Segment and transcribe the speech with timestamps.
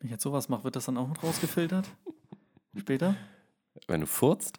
[0.00, 1.86] Wenn ich jetzt sowas mache, wird das dann auch mit rausgefiltert?
[2.76, 3.16] Später?
[3.86, 4.58] Wenn du furzt?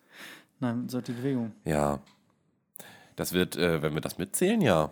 [0.59, 1.53] Nein, so die Bewegung.
[1.65, 1.99] Ja.
[3.15, 4.91] Das wird, äh, wenn wir das mitzählen, ja.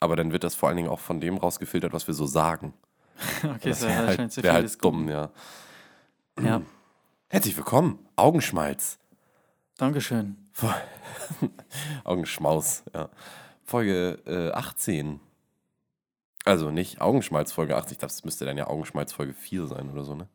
[0.00, 2.72] Aber dann wird das vor allen Dingen auch von dem rausgefiltert, was wir so sagen.
[3.44, 5.30] okay, das wäre halt, wahrscheinlich zu wär halt dumm, ja.
[6.42, 6.62] Ja,
[7.28, 7.98] Herzlich willkommen.
[8.16, 8.98] Augenschmalz.
[9.76, 10.36] Dankeschön.
[12.04, 13.08] Augenschmaus, ja.
[13.62, 15.20] Folge äh, 18.
[16.44, 17.92] Also nicht Augenschmalz Folge 18.
[17.92, 20.28] Ich glaube, es müsste dann ja Augenschmalz Folge 4 sein oder so, ne?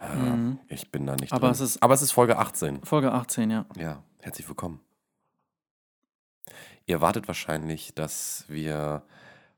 [0.00, 0.58] Ja, Mhm.
[0.68, 1.52] Ich bin da nicht Aber drin.
[1.52, 2.84] es ist- Aber es ist Folge 18.
[2.84, 3.64] Folge 18, ja.
[3.76, 4.80] Ja, herzlich willkommen.
[6.86, 9.02] Ihr wartet wahrscheinlich, dass wir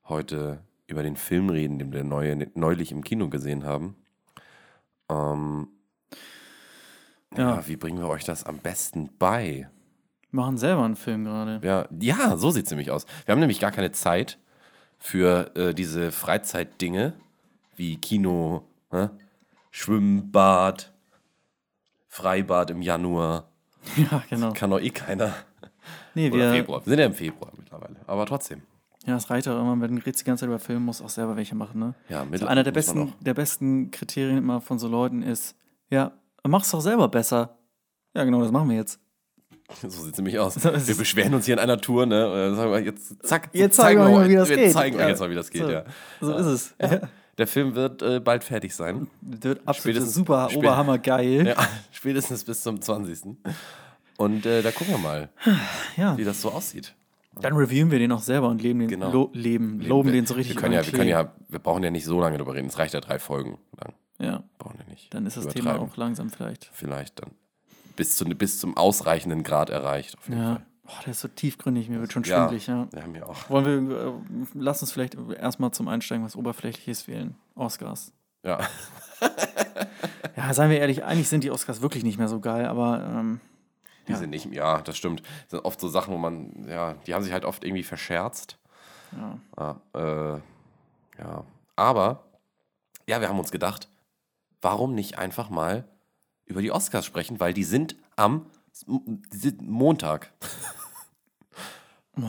[0.09, 3.97] heute über den Film reden, den wir neue, neulich im Kino gesehen haben.
[5.11, 5.69] Ähm,
[7.37, 7.57] ja.
[7.57, 7.67] Ja.
[7.69, 9.69] wie bringen wir euch das am besten bei?
[10.31, 11.61] Wir machen selber einen Film gerade.
[11.63, 13.05] Ja, ja so sieht es nämlich aus.
[13.27, 14.39] Wir haben nämlich gar keine Zeit
[14.99, 17.13] für äh, diese Freizeitdinge
[17.77, 19.11] wie Kino, ne?
[19.71, 20.93] Schwimmbad,
[22.09, 23.49] Freibad im Januar.
[23.97, 24.53] Ja, genau.
[24.53, 25.33] Kann doch eh keiner.
[26.15, 26.85] Nee, Oder wir, Februar.
[26.85, 27.97] Wir sind ja im Februar mittlerweile.
[28.07, 28.61] Aber trotzdem.
[29.07, 31.37] ja, es reicht auch immer, wenn du die ganze Zeit über Film, musst auch selber
[31.37, 31.95] welche machen, ne?
[32.09, 35.55] Ja, So mittel- einer der besten, der besten Kriterien immer von so Leuten ist,
[35.91, 36.13] ja,
[36.47, 37.57] mach's doch selber besser.
[38.15, 39.01] Ja, genau, das machen wir jetzt.
[39.83, 40.63] So sieht es nämlich aus.
[40.65, 40.97] Wir es.
[40.97, 42.27] beschweren uns hier in einer Tour, ne?
[42.31, 44.73] Und dann sagen wir jetzt, zack, Jetzt zeigen wir mal, wie das wir geht.
[44.73, 45.09] zeigen euch Ja.
[45.09, 45.71] jetzt mal, wie das geht, So.
[45.71, 45.85] ja.
[46.21, 46.75] So ist es.
[46.81, 47.01] Ja.
[47.37, 49.07] Der Film wird äh, bald fertig sein.
[49.21, 51.47] Das wird absolut Spätestens- super, spät- oberhammer geil.
[51.49, 51.55] Ja,
[51.93, 53.37] spätestens bis zum 20.
[54.17, 55.29] Und äh, da gucken wir mal,
[56.17, 56.95] wie das so aussieht.
[57.41, 59.13] Dann reviewen wir den auch selber und leben den, Genau.
[59.13, 60.57] lo leben, loben den so richtig.
[60.57, 62.67] wir können, ja, wir können ja, wir brauchen ja nicht so lange drüber reden.
[62.67, 63.95] Es reicht ja drei Folgen lang.
[64.19, 65.15] Ja, Brauchen wir nicht.
[65.15, 66.69] dann ist das Thema auch langsam vielleicht.
[66.73, 67.31] Vielleicht dann
[67.99, 70.17] bis, zu, bis zum ausreichenden Grad erreicht.
[70.29, 70.55] Ja.
[70.55, 70.63] Fall.
[70.85, 72.37] Boah, der ist so tiefgründig, mir wird schon Ja.
[72.39, 72.89] schwindelig, ja.
[72.97, 73.51] Ja, mir auch.
[73.51, 74.13] Wollen wir, äh,
[74.55, 77.35] lass uns vielleicht erstmal zum Einsteigen was Oberflächliches wählen.
[77.55, 78.13] Oscars.
[78.43, 78.61] Ja.
[80.37, 83.41] Ja, seien wir ehrlich, eigentlich sind die Oscars wirklich nicht mehr so geil, aber ähm,
[84.07, 84.19] Die Ja.
[84.19, 85.21] sind nicht, ja, das stimmt.
[85.43, 88.57] Das sind oft so Sachen, wo man, ja, die haben sich halt oft irgendwie verscherzt.
[89.13, 89.39] ja.
[89.59, 89.81] Ja,
[90.37, 90.41] äh,
[91.19, 91.45] ja.
[91.75, 92.25] Aber,
[93.09, 93.89] ja, wir haben uns gedacht,
[94.63, 95.89] warum nicht einfach mal
[96.49, 98.47] über die Oscars sprechen, weil die sind am
[98.87, 100.33] die sind Montag.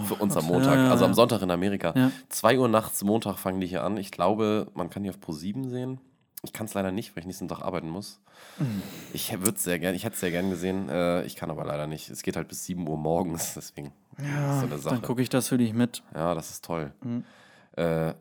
[0.05, 1.13] Für uns am Montag, also am.
[1.15, 1.93] Sonntag in Amerika.
[1.95, 2.11] Ja.
[2.29, 3.97] 2 Uhr nachts Montag fangen die hier an.
[3.97, 5.99] Ich glaube, man kann die auf Pro 7 sehen.
[6.43, 8.21] Ich kann es leider nicht, weil ich nächsten Tag arbeiten muss.
[8.59, 8.81] Mhm.
[9.13, 10.89] Ich würde es sehr gerne, ich hätte es sehr gern gesehen.
[10.89, 12.09] Äh, ich kann aber leider nicht.
[12.09, 13.91] Es geht halt bis 7 Uhr morgens, deswegen.
[14.21, 14.95] Ja, so eine Sache.
[14.95, 16.03] dann gucke ich das für dich mit.
[16.13, 16.93] Ja, das ist toll.
[17.03, 17.25] Mhm.
[17.73, 18.13] Äh,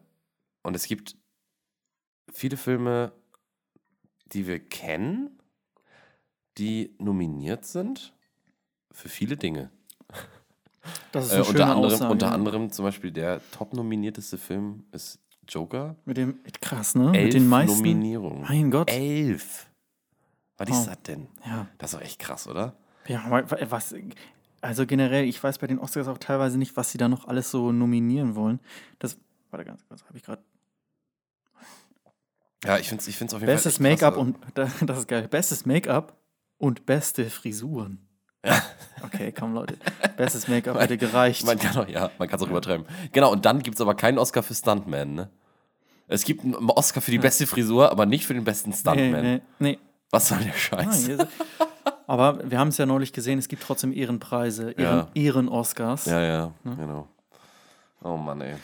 [0.63, 1.17] und es gibt
[2.33, 3.13] viele Filme,
[4.33, 5.38] die wir kennen,
[6.59, 8.13] die nominiert sind
[8.91, 9.71] für viele Dinge.
[11.13, 12.13] Das ist Äh, eine unter, schöne anderem, Aussage.
[12.13, 15.97] unter anderem zum Beispiel der top nominierteste Film ist Joker.
[16.05, 17.13] Mit dem, krass, ne?
[17.15, 17.77] Elf Mit den meisten.
[17.77, 18.43] Nominierungen.
[18.43, 18.91] Mein Gott.
[18.91, 19.67] Elf.
[20.57, 20.79] Was Wow.
[20.81, 21.29] ist das denn?
[21.47, 21.67] Ja.
[21.79, 22.75] Das ist doch echt krass, oder?
[23.07, 23.25] Ja,
[23.71, 23.95] was,
[24.61, 27.51] also generell, ich weiß bei den Oscars auch teilweise nicht, was sie da noch alles
[27.51, 28.59] so nominieren wollen.
[28.99, 29.17] Das,
[29.51, 30.43] warte ganz kurz, habe ich gerade.
[32.65, 33.87] Ja, ich finde es ich find's auf jeden Bestes Fall.
[33.87, 34.23] echt Make-up krass.
[34.25, 34.37] und,
[34.91, 36.18] das ist geil, bestes Make-up
[36.59, 38.07] und beste Frisuren.
[38.45, 38.63] Ja.
[39.05, 39.77] Okay, komm Leute.
[40.17, 41.45] Bestes Make-up hätte gereicht.
[41.45, 42.87] Man kann auch, ja, man kann es auch übertreiben.
[43.13, 45.31] Genau, und dann gibt es aber keinen Oscar für Stuntman, ne?
[46.07, 49.23] Es gibt einen Oscar für die beste Frisur, aber nicht für den besten nee, Stuntman.
[49.23, 49.79] nee, nee.
[50.11, 51.07] Was soll der Nein, Scheiß?
[51.07, 51.29] hier-
[52.07, 55.09] aber wir haben es ja neulich gesehen, es gibt trotzdem Ehrenpreise, Ehren, Ja.
[55.15, 56.07] Ehren-Oscars.
[56.07, 57.09] Ja, ja, genau.
[58.03, 58.55] Oh Mann, ey.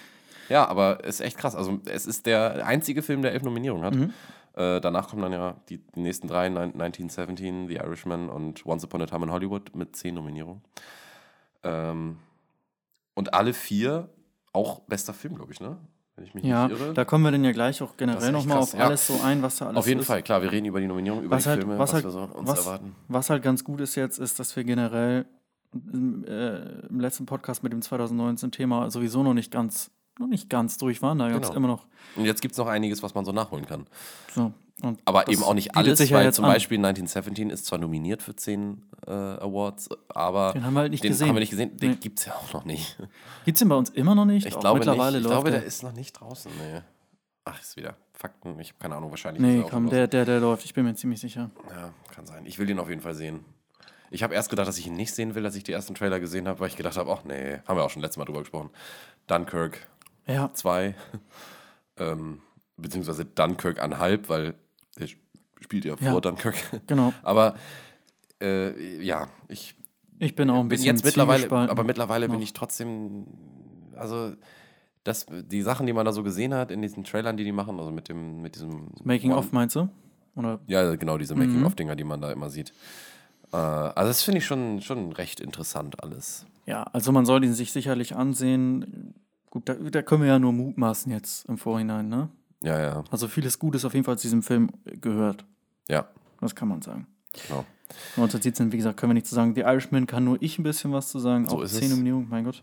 [0.49, 1.55] Ja, aber ist echt krass.
[1.55, 4.11] Also, es ist der einzige Film, der elf Nominierungen hat.
[4.56, 8.84] Äh, danach kommen dann ja die, die nächsten drei: Nin- 1917, The Irishman und Once
[8.84, 10.62] Upon a Time in Hollywood mit zehn Nominierungen.
[11.62, 12.19] Ähm,
[13.14, 14.09] und alle vier
[14.53, 15.76] auch bester Film, glaube ich, ne?
[16.16, 16.94] Wenn ich mich Ja, nicht irre.
[16.94, 18.87] da kommen wir dann ja gleich auch generell nochmal auf ja.
[18.87, 20.06] alles so ein, was da alles Auf jeden ist.
[20.06, 22.04] Fall, klar, wir reden über die Nominierung, über Was die halt- Filme, was was, halt-
[22.04, 22.94] wir so uns was- erwarten.
[23.09, 25.26] Was halt ganz gut ist jetzt, ist, dass wir generell
[25.72, 30.76] im, äh, im letzten Podcast mit dem 2019-Thema sowieso noch nicht ganz, noch nicht ganz
[30.78, 31.19] durch waren.
[31.19, 31.56] Da gab es Genau.
[31.58, 31.86] immer noch
[32.16, 33.86] Und jetzt gibt es noch einiges, was man so nachholen kann.
[34.34, 34.52] so.
[34.82, 36.52] Und Aber eben auch nicht alles, ja weil jetzt zum an.
[36.52, 41.05] Beispiel 1917 ist zwar nominiert für 10 äh, Awards, aber Den haben wir halt nicht
[41.05, 41.28] den gesehen.
[41.28, 41.76] haben wir nicht gesehen.
[41.76, 41.96] Den Nee.
[42.00, 42.96] gibt es ja auch noch nicht.
[43.44, 44.46] Gibt es den bei uns immer noch nicht?
[44.46, 45.26] Ich Auch glaube mittlerweile nicht.
[45.26, 45.61] Ich glaube, der.
[45.61, 46.50] der ist noch nicht draußen.
[46.58, 46.81] Nee.
[47.44, 48.58] Ach, ist wieder Fakten.
[48.58, 49.40] Ich habe keine Ahnung, wahrscheinlich.
[49.43, 50.64] Nee, komm, der, der, der läuft.
[50.64, 51.50] Ich bin mir ziemlich sicher.
[51.70, 52.44] Ja, kann sein.
[52.44, 53.44] Ich will den auf jeden Fall sehen.
[54.10, 56.19] Ich habe erst gedacht, dass ich ihn nicht sehen will, als ich die ersten Trailer
[56.20, 58.40] gesehen habe, weil ich gedacht habe, ach nee, haben wir auch schon letztes Mal drüber
[58.40, 58.70] gesprochen.
[59.28, 59.87] Dunkirk
[60.26, 60.94] Ja, 2,
[61.99, 62.41] ähm,
[62.76, 64.55] beziehungsweise Dunkirk anhalb, weil
[64.99, 65.09] der
[65.61, 66.12] spielt ja, Ja.
[66.12, 66.56] vor Dunkirk.
[66.87, 67.12] genau.
[67.23, 67.55] Aber
[68.41, 69.75] äh, ja, ich
[70.19, 72.43] Ich bin auch ein bin bisschen jetzt mittlerweile, aber mittlerweile bin noch.
[72.43, 73.26] ich trotzdem,
[73.97, 74.32] also
[75.05, 77.79] das, die Sachen, die man da so gesehen hat in diesen Trailern, die die machen,
[77.79, 79.88] also mit dem, mit diesem Making-of meinst du?
[80.35, 80.59] Oder?
[80.67, 82.73] Ja, genau, diese Making-of-Dinger, die man da immer sieht.
[83.53, 86.47] Äh, also das finde ich schon, schon recht interessant alles.
[86.67, 89.15] Ja, also man soll ihn sich sicherlich ansehen.
[89.55, 92.29] Gut, da, da können wir ja nur mutmaßen jetzt im Vorhinein, ne?
[92.62, 94.71] Ja, ja, Also vieles Gutes auf jeden Fall zu diesem Film
[95.01, 95.45] gehört.
[95.89, 96.06] ja,
[96.41, 97.06] Das kann man sagen.
[97.47, 97.65] genau.
[98.17, 99.55] 1917, wie gesagt, können wir nicht zu sagen.
[99.55, 101.47] The Irishman kann nur ich ein bisschen was zu sagen.
[101.49, 101.91] So auch ist zehn es.
[101.91, 102.62] Nominierungen, mein Gott.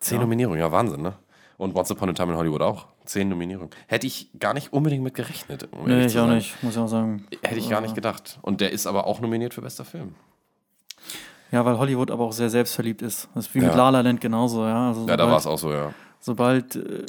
[0.00, 0.22] Zehn Ja.
[0.22, 1.14] Nominierungen, ja, Wahnsinn, ne?
[1.56, 2.88] Und Once Upon a Time in Hollywood auch.
[3.04, 3.70] Zehn Nominierungen.
[3.86, 5.68] Hätte ich gar nicht unbedingt mit gerechnet.
[5.72, 6.34] Um Nee, ich auch sein.
[6.36, 7.24] nicht, muss ich auch sagen.
[7.42, 8.38] Hätte ich gar nicht gedacht.
[8.42, 10.14] Und der ist aber auch nominiert für bester Film.
[11.54, 13.28] Ja, weil Hollywood aber auch sehr selbstverliebt ist.
[13.32, 13.76] Das ist wie mit Ja.
[13.76, 14.88] La La Land genauso, ja.
[14.88, 15.94] Also Ja, da war es auch so, ja.
[16.18, 17.06] sobald äh,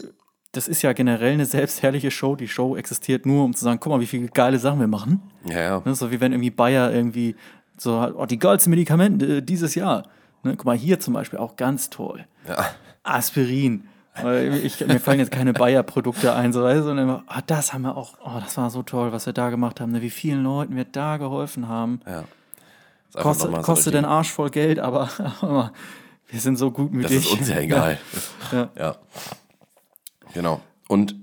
[0.51, 2.35] das ist ja generell eine selbstherrliche Show.
[2.35, 5.19] Die Show existiert nur, um zu sagen, guck mal, wie viele geile Sachen wir machen.
[5.45, 5.81] Ja, ja.
[5.83, 5.95] Ne?
[5.95, 7.35] So wie wenn irgendwie Bayer irgendwie
[7.75, 10.03] so, hat, oh, die geilsten Medikamente äh, dieses Jahr.
[10.43, 10.55] Ne?
[10.55, 12.25] Guck mal, hier zum Beispiel auch ganz toll.
[12.47, 12.65] ja.
[13.03, 13.87] Aspirin.
[14.63, 17.81] Ich, mir fallen jetzt keine Bayer-Produkte ein, so weißt du, und immer, ah, das haben
[17.81, 20.01] wir auch, oh, das war so toll, was wir da gemacht haben, ne?
[20.01, 21.99] wie vielen Leuten wir da geholfen haben.
[22.07, 22.23] ja.
[23.15, 25.09] Kostet, so kostet den Arsch voll Geld, aber,
[25.41, 25.73] aber
[26.27, 27.17] wir sind so Das gutmütig.
[27.17, 27.99] ist uns ja egal.
[28.51, 28.69] Ja.
[28.77, 28.95] ja.
[30.33, 30.61] Genau.
[30.87, 31.15] Und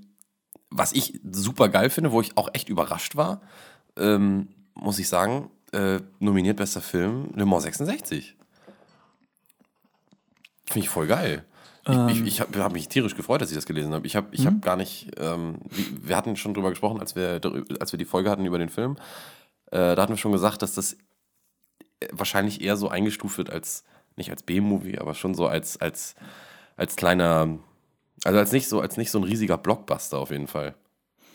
[0.71, 3.41] was ich super geil finde, wo ich auch echt überrascht war,
[3.97, 8.37] ähm, muss ich sagen, äh, nominiert bester Film Le Mans 66.
[10.67, 11.45] Finde ich voll geil.
[12.09, 14.07] Ich, ich, ich habe hab mich tierisch gefreut, dass ich das gelesen habe.
[14.07, 15.57] Ich habe ich hab gar nicht, ähm,
[16.01, 17.41] wir hatten schon drüber gesprochen, als wir,
[17.81, 18.97] als wir die Folge hatten über den Film.
[19.73, 20.97] Äh, da hatten wir schon gesagt, dass das
[22.13, 23.85] wahrscheinlich eher so eingestuft wird als,
[24.17, 26.15] nicht als B-Movie, aber schon so als, als,
[26.77, 27.59] als kleiner,
[28.25, 30.75] also als nicht so, als nicht so ein riesiger Blockbuster auf jeden Fall.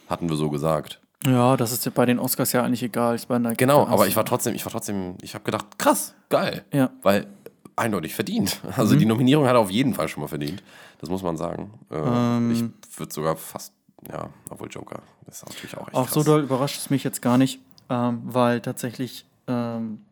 [0.09, 1.01] Hatten wir so gesagt.
[1.25, 3.15] ja, das ist ja bei den Oscars ja eigentlich egal.
[3.15, 6.63] Ich meine, Genau, aber ich war trotzdem, ich war trotzdem, ich habe gedacht, krass, geil.
[6.71, 6.91] Ja.
[7.01, 7.27] Weil
[7.75, 8.59] eindeutig verdient.
[8.77, 10.63] Also die Nominierung hat er auf jeden Fall schon mal verdient.
[10.99, 11.73] Das muss man sagen.
[11.91, 12.51] Äh, Ähm.
[12.51, 13.73] ich würde sogar fast,
[14.09, 16.13] ja, obwohl Joker, das ist natürlich auch echt Auch krass.
[16.13, 17.59] so doll überrascht es mich jetzt gar nicht,
[17.89, 20.06] ähm, weil tatsächlich ähm, äh,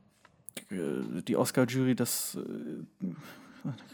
[0.70, 3.08] die Oscar-Jury das, äh,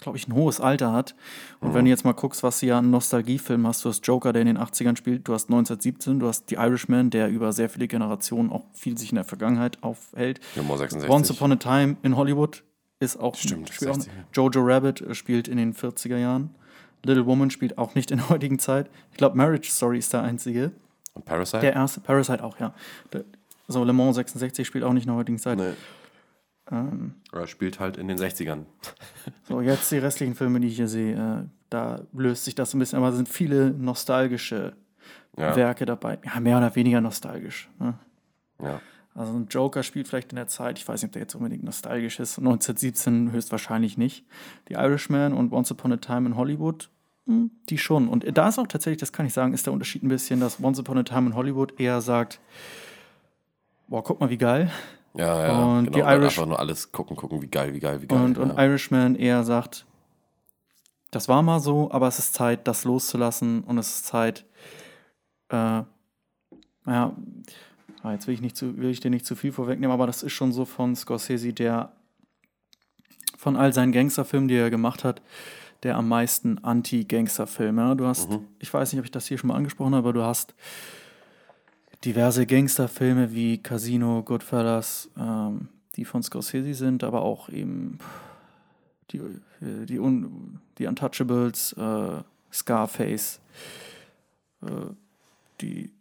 [0.01, 1.15] glaube ich, ein hohes Alter hat.
[1.59, 1.73] Und Mhm.
[1.73, 4.41] wenn du jetzt mal guckst, was sie ja an Nostalgiefilmen hast, du hast Joker, der
[4.41, 7.87] in den 80ern spielt, du hast 1917, du hast The Irishman, der über sehr viele
[7.87, 10.39] Generationen auch viel sich in der Vergangenheit aufhält.
[10.55, 11.09] Le Mans 66.
[11.09, 12.63] Once Upon a Time in Hollywood
[12.99, 14.07] ist auch Stimmt, auch, 60er.
[14.33, 16.53] Jojo Rabbit äh, spielt in den 40er Jahren.
[17.03, 18.89] Little Woman spielt auch nicht in der heutigen Zeit.
[19.11, 20.71] Ich glaube, Marriage Story ist der einzige.
[21.13, 21.61] Und Parasite?
[21.61, 22.73] Der erste, Parasite auch, ja.
[23.11, 23.23] Der,
[23.67, 25.57] so, Le Mans 66 spielt auch nicht in der heutigen Zeit.
[25.57, 25.71] Nee.
[26.71, 28.65] Ähm, Er spielt halt in den 60ern.
[29.43, 32.79] so, jetzt die restlichen Filme, die ich hier sehe, äh, da löst sich das ein
[32.79, 34.73] bisschen, aber es sind viele nostalgische
[35.37, 35.55] Ja.
[35.55, 36.19] Werke dabei.
[36.25, 37.69] Ja, mehr oder weniger nostalgisch.
[37.79, 37.93] Ne?
[38.61, 38.79] ja.
[39.13, 41.63] Also ein Joker spielt vielleicht in der Zeit, ich weiß nicht, ob der jetzt unbedingt
[41.63, 44.25] nostalgisch ist, 1917 höchstwahrscheinlich nicht.
[44.69, 46.89] Die Irishman und Once Upon a Time in Hollywood,
[47.27, 48.07] hm, die schon.
[48.07, 50.63] Und da ist auch tatsächlich, das kann ich sagen, ist der Unterschied ein bisschen, dass
[50.63, 52.39] Once Upon a Time in Hollywood eher sagt,
[53.89, 54.71] boah, guck mal, wie geil.
[55.13, 55.63] Ja, ja.
[55.63, 55.97] Und genau.
[55.97, 58.21] die Irish- einfach nur alles gucken, gucken, wie geil, wie geil, wie geil.
[58.21, 58.63] Und, und ja.
[58.63, 59.85] Irishman eher sagt,
[61.11, 64.45] das war mal so, aber es ist Zeit, das loszulassen und es ist Zeit,
[65.49, 65.83] äh,
[66.85, 67.13] naja,
[68.03, 70.23] ah, jetzt will ich, nicht zu, will ich dir nicht zu viel vorwegnehmen, aber das
[70.23, 71.91] ist schon so von Scorsese, der
[73.37, 75.21] von all seinen Gangsterfilmen, die er gemacht hat,
[75.83, 77.77] der am meisten Anti-Gangster-Film.
[77.77, 77.95] Ja?
[77.95, 78.47] Du hast, Mhm.
[78.59, 80.53] ich weiß nicht, ob ich das hier schon mal angesprochen habe, aber du hast
[82.03, 87.99] diverse Gangsterfilme wie Casino, Goodfellas, ähm, die von Scorsese sind, aber auch eben
[89.11, 93.39] die, äh, die, Un die Untouchables, äh, Scarface,
[94.61, 94.93] äh,
[95.61, 95.91] die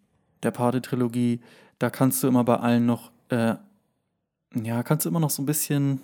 [0.43, 1.41] der Pate-Trilogie.
[1.79, 3.57] Da kannst du immer bei allen noch, äh,
[4.55, 6.01] ja, kannst du immer noch so ein bisschen,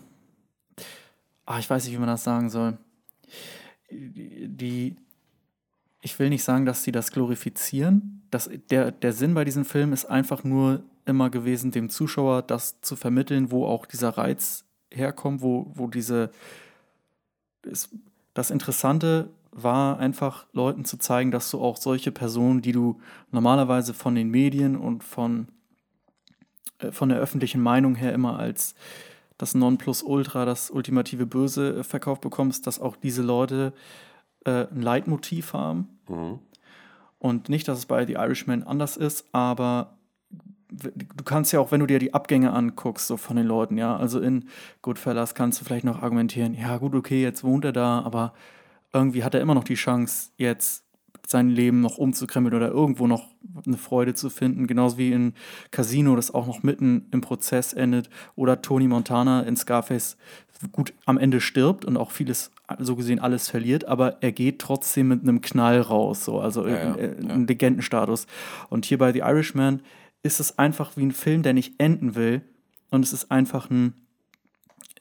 [1.47, 2.79] ah, ich weiß nicht, wie man das sagen soll.
[3.91, 4.97] Die
[6.01, 8.23] ich will nicht sagen, dass sie das glorifizieren.
[8.31, 12.81] Das, der, der Sinn bei diesem Film ist einfach nur immer gewesen, dem Zuschauer das
[12.81, 16.31] zu vermitteln, wo auch dieser Reiz herkommt, wo, wo diese.
[17.63, 17.89] Es,
[18.35, 23.01] das Interessante war einfach, Leuten zu zeigen, dass du auch solche Personen, die du
[23.31, 25.49] normalerweise von den Medien und von,
[26.79, 28.75] äh, von der öffentlichen Meinung her immer als
[29.39, 33.73] das Nonplusultra, das ultimative Böse äh, verkauft bekommst, dass auch diese Leute
[34.47, 35.89] äh, ein Leitmotiv haben.
[36.09, 36.39] Mhm.
[37.19, 39.97] Und nicht, dass es bei The Irishman anders ist, aber
[40.71, 43.97] du kannst ja auch, wenn du dir die Abgänge anguckst, so von den Leuten, ja,
[43.97, 44.49] also in
[44.83, 48.35] Goodfellas kannst du vielleicht noch argumentieren, ja gut, okay, jetzt wohnt er da, aber
[48.93, 50.85] irgendwie hat er immer noch die Chance, jetzt
[51.27, 53.29] sein Leben noch umzukrempeln oder irgendwo noch
[53.67, 55.35] eine Freude zu finden, genauso wie in
[55.71, 60.17] Casino, das auch noch mitten im Prozess endet, oder Tony Montana in Scarface
[60.73, 65.09] gut am Ende stirbt und auch vieles so gesehen alles verliert, aber er geht trotzdem
[65.09, 67.31] mit einem Knall raus, so, also Ja, ja, äh, ja.
[67.31, 68.27] einen Legendenstatus.
[68.71, 69.83] Und hier bei The Irishman
[70.23, 72.43] ist es einfach wie ein Film, der nicht enden will.
[72.91, 73.95] Und es ist einfach ein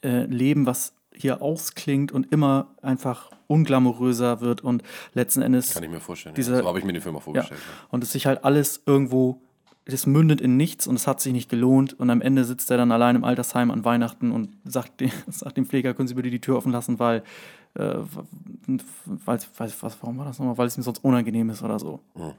[0.03, 5.89] äh, Leben, was hier ausklingt und immer einfach unglamouröser wird und letzten Endes Kann ich
[5.89, 6.36] mir vorstellen.
[6.36, 6.62] Diese- ja.
[6.62, 7.60] So habe ich mir den Film auch vorgestellt.
[7.62, 7.88] Ja.
[7.89, 9.41] und es sich halt alles irgendwo,
[9.88, 12.77] es mündet in nichts und es hat sich nicht gelohnt und am Ende sitzt er
[12.77, 16.32] dann allein im Altersheim an Weihnachten und sagt, dem- sagt dem Pfleger, können Sie bitte
[16.32, 17.24] die Tür offen lassen, weil,
[17.75, 17.96] äh,
[19.06, 22.00] weil, weil was, warum war das nochmal, weil es ihm sonst unangenehm ist oder so.
[22.15, 22.32] Mhm.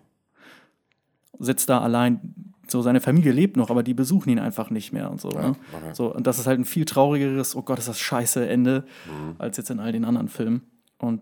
[1.39, 2.35] Sitzt da allein,
[2.67, 5.31] so seine Familie lebt noch, aber die besuchen ihn einfach nicht mehr und so.
[5.31, 5.57] Ja, ne?
[5.73, 5.91] okay.
[5.93, 9.37] So, und das ist halt ein viel traurigeres, oh Gott, ist das scheiße Ende, Mhm.
[9.39, 10.63] als jetzt in all den anderen Filmen.
[10.99, 11.21] Und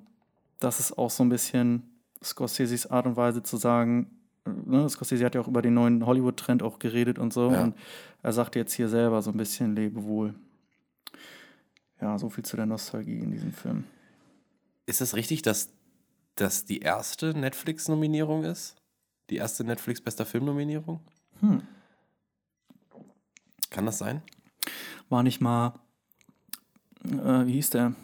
[0.61, 1.83] das ist auch so ein bisschen
[2.23, 4.07] Scorseses Art und Weise zu sagen,
[4.45, 7.51] ne, Scorsese hat ja auch über den neuen Hollywood-Trend auch geredet und so.
[7.51, 7.63] Ja.
[7.63, 7.77] Und
[8.23, 10.35] er sagt jetzt hier selber so ein bisschen Lebewohl.
[12.01, 13.85] Ja, so viel zu der Nostalgie in diesem Film.
[14.87, 15.71] Ist es richtig, dass
[16.35, 18.77] das die erste Netflix-Nominierung ist?
[19.31, 21.01] Die erste Netflix-bester Film-Nominierung?
[21.41, 21.63] Hm.
[23.71, 24.23] Kann das sein?
[25.09, 25.75] War nicht mal,
[27.05, 27.95] äh, wie hieß der?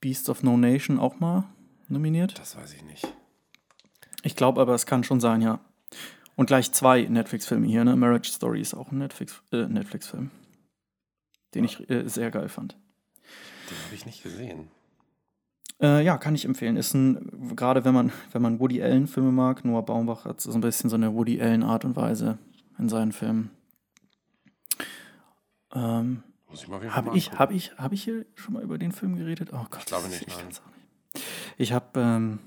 [0.00, 1.44] Beasts of No Nation auch mal
[1.88, 2.38] nominiert?
[2.38, 3.15] Das weiß ich nicht.
[4.26, 5.60] Ich glaube aber, es kann schon sein, ja.
[6.34, 7.94] Und gleich zwei Netflix-Filme hier, ne?
[7.94, 10.32] Marriage Story ist auch ein Netflix- äh, Netflix-Film,
[11.54, 12.76] den ich äh, sehr geil fand.
[13.70, 14.68] Den habe ich nicht gesehen.
[15.80, 16.76] Äh, ja, kann ich empfehlen.
[16.76, 20.60] Ist ein, gerade wenn man, wenn man Woody Allen-Filme mag, Noah Baumbach hat so ein
[20.60, 22.38] bisschen so eine Woody Allen-Art und Weise
[22.78, 23.50] in seinen Filmen.
[25.72, 28.76] Ähm, Muss ich mal wieder habe ich, hab ich, hab ich hier schon mal über
[28.76, 29.50] den Film geredet?
[29.52, 29.82] Oh Gott.
[29.82, 30.38] Ich glaube nicht, ich nein.
[30.40, 31.24] kann's auch nicht.
[31.58, 32.38] Ich habe ähm,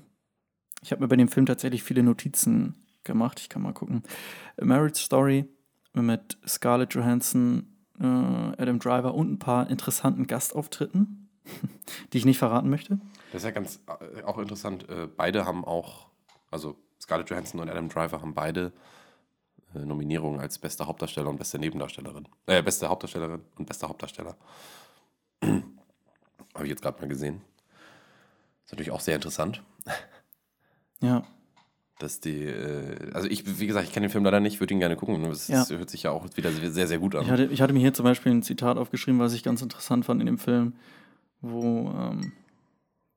[0.82, 3.40] ich hab mir bei dem Film tatsächlich viele Notizen gemacht.
[3.40, 4.02] Ich kann mal gucken.
[4.60, 5.46] A Marriage Story
[5.92, 7.66] mit Scarlett Johansson,
[7.98, 11.28] äh, Adam Driver und ein paar interessanten Gastauftritten,
[12.12, 13.00] die ich nicht verraten möchte.
[13.32, 14.88] Das ist ja ganz äh, auch interessant.
[14.88, 16.08] Äh, beide haben auch,
[16.50, 18.72] also Scarlett Johansson und Adam Driver haben beide
[19.74, 22.28] äh, Nominierungen als bester Hauptdarsteller und beste Nebendarstellerin.
[22.46, 24.36] Äh, beste Hauptdarstellerin und bester Hauptdarsteller.
[25.42, 27.42] Habe ich jetzt gerade mal gesehen.
[28.64, 29.62] Ist natürlich auch sehr interessant,
[31.00, 31.24] Ja,
[31.98, 34.80] dass die, äh, also ich, wie gesagt, ich kenne den Film leider nicht, würde ihn
[34.80, 35.22] gerne gucken.
[35.26, 35.68] Es Ja.
[35.68, 37.24] hört sich ja auch wieder sehr, sehr gut an.
[37.24, 40.04] ich hatte, ich hatte mir hier zum Beispiel ein Zitat aufgeschrieben, was ich ganz interessant
[40.06, 40.72] fand in dem Film,
[41.42, 42.32] wo ähm,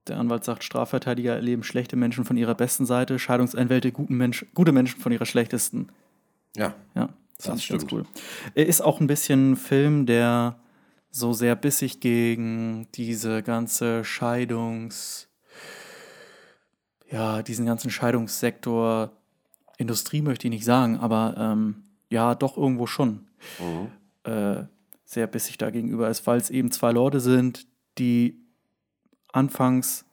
[0.07, 4.73] der Anwalt sagt, Strafverteidiger erleben schlechte Menschen von ihrer besten Seite, Scheidungsanwälte guten Mensch, gute
[4.73, 5.87] Menschen von ihrer schlechtesten.
[6.57, 7.91] ja, Ja, Das ich ganz stimmt.
[7.93, 8.05] cool.
[8.53, 10.59] Er ist auch ein bisschen ein Film, der
[11.09, 15.29] so sehr bissig gegen diese ganze Scheidungs...
[17.13, 19.11] Ja, diesen ganzen Scheidungssektor,
[19.77, 23.27] Industrie möchte ich nicht sagen, aber ähm, ja, doch irgendwo schon
[23.59, 24.31] mhm.
[24.31, 24.63] äh,
[25.05, 27.67] sehr bissig da gegenüber ist, weil es eben zwei Leute sind,
[27.99, 28.39] die
[29.31, 30.05] anfangs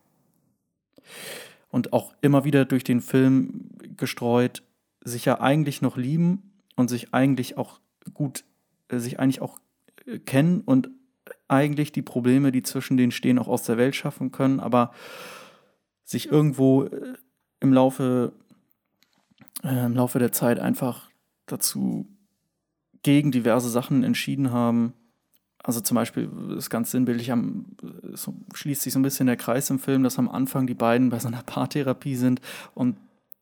[1.71, 4.62] und auch immer wieder durch den Film gestreut
[5.02, 7.80] sich ja eigentlich noch lieben und sich eigentlich auch
[8.12, 8.45] gut,
[8.88, 9.59] äh, sich eigentlich auch
[10.04, 10.90] äh, kennen und
[11.49, 14.92] eigentlich die Probleme, die zwischen denen stehen, auch aus der Welt schaffen können, aber
[16.11, 17.14] sich irgendwo äh,
[17.61, 18.33] im Laufe,
[19.62, 21.09] äh, im Laufe der Zeit einfach
[21.47, 22.07] dazu
[23.02, 24.93] gegen diverse Sachen entschieden haben.
[25.62, 27.76] Also zum Beispiel ist ganz sinnbildlich, am,
[28.14, 31.11] so schließt sich so ein bisschen der Kreis im Film, dass am Anfang die beiden
[31.11, 32.40] bei so einer Paartherapie sind
[32.75, 32.97] und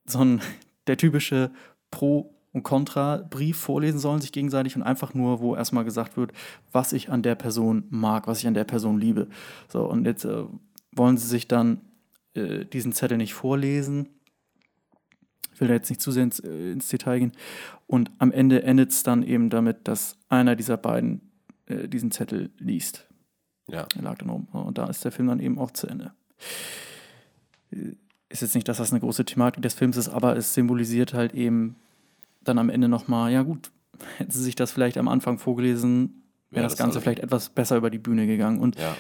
[0.04, 0.42] so ein
[0.86, 1.50] der typische
[1.90, 6.32] Pro- und Contra-Brief vorlesen sollen, sich gegenseitig und einfach nur, wo erstmal gesagt wird,
[6.72, 9.28] was ich an der Person mag, was ich an der Person liebe.
[9.68, 10.44] So, und jetzt äh,
[10.92, 11.80] wollen sie sich dann
[12.38, 14.08] äh, diesen Zettel nicht vorlesen.
[15.52, 17.32] Ich will da jetzt nicht zu sehr ins, äh, ins Detail gehen.
[17.86, 21.32] Und am Ende endet es dann eben damit, dass einer dieser beiden
[21.66, 23.06] äh, diesen Zettel liest.
[23.66, 23.86] ja.
[23.96, 24.46] Er lag dann rum.
[24.52, 26.12] Und da ist der Film dann eben auch zu Ende.
[27.72, 27.94] Äh,
[28.28, 31.34] Ist jetzt nicht, dass das eine große Thematik des Films ist, aber es symbolisiert halt
[31.34, 31.76] eben
[32.42, 33.70] dann am Ende nochmal, ja gut,
[34.18, 37.48] hätten sie sich das vielleicht am Anfang vorgelesen, wäre Ja, das, das Ganze vielleicht etwas
[37.50, 38.60] besser über die Bühne gegangen.
[38.60, 38.96] Und ja.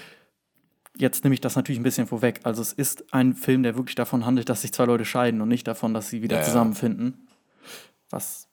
[0.98, 2.40] Jetzt nehme ich das natürlich ein bisschen vorweg.
[2.44, 5.48] Also es ist ein Film, der wirklich davon handelt, dass sich zwei Leute scheiden und
[5.48, 7.28] nicht davon, dass sie wieder Ja, zusammenfinden.
[8.10, 8.48] Was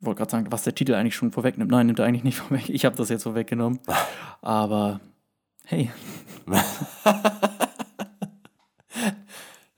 [0.00, 1.70] wollte gerade sagen, was der Titel eigentlich schon vorwegnimmt.
[1.70, 2.68] Nein, nimmt er eigentlich nicht vorweg.
[2.68, 3.80] Ich habe das jetzt vorweggenommen.
[4.42, 5.00] Aber
[5.64, 5.90] hey,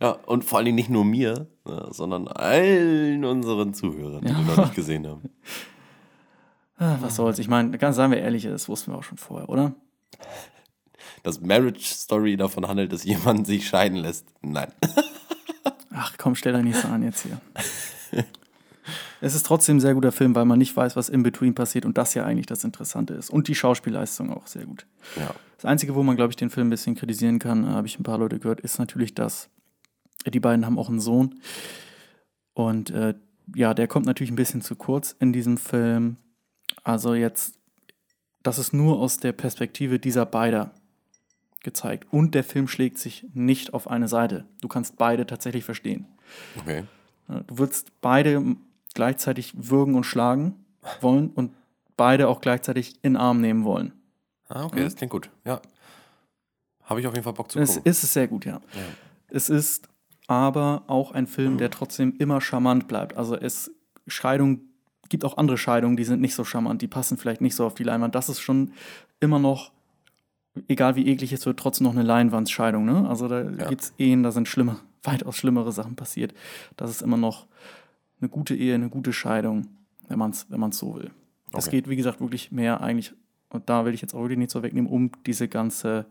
[0.01, 4.39] Ja, und vor allen Dingen nicht nur mir, ja, sondern allen unseren Zuhörern, die Ja.
[4.39, 5.31] wir noch nicht gesehen haben.
[6.77, 7.39] ah, was soll's.
[7.39, 9.75] Ich meine, ganz seien wir ehrlich, das wussten wir auch schon vorher, oder?
[11.23, 14.27] Dass Marriage Story davon handelt, dass jemand sich scheiden lässt.
[14.43, 14.71] Nein.
[15.91, 17.41] Ach komm, stell dich nicht so an jetzt hier.
[19.21, 21.85] Es ist trotzdem ein sehr guter Film, weil man nicht weiß, was in between passiert
[21.85, 23.31] und das ja eigentlich das Interessante ist.
[23.31, 24.87] Und die Schauspielleistung auch sehr gut.
[25.17, 25.35] Ja.
[25.57, 27.99] Das Einzige, wo man, glaube ich, den Film ein bisschen kritisieren kann, äh, habe ich
[27.99, 29.49] ein paar Leute gehört, ist natürlich, dass
[30.27, 31.41] die beiden haben auch einen Sohn.
[32.53, 33.15] Und äh,
[33.55, 36.17] ja, der kommt natürlich ein bisschen zu kurz in diesem Film.
[36.85, 37.55] Also jetzt,
[38.47, 40.71] das ist nur aus der Perspektive dieser beider
[41.63, 42.07] gezeigt.
[42.13, 44.47] Und der Film schlägt sich nicht auf eine Seite.
[44.61, 46.07] Du kannst beide tatsächlich verstehen.
[46.61, 46.85] Okay.
[47.29, 48.57] Du würdest beide
[48.95, 50.65] gleichzeitig würgen und schlagen
[51.01, 51.53] wollen und
[51.97, 53.93] beide auch gleichzeitig in den Arm nehmen wollen.
[54.49, 55.29] Ah, okay, das klingt gut.
[55.45, 55.61] Ja.
[56.85, 57.91] Habe ich auf jeden Fall Bock zu Es gucken.
[57.91, 58.61] ist es sehr gut, ja.
[59.27, 59.89] Es ist
[60.29, 63.17] aber auch ein Film, der trotzdem immer charmant bleibt.
[63.17, 63.73] Also es
[64.07, 64.61] Scheidung
[65.09, 67.75] gibt auch andere Scheidungen, die sind nicht so charmant, die passen vielleicht nicht so auf
[67.75, 68.15] die Leinwand.
[68.15, 68.73] Das ist schon
[69.21, 69.73] immer noch,
[70.69, 72.85] egal wie eklig es wird, trotzdem noch eine Leinwandscheidung.
[72.85, 73.09] Ne?
[73.09, 73.69] Also da Ja.
[73.69, 76.35] gibt es Ehen, da sind schlimme, weitaus schlimmere Sachen passiert.
[76.77, 77.47] Das ist immer noch
[78.21, 79.67] eine gute Ehe, eine gute Scheidung,
[80.09, 81.11] wenn man es wenn man's so will.
[81.53, 81.77] Es Okay.
[81.77, 83.13] geht, wie gesagt, wirklich mehr eigentlich,
[83.51, 86.07] und da will ich jetzt auch wirklich nicht so wegnehmen, um diese ganze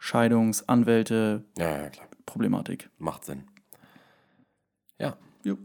[0.00, 1.90] Scheidungs-, Anwälte, Ja, ja.
[2.26, 2.88] Problematik.
[2.98, 3.44] Macht Sinn.
[4.98, 5.16] Ja.
[5.44, 5.56] Jo.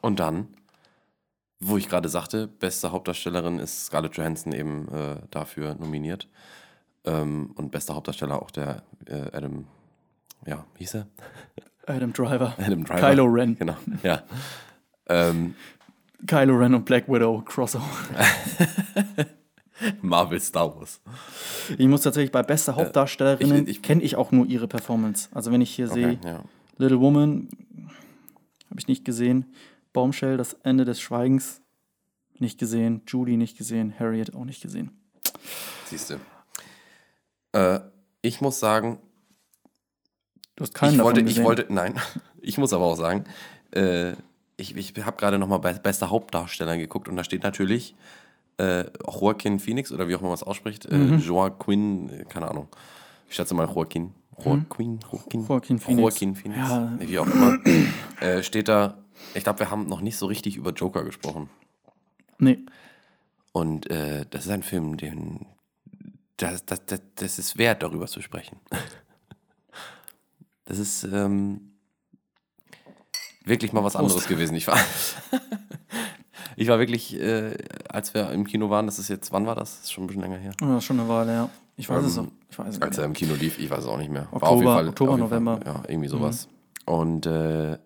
[0.00, 0.48] Und dann,
[1.60, 6.28] wo ich gerade sagte, beste Hauptdarstellerin ist Scarlett Johansson eben äh, dafür nominiert.
[7.04, 9.66] Ähm, und bester Hauptdarsteller auch der äh, Adam,
[10.46, 11.06] ja, wie hieß er?
[11.86, 12.54] Adam Driver.
[12.58, 13.00] Adam Driver.
[13.10, 13.56] Kylo Ren.
[13.58, 14.22] Genau, ja.
[15.08, 15.54] ähm,
[16.26, 17.84] Kylo Ren und Black Widow Crossover.
[20.02, 21.00] Marvel Star Wars.
[21.78, 25.28] Ich muss tatsächlich bei bester Hauptdarstellerinnen ich- ich- kenne ich auch nur ihre Performance.
[25.32, 26.44] Also wenn ich hier Okay, sehe ja.
[26.76, 27.48] Little Woman,
[28.70, 29.46] habe ich nicht gesehen.
[29.92, 31.60] Bombshell, das Ende des Schweigens,
[32.38, 33.02] nicht gesehen.
[33.06, 33.94] Judy nicht gesehen.
[33.98, 34.90] Harriet auch nicht gesehen.
[35.86, 37.58] Siehst du.
[37.58, 37.80] Äh,
[38.22, 38.98] ich muss sagen,
[40.56, 41.40] Du hast keinen ich davon wollte, gesehen.
[41.42, 41.94] ich wollte, nein,
[42.40, 43.24] ich muss aber auch sagen,
[43.74, 44.12] äh,
[44.56, 47.94] ich, ich habe gerade nochmal bei bester Hauptdarsteller geguckt und da steht natürlich
[48.58, 51.18] äh, Joaquin Phoenix oder wie auch immer man es ausspricht, äh, Mhm.
[51.20, 52.68] Joaquin, äh, keine Ahnung.
[53.28, 54.12] Ich schätze mal Joaquin.
[54.44, 55.46] Joaquin, Joaquin, Mhm.
[55.46, 56.00] Joaquin Phoenix.
[56.02, 56.92] Joaquin Phoenix, Ja.
[57.00, 57.58] wie auch immer.
[58.20, 58.99] äh, steht da,
[59.34, 61.48] ich glaube, wir haben noch nicht so richtig über Joker gesprochen.
[62.38, 62.58] Nee.
[63.52, 65.46] Und äh, das ist ein Film, den
[66.36, 68.56] das, das, das, das ist wert, darüber zu sprechen.
[70.64, 71.72] Das ist ähm,
[73.44, 74.54] wirklich mal was anderes gewesen.
[74.54, 74.78] Ich war,
[76.56, 77.56] ich war wirklich, äh,
[77.88, 79.76] als wir im Kino waren, das ist jetzt, wann war das?
[79.76, 80.52] Das ist schon ein bisschen länger her.
[80.78, 81.50] Ist schon eine Weile, ja.
[81.76, 82.30] Ich weiß es Ähm, auch.
[82.50, 84.28] Ich weiß es Als er im Kino lief, ich weiß es auch nicht mehr.
[84.32, 85.56] Oktober- Oktober, auf jeden November.
[85.56, 85.62] Mhm.
[85.66, 86.48] ja, irgendwie sowas.
[86.86, 87.78] Und äh,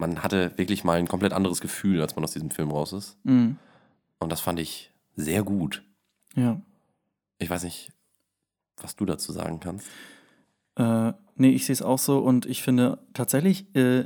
[0.00, 3.16] man hatte wirklich mal ein komplett anderes Gefühl, als man aus diesem Film raus ist.
[3.24, 3.56] Mhm.
[4.18, 5.82] Und das fand ich sehr gut.
[6.34, 6.60] Ja.
[7.38, 7.92] Ich weiß nicht,
[8.78, 9.86] was du dazu sagen kannst.
[10.76, 14.04] Äh, nee, ich sehe es auch so und ich finde tatsächlich äh,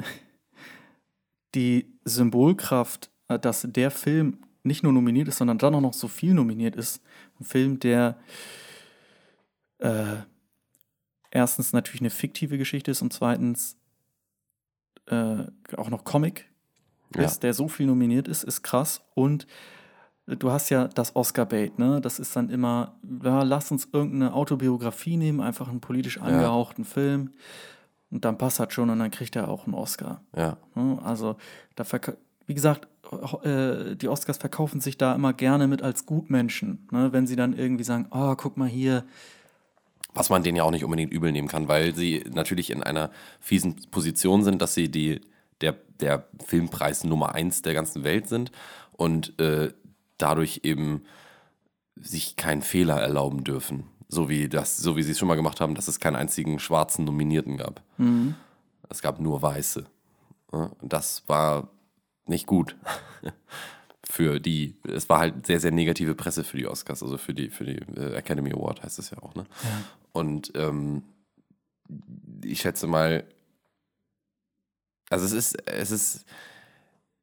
[1.55, 6.09] die Symbolkraft, äh, dass der Film nicht nur nominiert ist, sondern dann auch noch so
[6.09, 7.03] viel nominiert ist.
[7.39, 8.19] Ein Film, der
[9.79, 10.17] äh,
[11.31, 13.77] erstens natürlich eine fiktive Geschichte ist und zweitens
[15.07, 15.45] äh,
[15.77, 16.51] auch noch Comic
[17.17, 17.23] Ja.
[17.25, 19.03] ist, der so viel nominiert ist, ist krass.
[19.15, 19.47] Und
[20.27, 22.01] du hast ja das Oscar-Bait, ne?
[22.01, 27.31] Das ist dann immer, ja, lass uns irgendeine Autobiografie nehmen, einfach einen politisch angehauchten Film.
[28.11, 30.23] Und dann passt das schon und dann kriegt er auch einen Oscar.
[30.37, 30.99] Ja, Ne?
[31.05, 31.37] Also,
[31.75, 31.85] da
[32.47, 32.87] wie gesagt,
[33.43, 36.87] äh, die Oscars verkaufen sich da immer gerne mit als Gutmenschen.
[36.91, 37.13] Ne?
[37.13, 39.05] Wenn sie dann irgendwie sagen, oh, guck mal hier,
[40.15, 43.11] was man denen ja auch nicht unbedingt übel nehmen kann, weil sie natürlich in einer
[43.41, 45.21] fiesen Position sind, dass sie die,
[45.61, 48.53] der, der Filmpreis Nummer eins der ganzen Welt sind
[48.93, 49.73] und äh,
[50.19, 51.03] dadurch eben
[51.97, 53.85] sich keinen Fehler erlauben dürfen.
[54.09, 56.59] So wie, das, so wie sie es schon mal gemacht haben, dass es keinen einzigen
[56.59, 57.83] schwarzen Nominierten gab.
[58.89, 59.87] Es gab nur Weiße.
[60.53, 61.69] Ja, Das war
[62.27, 62.77] nicht gut.
[64.09, 67.49] für die, es war halt sehr, sehr negative Presse für die Oscars, also für die,
[67.49, 69.47] für die äh, Academy Award heißt es ja auch, ne?
[70.15, 71.03] Und ähm,
[72.45, 73.25] ich schätze mal,
[75.11, 76.25] also es ist, es ist,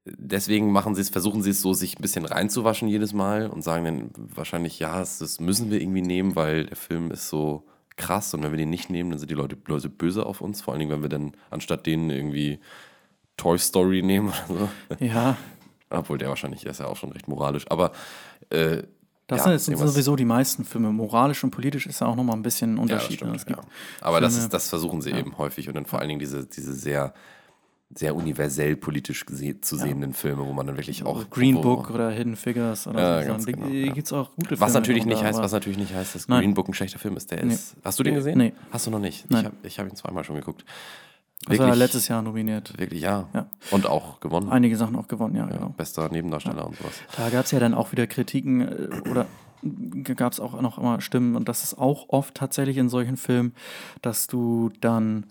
[0.06, 3.64] deswegen machen sie es, versuchen sie es so, sich ein bisschen reinzuwaschen jedes Mal und
[3.64, 7.66] sagen dann wahrscheinlich, ja, es, das müssen wir irgendwie nehmen, weil der Film ist so
[7.96, 10.62] krass und wenn wir den nicht nehmen, dann sind die Leute, Leute böse auf uns,
[10.62, 12.60] vor allen Dingen, wenn wir dann anstatt denen irgendwie
[13.38, 15.06] Toy Story nehmen oder so.
[15.06, 15.38] ja,
[15.90, 17.66] Obwohl der wahrscheinlich ist ja auch schon recht moralisch.
[17.70, 17.94] Aber
[18.50, 18.84] äh,
[19.38, 20.92] das ja, sind sowieso die meisten Filme.
[20.92, 23.22] Moralisch und politisch ist ja auch nochmal ein bisschen ein Ja, das Unterschied.
[23.24, 23.40] ne?
[23.40, 24.06] stimmt, gibt ja.
[24.06, 26.46] Aber das, Filme- ist, das versuchen sie eben häufig und dann vor allen Dingen diese,
[26.46, 27.14] diese sehr,
[27.94, 31.30] sehr universell politisch zu sehenden Filme, wo man dann wirklich auch.
[31.30, 33.46] Green wo, Book oder Hidden Figures oder Ja, so.
[33.52, 33.92] genau, die ja.
[33.94, 34.62] gibt es auch gute Filme.
[34.62, 36.40] Was natürlich nicht heißt, was natürlich nicht heißt, dass Nein.
[36.42, 37.32] Green Book ein schlechter Film ist.
[37.32, 37.54] Der Nee.
[37.54, 37.76] ist.
[37.84, 38.38] Hast du den gesehen?
[38.38, 38.54] Nee.
[38.72, 39.30] Hast du noch nicht?
[39.30, 39.52] Nein.
[39.64, 40.64] Ich habe hab ihn zweimal schon geguckt.
[41.48, 42.78] Das war Wirklich- letztes Jahr nominiert.
[42.78, 43.28] Wirklich, ja.
[43.34, 43.48] Ja.
[43.72, 44.50] Und auch gewonnen.
[44.50, 45.70] Einige Sachen auch gewonnen, ja, ja, genau.
[45.70, 46.94] Bester Nebendarsteller und sowas.
[47.18, 49.26] Da gab es ja dann auch wieder Kritiken äh, oder
[50.16, 53.54] gab es auch noch immer Stimmen und das ist auch oft tatsächlich in solchen Filmen,
[54.02, 55.26] dass du dann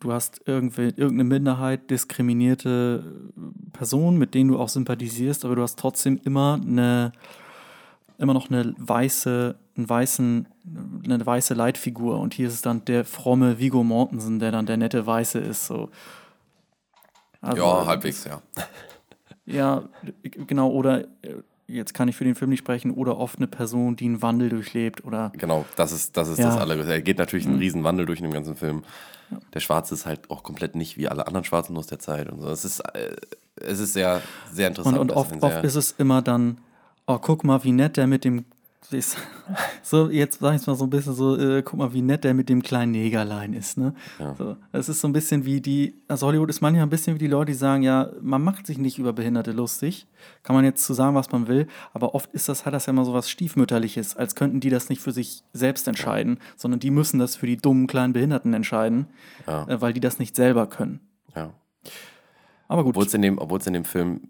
[0.00, 3.32] du hast irgendwie irgendeine Minderheit diskriminierte
[3.72, 7.12] Personen, mit denen du auch sympathisierst, aber du hast trotzdem immer eine
[8.18, 10.48] immer noch eine weiße einen weißen
[11.04, 14.76] eine weiße Leitfigur und hier ist es dann der fromme Vigo Mortensen, der dann der
[14.76, 15.88] nette Weiße ist so.
[17.40, 18.40] Also, ja, halbwegs, ja.
[19.46, 19.82] ja,
[20.22, 23.96] genau, oder äh, jetzt kann ich für den Film nicht sprechen, oder oft eine Person,
[23.96, 26.46] die einen Wandel durchlebt oder Genau, das ist das, ist Ja.
[26.46, 26.92] das Allergrößte.
[26.92, 27.52] Er geht natürlich Mhm.
[27.52, 28.84] einen riesen Wandel durch in dem ganzen Film.
[29.54, 32.40] Der Schwarze ist halt auch komplett nicht wie alle anderen Schwarzen aus der Zeit und
[32.40, 32.48] so.
[32.50, 33.16] Es ist, äh,
[33.56, 34.20] es ist sehr,
[34.52, 34.98] sehr interessant.
[34.98, 36.58] und, und oft, oft ist es immer dann,
[37.06, 38.44] oh, guck mal, wie nett der mit dem
[38.94, 39.16] ist-
[39.82, 42.34] so, jetzt sag ich mal so ein bisschen so, äh, guck mal, wie nett der
[42.34, 43.94] mit dem kleinen Negerlein ist, ne?
[44.38, 47.18] So, es ist so ein bisschen wie die, also Hollywood ist manchmal ein bisschen wie
[47.18, 50.06] die Leute, die sagen, ja, man macht sich nicht über Behinderte lustig.
[50.42, 52.92] Kann man jetzt zu sagen, was man will, aber oft ist das, hat das ja
[52.92, 56.90] immer so was Stiefmütterliches, als könnten die das nicht für sich selbst entscheiden, sondern die
[56.90, 59.06] müssen das für die dummen kleinen Behinderten entscheiden,
[59.46, 59.66] Ja.
[59.68, 61.00] äh, weil die das nicht selber können.
[61.34, 61.52] ja.
[62.68, 64.28] Aber gut, Obwohl es in, dem- obwohl es in dem Film.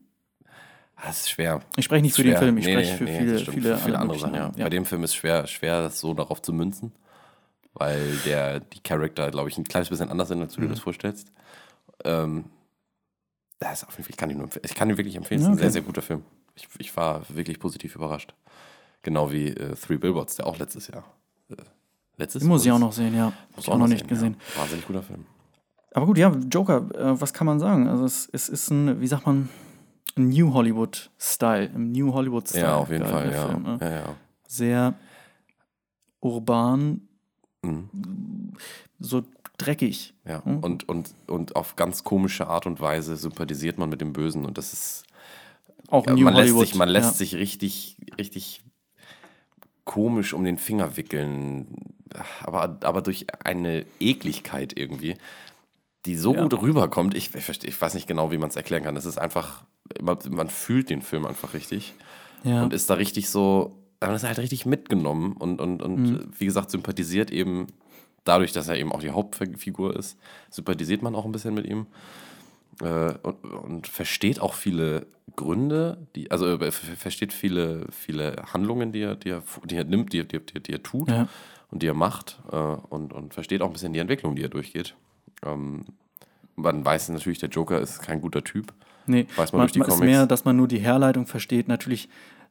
[1.04, 1.60] Ah, Es ist schwer.
[1.76, 2.38] ich spreche nicht für den Schwer.
[2.38, 4.34] Film, ich Nee, spreche nee, für nee, viele, das viele, für viele andere Sachen.
[4.34, 4.44] Ja.
[4.46, 6.92] anderen, Bei dem Film ist schwer, schwer, das so darauf zu münzen,
[7.74, 10.70] weil der, die Charakter, glaube ich, ein kleines bisschen anders sind, als du dir Mhm.
[10.70, 11.32] das vorstellst.
[12.04, 12.44] Ähm,
[13.58, 14.48] das auf jeden Fall, ich kann ihn nur.
[14.62, 15.40] Ich kann ihn wirklich empfehlen.
[15.40, 15.62] Es Ja, ist ein okay.
[15.62, 16.22] sehr, sehr guter Film.
[16.54, 18.34] Ich, ich war wirklich positiv überrascht.
[19.02, 21.04] Genau wie äh, Three Billboards, der auch letztes Jahr.
[21.50, 21.56] Äh,
[22.16, 23.32] letztes Den muss ich auch noch sehen, ja.
[23.56, 24.36] Muss ich auch noch nicht gesehen.
[24.54, 24.60] Ja.
[24.62, 25.26] Wahnsinnig guter Film.
[25.94, 27.88] Aber gut, ja, Joker, äh, was kann man sagen?
[27.88, 29.48] Also es, es ist ein, wie sagt man,
[30.16, 32.62] New Hollywood-Style, im New Hollywood-Style.
[32.64, 33.46] Ja, auf jeden Fall, ja.
[33.48, 33.78] Film, ne?
[33.80, 34.14] ja, ja.
[34.46, 34.94] Sehr
[36.20, 37.08] urban,
[37.64, 37.88] Mhm.
[38.98, 39.22] so
[39.58, 40.14] dreckig.
[40.24, 40.58] Ja, Mhm.
[40.58, 44.58] und, und, und auf ganz komische Art und Weise sympathisiert man mit dem Bösen und
[44.58, 45.04] das ist,
[45.88, 46.66] Auch ja, New man lässt, Hollywood.
[46.68, 48.62] sich, man lässt sich richtig, richtig
[49.84, 51.94] komisch um den Finger wickeln,
[52.42, 55.16] aber, aber durch eine Ekligkeit irgendwie,
[56.06, 56.42] die so Ja.
[56.42, 59.18] gut rüberkommt, ich, ich, ich weiß nicht genau, wie man es erklären kann, es ist
[59.18, 59.64] einfach,
[60.00, 61.94] man, man fühlt den Film einfach richtig
[62.44, 62.62] Ja.
[62.62, 66.28] und ist da richtig so, man ist halt richtig mitgenommen und, und, und Mhm.
[66.38, 67.66] wie gesagt, sympathisiert eben
[68.24, 70.16] dadurch, dass er eben auch die Hauptfigur ist,
[70.50, 71.86] sympathisiert man auch ein bisschen mit ihm
[72.80, 78.92] äh, und, und versteht auch viele Gründe, die, also äh, ver- versteht viele, viele Handlungen,
[78.92, 81.28] die er, die er, die er nimmt, die er, die, er- die er tut Ja.
[81.70, 84.48] und die er macht äh, und, und versteht auch ein bisschen die Entwicklung, die er
[84.48, 84.94] durchgeht.
[85.44, 85.84] Ähm,
[86.56, 88.72] man weiß natürlich, der Joker ist kein guter Typ.
[89.06, 90.10] Nee, Weiß man man, durch die man ist Comics.
[90.10, 92.08] mehr, dass man nur die Herleitung versteht, natürlich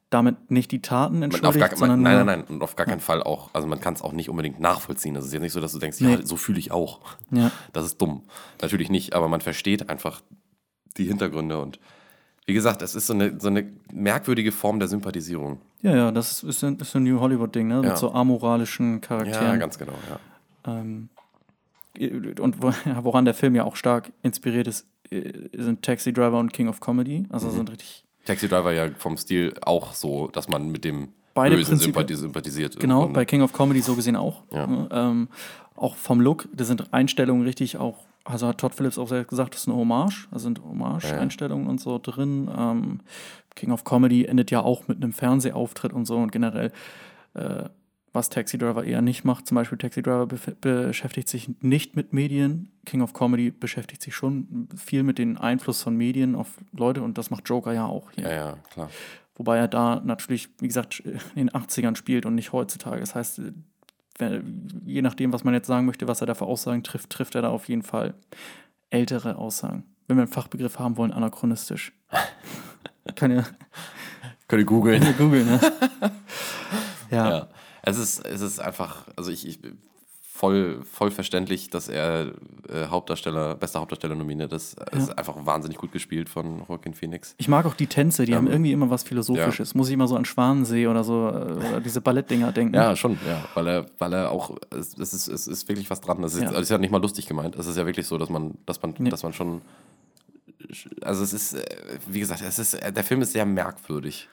[0.09, 3.23] damit nicht die Taten entschuldigt, gar, sondern nein, nein, nein, und auf gar keinen Fall
[3.23, 5.15] auch, also man kann es auch nicht unbedingt nachvollziehen.
[5.15, 6.15] Es ist jetzt nicht so, dass du denkst, Nee.
[6.15, 6.99] ja, so fühle ich auch.
[7.31, 7.49] Ja.
[7.71, 8.23] Das ist dumm.
[8.61, 10.21] Natürlich nicht, aber man versteht einfach
[10.97, 11.79] die Hintergründe und
[12.45, 15.61] wie gesagt, es ist so eine, so eine merkwürdige Form der Sympathisierung.
[15.81, 17.75] Ja, ja, das ist, ein, ist ein New Hollywood-Ding, ne?
[17.75, 17.81] Ja.
[17.81, 19.45] Mit so amoralischen Charakteren.
[19.47, 20.73] Ja, ganz genau, ja.
[20.73, 21.07] Ähm,
[22.39, 26.67] und wo- woran der Film ja auch stark inspiriert ist, sind Taxi Driver und King
[26.67, 27.25] of Comedy.
[27.29, 27.51] Also Mhm.
[27.51, 31.77] sind richtig Taxi Driver ja vom Stil auch so, dass man mit dem Beide Bösen
[31.77, 32.79] sympathis sympathisiert.
[32.79, 34.43] Genau, bei King of Comedy so gesehen auch.
[34.51, 34.67] Ja.
[34.67, 34.89] Ne?
[34.91, 35.27] Ähm,
[35.75, 39.53] auch vom Look, da sind Einstellungen richtig auch, also hat Todd Phillips auch selbst gesagt,
[39.55, 42.49] das ist eine Hommage, da sind Hommage-Einstellungen und so drin.
[42.55, 42.99] Ähm,
[43.55, 46.71] King of Comedy endet ja auch mit einem Fernsehauftritt und so und generell,
[47.33, 47.63] äh,
[48.13, 49.47] was Taxi Driver eher nicht macht.
[49.47, 52.71] Zum Beispiel Taxi Driver bef- beschäftigt sich nicht mit Medien.
[52.85, 57.17] King of Comedy beschäftigt sich schon viel mit dem Einfluss von Medien auf Leute und
[57.17, 58.25] das macht Joker ja auch hier.
[58.25, 58.89] Ja, ja, klar.
[59.35, 60.99] Wobei er da natürlich, wie gesagt,
[61.35, 62.99] in den 80ern spielt und nicht heutzutage.
[62.99, 63.41] Das heißt,
[64.85, 67.41] je nachdem, was man jetzt sagen möchte, was er da für Aussagen trifft, trifft er
[67.41, 68.13] da auf jeden Fall
[68.89, 69.85] ältere Aussagen.
[70.07, 71.93] Wenn wir einen Fachbegriff haben wollen, anachronistisch.
[73.15, 73.45] Kann ja
[74.47, 75.01] Könnt ihr googeln.
[75.17, 75.59] googeln, ne?
[77.11, 77.29] ja.
[77.29, 77.47] Ja.
[77.83, 79.59] Es ist, es ist einfach, also ich, ich
[80.23, 82.31] voll, voll verständlich, dass er
[82.69, 84.75] äh, Hauptdarsteller, bester Hauptdarsteller nominiert ist.
[84.91, 87.35] Es ist einfach wahnsinnig gut gespielt von Joaquin Phoenix.
[87.37, 89.75] Ich mag auch die Tänze, die haben Ähm, irgendwie immer was Philosophisches.
[89.75, 91.31] Muss ich immer so an Schwanensee oder so, äh,
[91.67, 92.73] oder diese Ballettdinger denken.
[92.75, 93.43] Ja, schon, ja.
[93.53, 96.23] Weil er, weil er auch, es, es, ist, es ist wirklich was dran.
[96.23, 96.51] Es ist, Ja.
[96.53, 97.55] es ist ja nicht mal lustig gemeint.
[97.55, 99.09] Es ist ja wirklich so, dass man, dass man, Nee.
[99.09, 99.61] dass man schon.
[101.01, 101.65] Also es ist, äh,
[102.07, 104.29] wie gesagt, es ist, der Film ist sehr merkwürdig,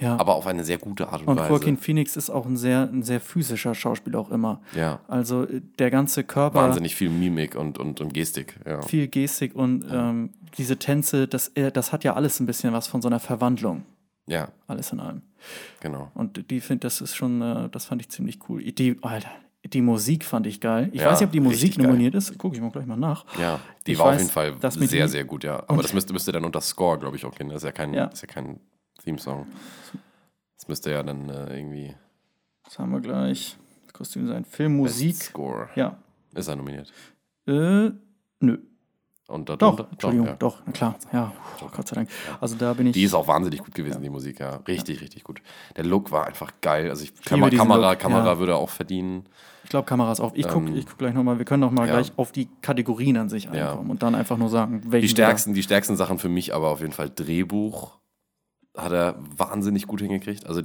[0.00, 0.16] ja.
[0.18, 1.48] aber auf eine sehr gute Art und, und Weise.
[1.50, 4.60] Joaquin Phoenix ist auch ein sehr, ein sehr physischer Schauspieler auch immer.
[4.74, 5.00] ja.
[5.08, 6.60] Also äh, der ganze Körper.
[6.62, 8.58] Wahnsinnig viel Mimik und, und, und Gestik.
[8.66, 8.82] Ja.
[8.82, 12.86] viel Gestik und ähm, diese Tänze, das, äh, das hat ja alles ein bisschen was
[12.86, 13.82] von so einer Verwandlung,
[14.26, 15.22] ja, alles in allem.
[15.80, 16.10] genau.
[16.14, 18.62] Und die finde, das ist schon, äh, das fand ich ziemlich cool.
[18.62, 19.30] Die, Alter,
[19.72, 20.88] Die Musik fand ich geil.
[20.92, 21.86] Ich Ja, weiß nicht, ob die Musik richtig geil.
[21.88, 22.36] nominiert ist.
[22.38, 23.24] Gucke ich mal gleich mal nach.
[23.38, 25.62] Ja, die Ich war auf weiß, jeden Fall sehr, sehr gut, ja.
[25.68, 27.48] Aber das müsste, müsste dann unter Score, glaube ich, auch gehen.
[27.48, 28.04] Das ist ja kein, Ja.
[28.06, 28.60] Ist ja kein
[29.06, 29.46] Theme-Song.
[30.56, 31.94] Das müsste ja dann äh, irgendwie.
[32.64, 33.56] Das haben wir gleich.
[33.92, 34.44] Kostüm sein.
[34.44, 35.16] Film, Musik.
[35.16, 35.68] Best Score.
[35.76, 35.96] Ja.
[36.34, 36.92] Ist er nominiert.
[37.46, 37.90] Äh,
[38.40, 38.58] nö.
[39.28, 40.36] Und da Doch, Entschuldigung, ja.
[40.36, 40.96] doch, na klar.
[41.12, 42.08] Ja, oh, Gott sei Dank.
[42.40, 42.92] Also da bin ich.
[42.92, 44.56] Die ist auch wahnsinnig gut gewesen, die Musik, ja.
[44.68, 45.42] Richtig, richtig gut.
[45.76, 46.90] Der Look war einfach geil.
[46.90, 48.38] Also ich, liebe Kam Kamera, Look, Kamera ja.
[48.38, 49.24] würde auch verdienen.
[49.64, 50.32] Ich glaube, Kameras auf.
[50.36, 51.38] Ich gucke Ähm, ich guck gleich nochmal.
[51.38, 51.94] Wir können noch mal ja.
[51.94, 53.70] gleich auf die Kategorien an sich Ja.
[53.70, 55.02] einkommen und dann einfach nur sagen, welchen.
[55.02, 57.98] Die stärksten, die stärksten Sachen für mich aber auf jeden Fall Drehbuch.
[58.76, 60.46] Hat er wahnsinnig gut hingekriegt.
[60.46, 60.60] Also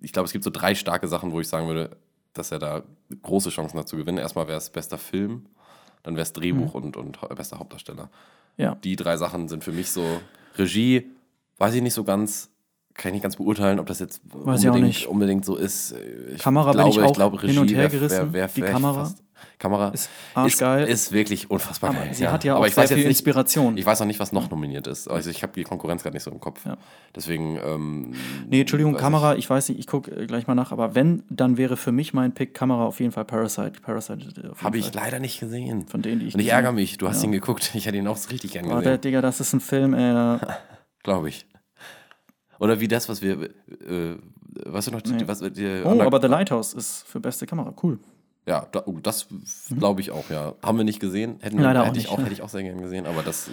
[0.00, 1.96] ich glaube, es gibt so drei starke Sachen, wo ich sagen würde,
[2.34, 2.82] dass er da
[3.22, 4.18] große Chancen hat zu gewinnen.
[4.18, 5.46] Erstmal wäre es bester Film,
[6.02, 8.10] dann wäre es Drehbuch und, und bester Hauptdarsteller.
[8.56, 8.74] Ja.
[8.84, 10.04] Die drei Sachen sind für mich so
[10.58, 11.10] Regie,
[11.58, 12.50] weiß ich nicht so ganz,
[12.92, 15.06] kann ich nicht ganz beurteilen, ob das jetzt ich unbedingt, nicht.
[15.08, 15.94] unbedingt so ist.
[16.34, 18.32] Ich Kamera glaube, ich auch glaube, hin und Regie her wär- gerissen.
[18.32, 19.22] wär- wär Die Kamera fast-
[19.58, 20.84] Kamera ist arschgeil.
[20.84, 22.14] Ist, ist wirklich unfassbar Aber geil.
[22.14, 23.76] sie hat ja auch Aber ich sehr weiß jetzt viel nicht, Inspiration.
[23.76, 25.08] Ich weiß auch nicht, was noch nominiert ist.
[25.08, 26.64] Also ich habe die Konkurrenz gerade nicht so im Kopf.
[26.66, 26.76] Ja.
[27.14, 27.58] Deswegen.
[27.64, 28.14] Ähm,
[28.48, 31.56] Nee, Entschuldigung, Kamera, ich weiß nicht, ich gucke äh, gleich mal nach, aber wenn, dann
[31.56, 33.80] wäre für mich mein Pick Kamera auf jeden Fall Parasite.
[33.80, 35.86] Parasite äh, Habe ich leider nicht gesehen.
[35.88, 36.98] von denen, die ich Und ich gesehen ärgere mich.
[36.98, 37.28] Du hast Ja.
[37.28, 37.70] ihn geguckt.
[37.74, 39.00] Ich hätte ihn auch richtig gern Oh, der, gesehen.
[39.00, 40.12] Digga, das ist ein Film, ey.
[40.12, 40.58] da-
[41.02, 41.46] Glaube ich.
[42.60, 43.42] Oder wie das, was wir.
[43.42, 44.16] Äh,
[44.66, 45.02] weißt du noch?
[45.04, 45.24] Nee.
[45.26, 47.74] Was, die, Oh, aber The Lighthouse ist für beste Kamera.
[47.82, 47.98] Cool.
[48.46, 49.26] Ja, da, oh, das
[49.78, 50.54] glaube ich auch, ja.
[50.62, 51.38] Haben wir nicht gesehen.
[51.40, 51.64] Hätten wir, Mhm.
[51.64, 52.24] Leider auch hätte, ich nicht, auch, ja.
[52.24, 53.52] hätte ich auch sehr gern gesehen, aber das äh,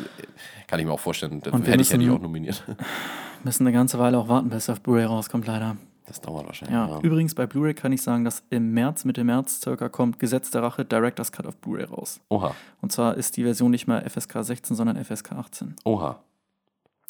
[0.67, 1.32] kann ich mir auch vorstellen.
[1.34, 2.63] Und hätte ich, hätte ich müssen- auch nominiert.
[3.43, 5.77] Müssen eine ganze Weile auch warten, bis es auf Blu-ray rauskommt, leider.
[6.06, 6.75] Das dauert wahrscheinlich.
[6.75, 6.99] Ja, Ja.
[6.99, 10.62] übrigens bei Blu-ray kann ich sagen, dass im März, Mitte März circa kommt Gesetz der
[10.62, 12.19] Rache Director's Cut auf Blu-ray raus.
[12.30, 15.75] Oha, Und zwar ist die Version nicht mehr FSK 16, sondern FSK 18.
[15.86, 16.19] oha.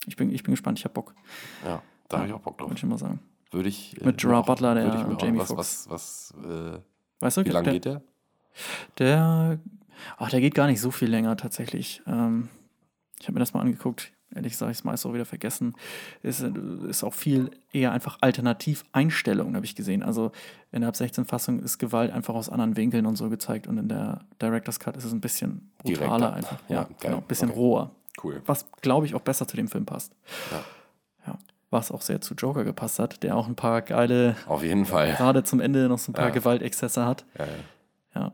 [0.08, 1.14] Ich bin, ich bin gespannt, ich hab Bock,
[1.66, 2.70] Ja, da habe ich auch Bock drauf.
[2.70, 3.20] wollte ich mal sagen.
[3.52, 4.00] Würde ich.
[4.02, 5.88] äh, Mit Gerard auch- Butler, der würde ich auch- Jamie was, Foxx.
[5.90, 6.80] Was, was, äh,
[7.22, 8.02] Weißt du, wie lange geht der?
[9.00, 9.60] Der,
[10.18, 12.02] ach, der geht gar nicht so viel länger tatsächlich.
[12.08, 12.50] Ähm,
[13.20, 14.12] ich habe mir das mal angeguckt.
[14.34, 15.76] Ehrlich gesagt, ich es meist auch wieder vergessen.
[16.24, 20.04] Ist, ist auch viel eher einfach Alternativ-Einstellungen, habe ich gesehen.
[20.04, 20.32] Also
[20.72, 23.90] in der Ab 16-Fassung ist Gewalt einfach aus anderen Winkeln und so gezeigt und in
[23.90, 26.34] der Director's Cut ist es ein bisschen brutaler Direkter.
[26.34, 26.60] einfach.
[26.70, 27.60] Ja, Ja, genau, ein bisschen Okay.
[27.60, 27.92] roher.
[28.24, 28.42] Cool.
[28.46, 30.14] Was, glaube ich, auch besser zu dem Film passt.
[30.52, 30.64] Ja.
[31.72, 35.14] Was auch sehr zu Joker gepasst hat, der auch ein paar geile, Auf jeden Fall.
[35.16, 36.34] gerade zum Ende noch so ein paar Ja.
[36.34, 37.26] Gewaltexzesse hat.
[37.40, 37.52] Ja, ja.
[38.14, 38.34] Ja.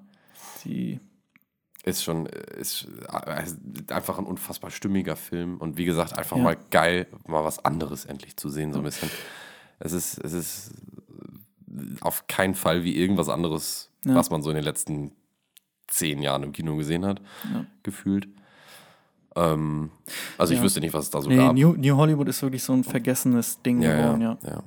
[0.66, 1.00] Die
[1.84, 6.44] Ist schon ist äh, einfach ein unfassbar stimmiger Film und wie gesagt, einfach Ja.
[6.44, 9.10] mal geil, mal was anderes endlich zu sehen, so ein bisschen.
[9.80, 10.72] Es ist, es ist
[12.02, 15.12] auf keinen Fall wie irgendwas anderes, was man so in den letzten
[15.88, 17.22] zehn Jahren im Kino gesehen hat,
[17.84, 18.28] gefühlt.
[19.38, 19.92] Ähm,
[20.38, 20.66] also ich Ja.
[20.66, 21.54] wüsste nicht, was es da so Nee, gab.
[21.56, 24.38] New, New Hollywood ist wirklich so ein vergessenes Ding ja, ja, geworden, ja.
[24.44, 24.64] ja.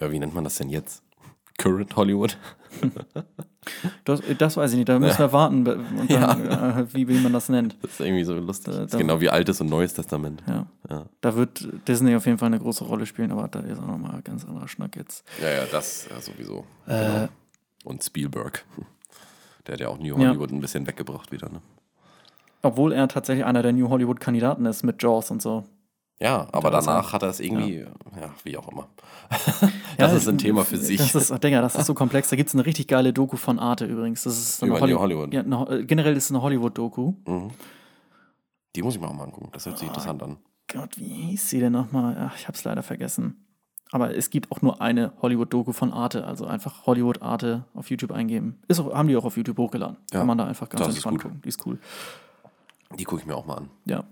[0.00, 1.02] ja, wie nennt man das denn jetzt?
[1.58, 2.38] Current Hollywood?
[4.04, 7.48] Das, das weiß ich nicht, da müssen wir warten, dann, äh, wie, wie man das
[7.48, 7.76] nennt.
[7.80, 8.74] Das ist irgendwie so lustig.
[8.74, 10.42] Da- da- genau wie Altes und Neues Testament.
[10.48, 10.66] Ja.
[10.90, 11.06] Ja.
[11.20, 14.16] Da wird Disney auf jeden Fall eine große Rolle spielen, aber da ist auch nochmal
[14.16, 15.24] ein ganz anderer Schnack jetzt.
[15.40, 16.64] Ja, ja, das ja, sowieso.
[16.88, 17.28] Äh, Genau.
[17.84, 18.64] Und Spielberg.
[19.68, 20.30] Der hat ja auch New Ja.
[20.30, 21.48] Hollywood ein bisschen weggebracht wieder.
[21.48, 21.60] Ne?
[22.62, 25.64] Obwohl er tatsächlich einer der New Hollywood-Kandidaten ist mit Jaws und so.
[26.20, 28.86] Ja, aber danach hat er es irgendwie, ja, wie auch immer.
[29.98, 30.98] das ist ein Thema für sich.
[30.98, 32.28] Das ist, Digga, das ist so komplex.
[32.28, 34.22] Da gibt es eine richtig geile Doku von Arte übrigens.
[34.22, 35.34] Das ist Über Holly- New Hollywood.
[35.34, 37.14] Ja, eine, äh, generell ist es eine Hollywood-Doku.
[37.26, 37.50] Mhm.
[38.76, 39.48] Die muss ich mir auch mal angucken.
[39.52, 39.90] Das hört sich Ah.
[39.90, 40.36] interessant an.
[40.72, 42.16] Gott, wie hieß sie denn nochmal?
[42.30, 43.44] Ach, ich hab's leider vergessen.
[43.90, 46.24] Aber es gibt auch nur eine Hollywood-Doku von Arte.
[46.24, 48.62] Also einfach Hollywood Arte auf YouTube eingeben.
[48.68, 49.96] Ist auch, haben die auch auf YouTube hochgeladen.
[50.12, 51.40] Ja, Kann man da einfach ganz entspannt gucken.
[51.44, 51.78] Die ist cool.
[52.98, 53.70] Die gucke ich mir auch mal an.
[53.84, 54.04] Ja.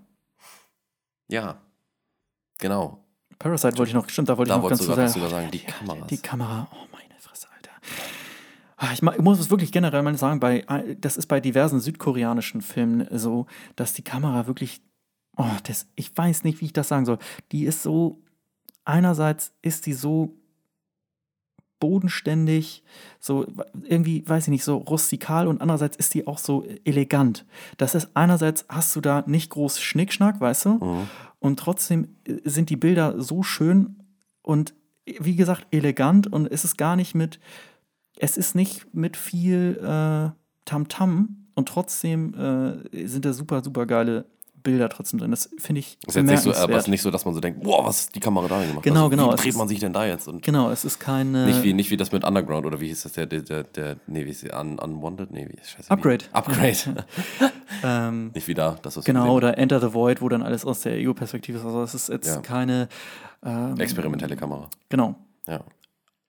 [1.29, 1.61] Ja,
[2.59, 3.03] genau.
[3.39, 5.07] Parasite wollte ich noch, stimmt, da wollte Da ich noch ganz was sagen.
[5.09, 5.51] sogar sagen.
[5.51, 6.07] Die Kameras.
[6.07, 7.71] Die Kamera, oh meine Fresse, Alter.
[8.77, 12.61] Ah, Ich, muss es wirklich generell mal sagen, bei, äh, das ist bei diversen südkoreanischen
[12.61, 14.81] Filmen so, dass die Kamera wirklich,
[15.37, 17.17] oh, das, ich weiß nicht, wie ich das sagen soll.
[17.51, 18.21] Die ist so,
[18.83, 20.37] einerseits ist die so
[21.81, 22.83] bodenständig,
[23.19, 23.45] so
[23.83, 27.45] irgendwie, weiß ich nicht, so rustikal und andererseits ist die auch so elegant.
[27.77, 30.69] Das ist einerseits hast du da nicht groß Schnickschnack, weißt du?
[30.69, 31.09] Mhm.
[31.39, 33.97] Und trotzdem äh, sind die Bilder so schön
[34.41, 34.73] und
[35.05, 37.41] äh, wie gesagt elegant und es ist gar nicht mit,
[38.17, 40.29] es ist nicht mit viel äh,
[40.63, 42.33] Tamtam und trotzdem
[42.93, 44.25] äh, sind da super, super geile
[44.63, 45.31] Bilder trotzdem drin.
[45.31, 47.39] Das finde ich Ist jetzt nicht so, aber es ist nicht so, dass man so
[47.39, 48.83] denkt, boah, was hat die Kamera da gemacht?
[48.83, 50.27] Genau, also, genau, Wie dreht ist- man sich denn da jetzt?
[50.27, 51.45] Und Genau, es ist keine.
[51.45, 53.95] nicht, wie, nicht wie das mit Underground oder wie hieß das, der, der, der, der
[54.07, 55.31] nee, wie ist der, Un, Unwanted?
[55.31, 55.89] Nee, wie, scheiße.
[55.89, 56.25] wie- Upgrade.
[56.33, 57.05] Upgrade.
[57.83, 60.81] ähm, nicht wie da, das was genau, oder Enter the Void, wo dann alles aus
[60.81, 61.65] der Ego-Perspektive ist.
[61.65, 62.37] Also es ist jetzt Ja.
[62.41, 62.89] keine.
[63.43, 63.79] Ähm.
[63.79, 64.69] Experimentelle Kamera.
[64.89, 65.15] Genau.
[65.47, 65.61] Ja.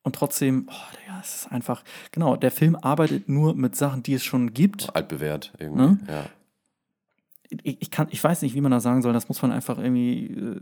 [0.05, 4.15] Und trotzdem, oh, Digga, es ist einfach, genau, der Film arbeitet nur mit Sachen, die
[4.15, 4.97] es schon gibt.
[4.97, 5.83] Altbewährt irgendwie.
[5.83, 5.99] Ne?
[6.09, 6.25] Ja.
[7.63, 9.13] Ich, kann, ich weiß nicht, wie man das sagen soll.
[9.13, 10.27] Das muss man einfach irgendwie.
[10.33, 10.61] äh,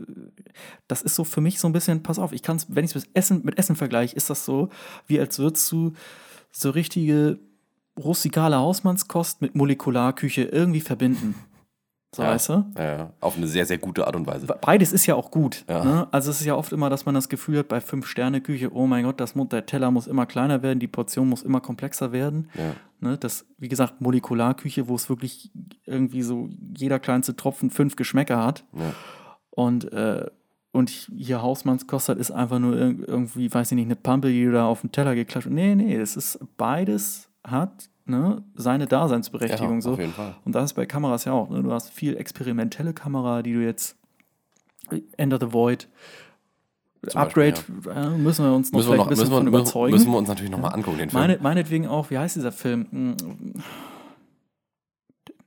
[0.87, 2.95] Das ist so für mich so ein bisschen, pass auf, ich kann es, wenn ich
[2.95, 4.69] es mit Essen, mit Essen vergleiche, ist das so,
[5.07, 5.93] wie als würdest du
[6.51, 7.39] so richtige
[7.97, 11.35] rustikale Hausmannskost mit Molekularküche irgendwie verbinden.
[12.13, 12.29] So, Ja.
[12.31, 12.65] weißt du?
[12.77, 13.13] Ja.
[13.21, 14.45] Auf eine sehr, sehr gute Art und Weise.
[14.45, 15.63] Beides ist ja auch gut.
[15.69, 15.83] Ja.
[15.85, 16.07] Ne?
[16.11, 19.05] Also es ist ja oft immer, dass man das Gefühl hat, bei Fünf-Sterne-Küche, oh mein
[19.05, 22.49] Gott, das, der Teller muss immer kleiner werden, die Portion muss immer komplexer werden.
[22.57, 22.73] Ja.
[22.99, 23.17] Ne?
[23.17, 25.51] Das, wie gesagt, Molekularküche, wo es wirklich
[25.85, 28.65] irgendwie so jeder kleinste Tropfen fünf Geschmäcker hat.
[29.51, 30.25] Und, äh,
[30.73, 34.65] und hier Hausmannskost ist einfach nur irg- irgendwie, weiß ich nicht, eine Pampe, die da
[34.65, 35.49] auf den Teller geklatscht.
[35.49, 39.75] Nee, nee, das ist beides hat ne, seine Daseinsberechtigung.
[39.75, 39.91] Ja, so.
[39.93, 40.35] auf jeden Fall.
[40.45, 41.49] Und das ist bei Kameras ja auch.
[41.49, 41.61] Ne?
[41.63, 43.95] Du hast viel experimentelle Kamera, die du jetzt
[45.17, 45.87] Enter the Void,
[47.15, 47.55] Upgrade,
[47.95, 49.93] äh, müssen wir uns noch Müssen wir, noch, ein bisschen müssen, wir, überzeugen.
[49.93, 51.21] müssen wir uns natürlich nochmal angucken, den Film.
[51.21, 52.85] Meine, meinetwegen auch, wie heißt dieser Film?
[52.91, 53.15] Hm,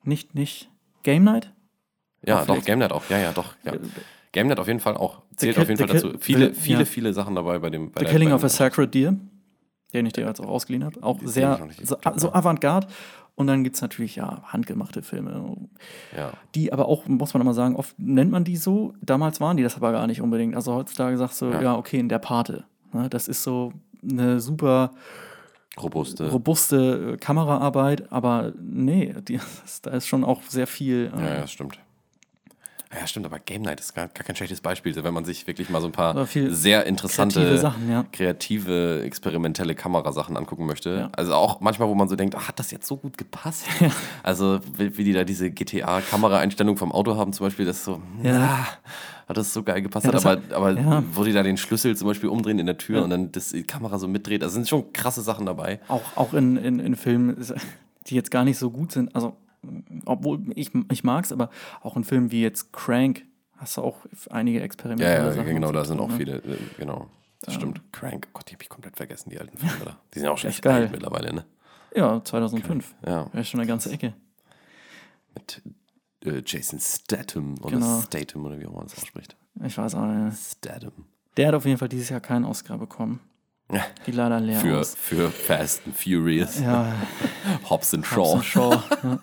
[0.03, 0.71] Nicht, nicht
[1.03, 1.53] Game Night?
[2.27, 2.67] ja, Auf doch, Netflix.
[2.67, 3.03] GameNet auch.
[3.09, 3.55] Ja, ja, doch.
[3.65, 3.75] Ja.
[3.75, 3.79] Äh,
[4.33, 5.23] GameNet auf jeden Fall auch.
[5.37, 6.19] Zählt Kill- auf jeden Fall The dazu.
[6.19, 6.85] Viele, The- viele, ja.
[6.85, 7.93] viele Sachen dabei bei dem.
[7.93, 9.15] Bei The der- Killing of a Sacred Deer,
[9.95, 11.03] den ich dir jetzt auch ausgeliehen habe.
[11.03, 12.33] Auch Den sehr so, so.
[12.33, 12.87] Avantgarde.
[13.37, 15.57] Und dann gibt es natürlich ja handgemachte Filme,
[16.17, 16.33] Ja.
[16.55, 18.95] die aber auch, muss man immer sagen, oft nennt man die so.
[19.03, 20.55] Damals waren die das aber gar nicht unbedingt.
[20.55, 21.77] Also heutzutage sagst du, ja, Ja.
[21.77, 22.65] okay, in der Pate.
[22.93, 23.73] Ne, das ist so
[24.09, 24.93] eine super
[25.83, 26.31] Robuste.
[26.31, 29.41] robuste äh, Kameraarbeit, aber nee, die,
[29.83, 31.11] da ist schon auch sehr viel.
[31.17, 31.81] äh, ja, ja, stimmt.
[32.99, 34.95] Ja, stimmt, aber Game Night ist gar, gar kein schlechtes Beispiel.
[35.03, 38.05] Wenn man sich wirklich mal so ein paar sehr interessante, kreative Sachen, ja.
[38.13, 40.91] kreative, experimentelle Kamerasachen angucken möchte.
[40.99, 41.09] Ja.
[41.13, 43.65] Also auch manchmal, wo man so denkt, ah, hat das jetzt so gut gepasst?
[44.23, 48.01] Also wie, wie die da diese GTA-Kameraeinstellung vom Auto haben zum Beispiel, das ist so,
[48.23, 48.33] Ja.
[48.33, 48.67] ja.
[49.29, 50.07] hat das so geil gepasst.
[50.07, 51.03] Ja, hat, aber aber ja.
[51.13, 53.05] wo die da den Schlüssel zum Beispiel umdrehen in der Tür Ja.
[53.05, 55.81] und dann das, die Kamera so mitdreht, also sind schon krasse Sachen dabei.
[55.89, 57.37] Auch, auch in, in, in Filmen,
[58.07, 59.15] die jetzt gar nicht so gut sind.
[59.15, 59.37] Also,
[60.07, 61.51] obwohl ich, ich mag es, aber
[61.83, 63.25] auch in Filmen wie jetzt Crank
[63.57, 63.99] hast du auch
[64.31, 65.55] einige Ja, experimentelle ja, Sachen.
[65.55, 66.17] genau, da sind auch ne?
[66.17, 67.09] viele, äh, genau.
[67.43, 67.81] Das stimmt.
[67.93, 69.99] Crank, Gott, die habe ich komplett vergessen, die alten Filme da.
[70.15, 70.83] Die sind ja auch schon Echt geil.
[70.83, 71.45] alt mittlerweile, ne?
[71.95, 72.95] Ja, 2005.
[73.07, 74.15] Ja, Ja, schon eine ganze Ecke.
[75.35, 75.63] mit
[76.25, 78.01] äh, Jason Statham oder Genau.
[78.01, 79.37] Statham oder wie auch man das ausspricht.
[79.65, 80.37] Ich weiß auch nicht.
[80.39, 80.93] Statham.
[81.37, 83.21] Der hat auf jeden Fall dieses Jahr keinen Oscar bekommen.
[83.73, 83.85] Ja.
[84.07, 84.95] Die leider leer Für, aus.
[84.95, 86.61] für Fast and Furious.
[86.61, 86.93] Ja,
[87.71, 88.17] Hobbs and Shaw.
[88.17, 88.83] Hobbs and Shaw.
[89.03, 89.19] Ja.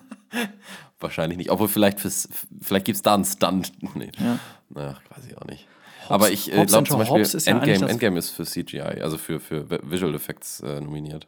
[1.00, 1.50] Wahrscheinlich nicht.
[1.50, 2.28] Obwohl, vielleicht, fürs,
[2.60, 3.72] vielleicht gibt es da einen Stunt.
[3.96, 4.10] Nee.
[4.18, 4.38] Ja.
[4.74, 5.66] Ach, weiß ich auch nicht.
[6.08, 6.98] Aber ich äh, Hobbs glaube zum.
[6.98, 10.14] Beispiel, Hobbs ist ja Endgame, das- Endgame ist für CGI, also für, für Vi- Visual
[10.14, 11.26] Effects äh, nominiert.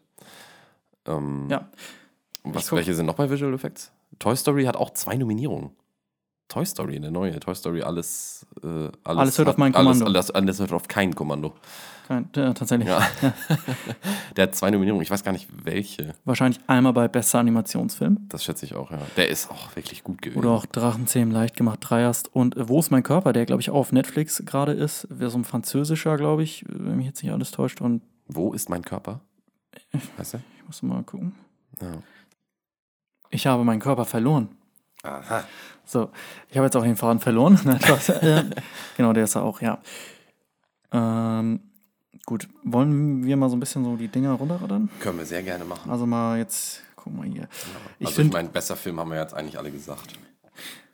[1.07, 1.69] Ähm, ja.
[2.45, 3.93] was, welche sind noch bei Visual Effects?
[4.19, 5.71] Toy Story hat auch zwei Nominierungen.
[6.49, 7.39] Toy Story, eine neue.
[7.41, 8.47] Toy Story, alles.
[8.63, 10.07] Äh, alles, Alles hört hat- auf mein alles, Kommando.
[10.07, 11.55] Alles, alles hört auf kein Kommando.
[12.07, 12.87] Kein, ja, tatsächlich.
[12.87, 13.01] Ja.
[14.37, 15.03] Der hat zwei Nominierungen.
[15.03, 16.15] Ich weiß gar nicht, welche.
[16.27, 18.27] Wahrscheinlich einmal bei bester Animationsfilm.
[18.29, 18.99] Das schätze ich auch, ja.
[19.17, 20.39] Der ist auch wirklich gut gewesen.
[20.39, 22.29] Oder auch Drachenzähmen leicht gemacht, Dreierst.
[22.35, 25.07] Und äh, Wo ist mein Körper, der, glaube ich, auch auf Netflix gerade ist.
[25.11, 27.81] Wäre so ein französischer, glaube ich, wenn mich jetzt nicht alles täuscht.
[27.81, 29.21] Und Wo ist mein Körper?
[30.19, 30.39] Weißt du?
[30.59, 31.35] ich muss mal gucken.
[31.81, 31.93] Ja.
[33.31, 34.49] Ich habe meinen Körper verloren.
[35.05, 35.45] Aha.
[35.85, 36.11] So,
[36.49, 37.59] ich habe jetzt auch den Faden verloren.
[38.97, 39.79] Genau, der ist er auch, ja.
[40.93, 41.61] Ähm,
[42.25, 44.89] gut, wollen wir mal so ein bisschen so die Dinger runterraddern?
[45.01, 45.91] Können wir sehr gerne machen.
[45.91, 47.49] Also mal jetzt, guck mal hier.
[47.99, 50.15] Ich also ich meine, bester Film haben wir jetzt eigentlich alle gesagt.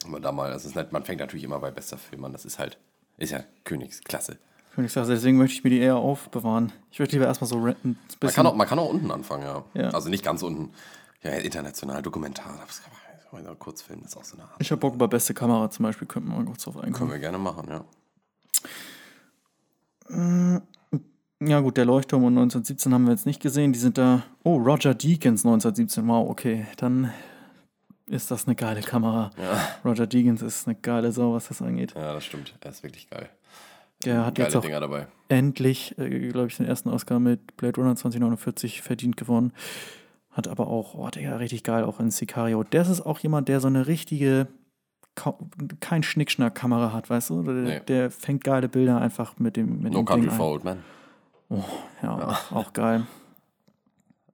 [0.06, 2.32] Aber da mal, das ist nicht, man fängt natürlich immer bei bester Film an.
[2.32, 2.78] Das ist halt,
[3.18, 4.38] ist ja Königsklasse.
[4.74, 6.72] Königsklasse, deswegen möchte ich mir die eher aufbewahren.
[6.90, 7.98] Ich würde lieber erstmal so bisschen.
[8.20, 9.64] Man kann, auch, man kann auch unten anfangen, ja.
[9.74, 9.90] Ja.
[9.90, 10.72] Also nicht ganz unten.
[11.22, 12.58] Ja, international, dokumentar.
[12.66, 12.99] Das kann man,
[13.32, 14.54] man Kurzfilm, ist auch so eine Art.
[14.58, 17.10] ich habe Bock über beste Kamera zum Beispiel, könnten wir mal kurz drauf Können einkommen.
[17.10, 17.84] wir gerne machen, ja.
[21.42, 23.72] Ja, gut, der Leuchtturm und 1917 haben wir jetzt nicht gesehen.
[23.72, 24.24] Die sind da.
[24.42, 26.06] Oh, Roger Deakins 1917.
[26.06, 26.66] Wow, okay.
[26.76, 27.12] Dann
[28.08, 29.30] ist das eine geile Kamera.
[29.84, 31.94] Roger Deakins ist eine geile Sau, was das angeht.
[31.94, 32.54] Ja, das stimmt.
[32.60, 33.30] Er ist wirklich geil.
[34.04, 35.06] Der hat Geile jetzt auch Dinger dabei.
[35.28, 39.52] endlich, äh, glaube ich, den ersten Oscar mit Blade Runner 2049 verdient gewonnen.
[40.30, 42.62] Hat aber auch, oh, der richtig geil, auch in Sicario.
[42.62, 44.46] Der ist auch jemand, der so eine richtige,
[45.80, 47.42] kein Schnickschnack-Kamera hat, weißt du?
[47.42, 47.80] Der, Nee.
[47.88, 50.46] der fängt geile Bilder einfach mit dem, mit No dem Country Ding for.
[50.52, 50.78] Old Men.
[52.02, 53.06] Ja, Auch, auch geil.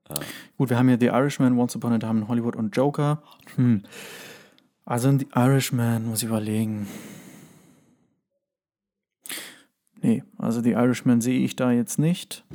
[0.57, 3.21] Gut, wir haben hier The Irishman, Once Upon a Time in Hollywood und Joker.
[3.55, 3.81] Hm.
[4.85, 6.87] Also in The Irishman muss ich überlegen.
[10.01, 12.45] Nee, also The Irishman sehe ich da jetzt nicht.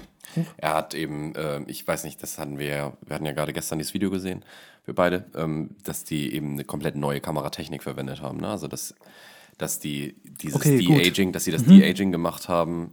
[0.57, 3.53] Er hat eben, äh, ich weiß nicht, das hatten wir ja, wir hatten ja gerade
[3.53, 4.45] gestern dieses Video gesehen,
[4.85, 8.39] wir beide, ähm, dass die eben eine komplett neue Kameratechnik verwendet haben.
[8.39, 8.49] Ne?
[8.49, 8.95] Also dass,
[9.59, 10.83] dass die dieses Okay.
[10.83, 10.99] Mhm.
[10.99, 12.93] De-Aging, dass sie das De-Aging gemacht haben,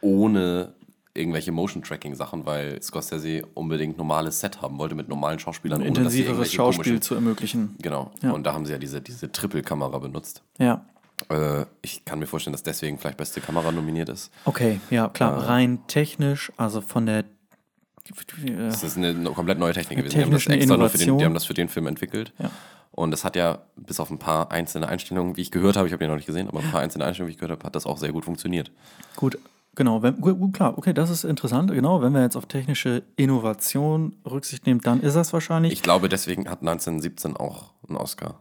[0.00, 0.74] ohne
[1.14, 5.80] irgendwelche Motion-Tracking-Sachen, weil Scorsese unbedingt normales Set haben wollte mit normalen Schauspielern.
[5.80, 7.76] Ein intensiveres Schauspiel zu ermöglichen.
[7.82, 8.12] Genau.
[8.22, 8.32] Ja.
[8.32, 10.42] Und da haben sie ja diese, diese Triple-Kamera benutzt.
[10.58, 10.84] Ja.
[11.28, 14.30] Äh, ich kann mir vorstellen, dass deswegen vielleicht beste Kamera nominiert ist.
[14.44, 15.46] Okay, ja, klar.
[15.48, 17.18] Rein technisch, also von der.
[17.18, 20.16] äh, Das ist eine komplett neue Technik gewesen.
[20.18, 22.32] Die haben, das extra nur für den, die haben das für den Film entwickelt.
[22.38, 22.50] Ja.
[22.92, 25.92] Und es hat ja bis auf ein paar einzelne Einstellungen, wie ich gehört habe, ich
[25.92, 27.76] habe den noch nicht gesehen, aber ein paar einzelne Einstellungen, wie ich gehört habe, hat
[27.76, 28.72] das auch sehr gut funktioniert.
[29.16, 29.38] Gut,
[29.76, 30.02] genau.
[30.02, 31.70] Wenn, gut, klar, okay, das ist interessant.
[31.70, 36.08] Genau, wenn wir jetzt auf technische Innovation Rücksicht nehmen, dann ist das wahrscheinlich Ich glaube,
[36.08, 38.40] deswegen hat 1917 auch einen Oscar.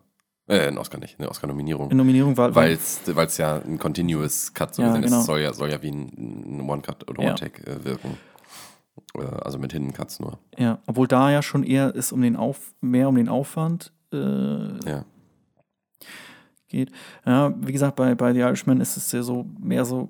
[0.49, 1.91] Äh, einen Oscar nicht, eine Oscar-Nominierung.
[1.91, 5.19] in Nominierung, weil, Weil es ja ein Continuous Cut so Ja, gesehen genau.
[5.19, 5.25] ist.
[5.27, 7.29] Soll ja, soll ja wie ein, ein One-Cut oder Ja.
[7.29, 8.17] One-Take äh, wirken.
[9.15, 10.39] Äh, also mit Hidden Cuts nur.
[10.57, 14.17] ja, obwohl da ja schon eher es um den Auf, mehr um den Aufwand äh,
[14.89, 15.05] Ja.
[16.67, 16.91] geht.
[17.25, 20.09] Ja, wie gesagt, bei, bei The Irishman ist es ja so mehr so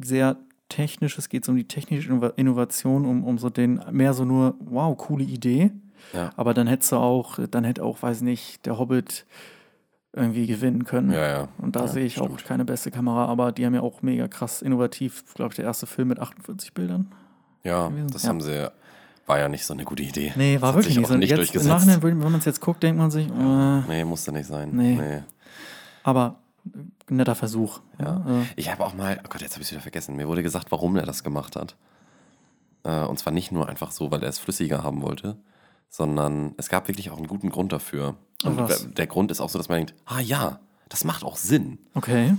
[0.00, 0.36] sehr
[0.68, 4.24] technisch, es geht so um die technische Innova- Innovation, um, um so den, mehr so
[4.24, 5.72] nur, wow, coole Idee.
[6.12, 6.30] Ja.
[6.36, 9.26] Aber dann hättest du auch, dann hätte auch, weiß nicht, der Hobbit
[10.12, 11.12] irgendwie gewinnen können.
[11.12, 11.48] Ja, ja.
[11.58, 12.44] Und da ja, sehe ich auch stimmt.
[12.44, 15.86] keine beste Kamera, aber die haben ja auch mega krass innovativ, glaube ich, der erste
[15.86, 17.12] Film mit 48 Bildern.
[17.62, 18.08] Ja, gewesen.
[18.10, 18.28] das Ja.
[18.30, 18.70] haben sie.
[19.26, 20.32] War ja nicht so eine gute Idee.
[20.34, 21.16] Nee, war wirklich nicht auch so.
[21.16, 21.68] nicht jetzt, Im durchgesetzt.
[21.68, 24.70] Nachhinein, wenn man es jetzt guckt, denkt man sich, äh, Nee, musste nicht sein.
[24.72, 24.96] Nee.
[24.96, 25.22] nee.
[26.02, 27.78] aber äh, netter Versuch.
[28.00, 28.16] Ja.
[28.26, 30.16] Äh, Ich habe auch mal, oh Gott, jetzt habe ich es wieder vergessen.
[30.16, 31.76] Mir wurde gesagt, warum er das gemacht hat.
[32.82, 35.36] Äh, und zwar nicht nur einfach so, weil er es flüssiger haben wollte,
[35.90, 38.16] sondern es gab wirklich auch einen guten Grund dafür.
[38.44, 38.88] Und was?
[38.94, 41.78] der Grund ist auch so, dass man denkt, ah ja, das macht auch Sinn.
[41.94, 42.34] okay.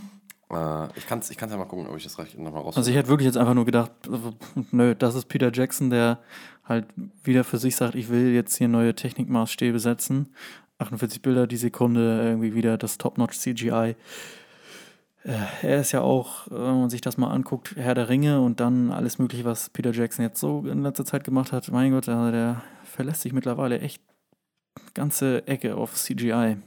[0.50, 2.76] Äh, ich kann es ich kann's ja mal gucken, ob ich das nochmal raus.
[2.76, 6.20] Also ich hätte wirklich jetzt einfach nur gedacht, äh, nö, das ist Peter Jackson, der
[6.66, 6.88] halt
[7.24, 10.34] wieder für sich sagt, ich will jetzt hier neue Technikmaßstäbe setzen.
[10.80, 13.72] 48 Bilder die Sekunde, irgendwie wieder das Top-Notch CGI.
[13.72, 13.96] Äh,
[15.24, 18.60] Er ist ja auch, äh, wenn man sich das mal anguckt, Herr der Ringe und
[18.60, 21.70] dann alles Mögliche, was Peter Jackson jetzt so in letzter Zeit gemacht hat.
[21.72, 24.02] Mein Gott, also der verlässt sich mittlerweile echt
[24.94, 26.58] ganze Ecke auf CGI.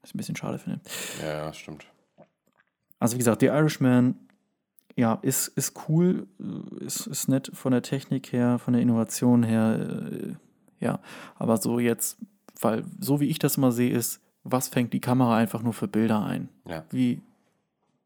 [0.00, 0.80] Was ich ein bisschen schade finde.
[1.20, 1.86] ja, ja, stimmt.
[2.98, 4.14] Also wie gesagt, The Irishman,
[4.96, 9.42] ja, ist, ist cool, äh, ist, ist nett von der Technik her, von der Innovation
[9.42, 10.34] her, äh,
[10.80, 11.00] ja.
[11.36, 12.18] Aber so jetzt,
[12.60, 15.88] weil so wie ich das mal sehe, ist, was fängt die Kamera einfach nur für
[15.88, 16.48] Bilder ein?
[16.66, 16.84] Ja.
[16.90, 17.20] Wie, äh,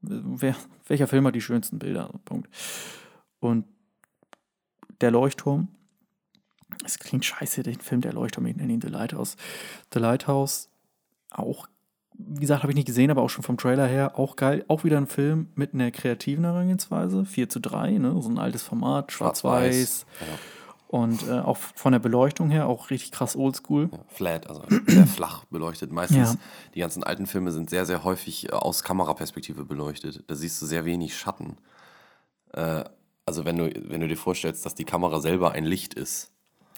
[0.08, 2.10] wer, welcher Film hat die schönsten Bilder?
[2.24, 2.48] Punkt.
[3.40, 3.64] Und
[5.00, 5.68] der Leuchtturm,
[6.84, 9.36] es klingt scheiße, den Film Der Leuchtturm, ich nenne ihn The Lighthouse.
[9.92, 10.68] The Lighthouse,
[11.30, 11.68] auch,
[12.14, 14.64] wie gesagt, habe ich nicht gesehen, aber auch schon vom Trailer her, auch geil.
[14.68, 18.20] Auch wieder ein Film mit einer kreativen Herangehensweise, 4 zu 3, ne?
[18.20, 20.06] so ein altes Format, schwarz-weiß.
[20.20, 20.26] Ja.
[20.88, 23.88] Und äh, auch von der Beleuchtung her auch richtig krass oldschool.
[23.92, 25.90] Ja, flat, also sehr flach beleuchtet.
[25.90, 26.38] Meistens, Ja.
[26.76, 30.22] die ganzen alten Filme sind sehr, sehr häufig äh, aus Kameraperspektive beleuchtet.
[30.28, 31.56] Da siehst du sehr wenig Schatten.
[32.52, 32.84] Äh,
[33.24, 36.30] also wenn du, wenn du dir vorstellst, dass die Kamera selber ein Licht ist,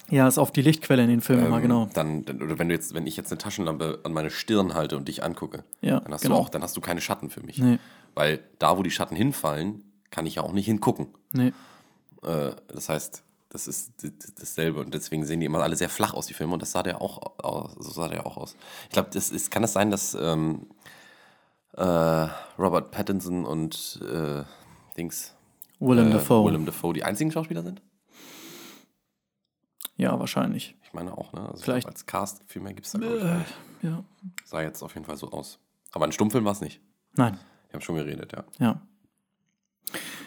[0.09, 1.88] Ja, ist auf die Lichtquelle in den Filmen immer, ähm, genau.
[1.92, 4.96] dann, dann, oder wenn du jetzt, wenn ich jetzt eine Taschenlampe an meine Stirn halte
[4.96, 6.36] und dich angucke, Ja, dann hast genau.
[6.36, 7.59] du auch, dann hast du keine Schatten für mich.
[7.59, 7.78] Nee.
[8.14, 11.09] Weil da, wo die Schatten hinfallen, kann ich ja auch nicht hingucken.
[11.32, 11.52] Nee.
[12.22, 13.92] Äh, das heißt, das ist
[14.38, 16.82] dasselbe und deswegen sehen die immer alle sehr flach aus, die Filme, und das sah
[16.82, 17.72] der auch aus.
[17.78, 18.57] So sah der auch aus.
[18.84, 20.66] Ich glaube, das ist, kann es sein, dass ähm,
[21.72, 21.82] äh,
[22.59, 24.44] Robert Pattinson und äh,
[24.96, 25.34] Dings
[25.80, 26.44] Willem äh, Dafoe.
[26.46, 27.80] Willem Dafoe die einzigen Schauspieler sind?
[29.96, 30.76] Ja, wahrscheinlich.
[30.82, 31.40] Ich meine auch, ne?
[31.40, 33.55] Also ich Vielleicht- als Cast viel mehr gibt es da, glaube ich, gar nicht.
[33.82, 34.05] Ja.
[34.44, 35.59] Sah jetzt auf jeden Fall so aus.
[35.92, 36.80] Aber ein Stummfilm war es nicht.
[37.14, 37.38] Nein.
[37.68, 38.44] Wir haben schon geredet, ja.
[38.59, 38.80] Ja.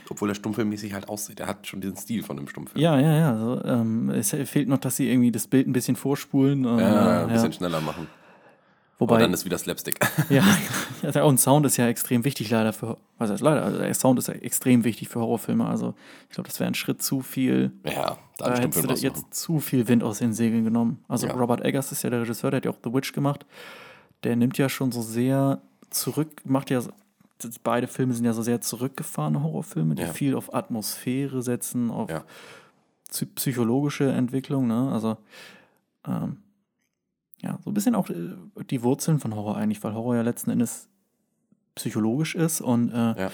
[0.10, 1.40] Obwohl er stummfilmmäßig halt aussieht.
[1.40, 2.82] Er hat schon diesen Stil von einem Stummfilm.
[2.82, 3.38] Ja, ja, ja.
[3.38, 6.66] So, ähm, es fehlt noch, dass sie irgendwie das Bild ein bisschen vorspulen.
[6.66, 8.08] Und, Ja, äh, ein bisschen schneller machen.
[9.02, 10.00] Wobei, Aber dann ist wieder Slapstick.
[10.30, 10.44] ja,
[11.02, 14.28] ja, und Sound ist ja extrem wichtig leider für, was heißt leider, also Sound ist
[14.28, 15.66] ja extrem wichtig für Horrorfilme.
[15.66, 15.96] Also
[16.30, 17.72] ich glaube, das wäre ein Schritt zu viel.
[17.84, 21.04] ja, da Da hättest du jetzt zu viel Wind aus den Segeln genommen.
[21.08, 21.34] Also Ja.
[21.34, 23.44] Robert Eggers ist ja der Regisseur, der hat ja auch The Witch gemacht.
[24.24, 26.84] Der nimmt ja schon so sehr zurück, macht ja,
[27.64, 30.14] beide Filme sind ja so sehr zurückgefahrene Horrorfilme, die Ja.
[30.14, 32.24] viel auf Atmosphäre setzen, auf Ja.
[33.10, 34.92] psy- psychologische Entwicklung, ne?
[34.92, 35.18] Also
[36.08, 36.38] ähm,
[37.42, 38.30] ja, so ein bisschen auch äh,
[38.70, 40.88] die Wurzeln von Horror eigentlich, weil Horror ja letzten Endes
[41.76, 43.32] psychologisch ist und äh, Ja.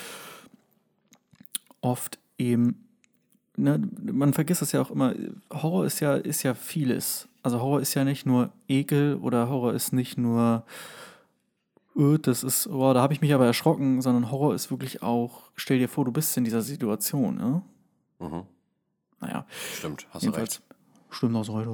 [1.82, 2.88] oft eben,
[3.55, 5.14] ne, man vergisst es ja auch immer,
[5.51, 7.28] Horror ist ja, ist ja vieles.
[7.43, 10.64] Also Horror ist ja nicht nur Ekel oder Horror ist nicht nur,
[11.98, 15.43] öh, das ist, oh, da habe ich mich aber erschrocken, sondern Horror ist wirklich auch,
[15.56, 17.62] stell dir vor, du bist in dieser Situation, ne?
[18.20, 18.43] Mhm.
[19.20, 19.45] Naja,
[19.76, 20.62] Stimmt, hast du recht.
[21.10, 21.70] stimmt das heute.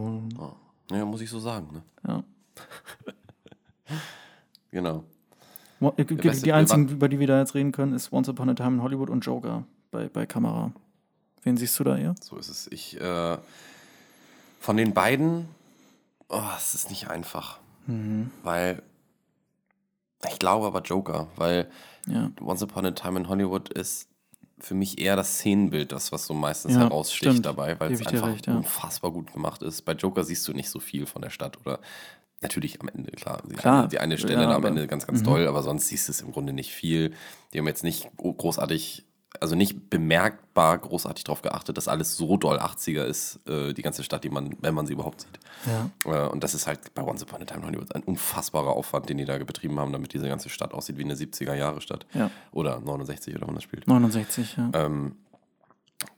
[0.89, 0.97] Ja.
[0.97, 1.67] ja, muss ich so sagen.
[1.74, 1.84] Ne?
[2.07, 2.24] Ja.
[4.71, 5.03] Genau.
[5.80, 8.28] Äh, weißt du, Die wir einzigen, über die wir da jetzt reden können, ist Once
[8.28, 10.71] Upon a Time in Hollywood und Joker bei, bei Kamera.
[11.43, 12.15] Wen siehst du da eher?
[12.21, 12.67] So ist es.
[12.71, 13.38] Ich, äh,
[14.59, 15.47] von den beiden,
[16.30, 17.59] oh, es ist nicht einfach.
[17.86, 18.32] Mhm.
[18.41, 18.82] Weil,
[20.32, 21.69] ich glaube aber Joker, weil
[22.07, 22.32] Ja.
[22.41, 24.09] Once Upon a Time in Hollywood ist
[24.59, 27.45] für mich eher das Szenenbild, das, was so meistens Ja, heraussticht stimmt.
[27.45, 28.55] dabei, weil Geb es einfach recht, ja.
[28.55, 29.82] unfassbar gut gemacht ist.
[29.84, 31.80] Bei Joker siehst du nicht so viel von der Stadt oder
[32.41, 33.41] natürlich am Ende, klar.
[33.49, 35.26] Die, Klar, Eine, die eine Stelle ja, am aber- Ende ganz, ganz Mhm.
[35.26, 37.13] toll, aber sonst siehst du es im Grunde nicht viel.
[37.53, 39.05] Die haben jetzt nicht gro- großartig,
[39.39, 44.03] also nicht bemerkbar großartig darauf geachtet, dass alles so doll 80er ist, äh, die ganze
[44.03, 45.39] Stadt, die man, wenn man sie überhaupt sieht.
[45.65, 46.25] Ja.
[46.25, 49.17] Äh, Und das ist halt bei Once Upon a Time Hollywood ein unfassbarer Aufwand, den
[49.17, 52.05] die da betrieben haben, damit diese ganze Stadt aussieht wie eine 70er-Jahre-Stadt.
[52.13, 52.29] Ja.
[52.51, 53.88] Oder 69 oder wann das spielt.
[53.88, 54.69] 69, ja.
[54.73, 55.15] Ähm,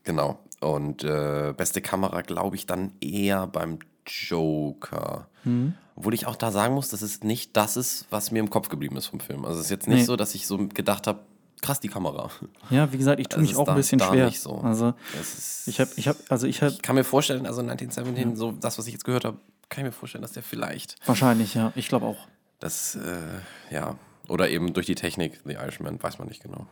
[0.04, 0.38] genau.
[0.60, 5.28] Und äh, beste Kamera, glaube ich, dann eher beim Joker.
[5.44, 5.74] Mhm.
[5.96, 8.68] Obwohl ich auch da sagen muss, dass es nicht das ist, was mir im Kopf
[8.68, 9.44] geblieben ist vom Film.
[9.44, 10.04] Also es ist jetzt nicht Nee.
[10.04, 11.20] so, dass ich so gedacht habe,
[11.62, 12.30] krass die Kamera.
[12.70, 14.30] Ja, wie gesagt, ich tue mich ist auch da- ein bisschen schwer.
[14.30, 14.58] so.
[14.58, 18.36] Also ist, ich habe, ich habe, also ich habe ich kann mir vorstellen, also 1917,
[18.36, 19.38] so das, was ich jetzt gehört habe,
[19.68, 21.72] kann ich mir vorstellen, dass der vielleicht wahrscheinlich, ja.
[21.74, 22.28] Ich glaube auch.
[22.60, 23.96] Das, äh, ja.
[24.28, 26.66] Oder eben durch die Technik, The Irishman, weiß man nicht genau.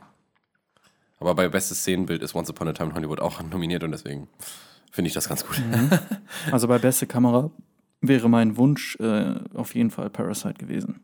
[1.20, 4.28] Aber bei bestes Szenenbild ist Once Upon a Time in Hollywood auch nominiert und deswegen
[4.90, 5.60] finde ich das ganz gut.
[6.50, 7.50] Also bei beste Kamera
[8.00, 11.00] wäre mein Wunsch äh, auf jeden Fall Parasite gewesen.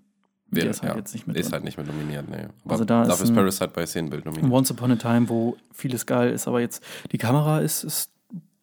[0.53, 1.53] Der ist halt ja, jetzt nicht mit Ist drin.
[1.55, 2.47] halt nicht mit nominiert, nee.
[2.65, 4.53] Aber Also da ist dafür ist ein- Parasite bei Szenenbild nominiert.
[4.53, 6.83] Once Upon a Time, wo vieles geil ist, aber jetzt
[7.13, 8.11] die Kamera ist, ist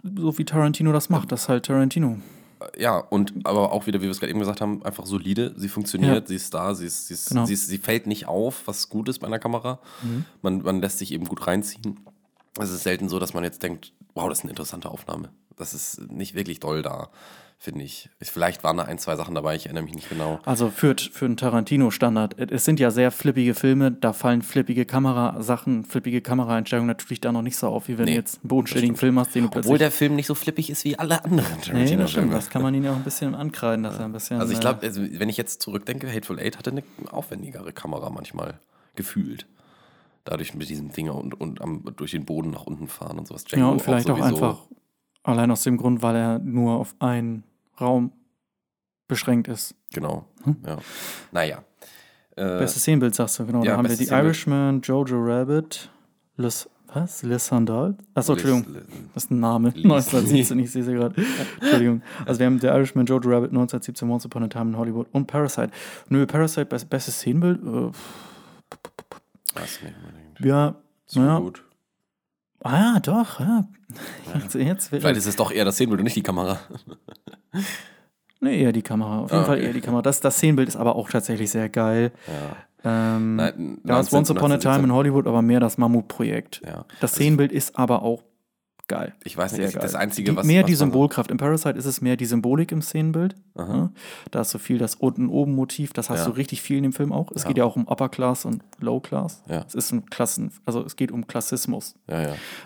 [0.04, 1.32] so wie Tarantino das macht.
[1.32, 2.18] Das ist halt Tarantino.
[2.78, 5.54] Ja, und aber auch wieder, wie wir es gerade eben gesagt haben, einfach solide.
[5.58, 6.28] Sie funktioniert, Ja.
[6.28, 7.46] sie ist da, sie, ist, sie, ist, Genau.
[7.46, 9.80] sie, ist, sie fällt nicht auf, was gut ist bei einer Kamera.
[10.02, 10.26] Mhm.
[10.42, 12.00] Man, man lässt sich eben gut reinziehen.
[12.60, 15.30] Es ist selten so, dass man jetzt denkt, wow, das ist eine interessante Aufnahme.
[15.56, 17.10] Das ist nicht wirklich doll da,
[17.60, 18.10] finde ich.
[18.20, 20.40] Ich- Vielleicht waren da ein, zwei Sachen dabei, ich erinnere mich nicht genau.
[20.46, 22.40] Also für, für einen Tarantino-Standard.
[22.52, 27.42] Es sind ja sehr flippige Filme, da fallen flippige Kamerasachen, flippige Kameraeinstellungen natürlich da noch
[27.42, 28.96] nicht so auf, wie wenn Nee, du jetzt einen bodenständigen.
[28.96, 29.66] Film hast, den du plötzlich.
[29.70, 31.76] Obwohl der Film nicht so flippig ist wie alle anderen nee, das stimmt.
[31.78, 32.32] Tarantino-Filme.
[32.34, 34.40] Das kann man ihn ja auch ein bisschen ankreiden, dass er ein bisschen.
[34.40, 38.10] Also ich äh, glaube, also wenn ich jetzt zurückdenke, Hateful Eight hatte eine aufwendigere Kamera
[38.10, 38.60] manchmal
[38.96, 39.48] gefühlt.
[40.26, 43.46] Dadurch mit diesem Ding und, und am, durch den Boden nach unten fahren und sowas.
[43.50, 44.36] Ja, Django und vielleicht auch, sowieso.
[44.46, 44.58] einfach
[45.24, 47.44] allein aus dem Grund, weil er nur auf einen
[47.80, 48.12] Raum
[49.08, 49.76] beschränkt ist.
[49.94, 50.58] Genau, Hm?
[50.66, 50.78] ja.
[51.32, 51.64] Naja.
[52.36, 53.64] Äh, Bestes Szenenbild, sagst du, genau.
[53.64, 54.06] ja, da haben wir die.
[54.06, 55.90] Irishman, Jojo Rabbit,
[56.36, 57.24] Les, was?
[57.24, 57.98] Les Sandal?
[58.14, 58.74] Achso, Entschuldigung.
[58.74, 59.70] Liz- Das ist ein Name.
[59.70, 59.84] Lies.
[59.86, 61.16] 1917, ich sehe sie gerade.
[61.62, 62.02] Entschuldigung.
[62.26, 65.26] Also wir haben The Irishman, Jojo Rabbit, 1917, Once Upon a Time in Hollywood und
[65.26, 65.72] Parasite.
[66.10, 67.60] Nö, Parasite, best, bestes Szenenbild?
[67.64, 67.92] Äh,
[69.56, 70.40] Was nicht unbedingt.
[70.42, 70.76] ja,
[71.08, 71.40] So naja.
[71.40, 71.64] gut.
[72.62, 73.68] Ah ja, doch, ja.
[74.34, 76.60] Jetzt, jetzt Vielleicht ist es doch eher das Szenenbild und nicht die Kamera.
[78.40, 79.22] Nee, eher die Kamera.
[79.22, 79.66] Auf jeden Ah, Fall okay.
[79.66, 80.04] eher die Kamera.
[80.04, 82.12] Das, das Szenenbild ist aber auch tatsächlich sehr geil.
[82.84, 83.16] Ja.
[83.16, 86.62] Ähm, Nein, da ist Once Upon a Time in Hollywood aber mehr das Mammutprojekt.
[86.64, 86.86] Ja.
[87.00, 88.22] Das Szenenbild ist aber auch
[88.88, 89.14] geil.
[89.24, 90.46] Ich weiß nicht, das Einzige, die, was.
[90.46, 91.30] mehr was die Symbolkraft.
[91.32, 93.36] Im Parasite ist es mehr die Symbolik im Szenenbild.
[93.58, 93.92] Ja.
[94.32, 95.94] Da ist so viel das unten-oben-Motiv.
[95.94, 96.26] Das hast Ja.
[96.26, 97.32] du richtig viel in dem Film auch.
[97.34, 97.50] Es Ja.
[97.50, 99.42] geht ja auch um Upper Class und Low Class.
[99.48, 101.96] Es ist ein Klassen, also es geht um Klassismus.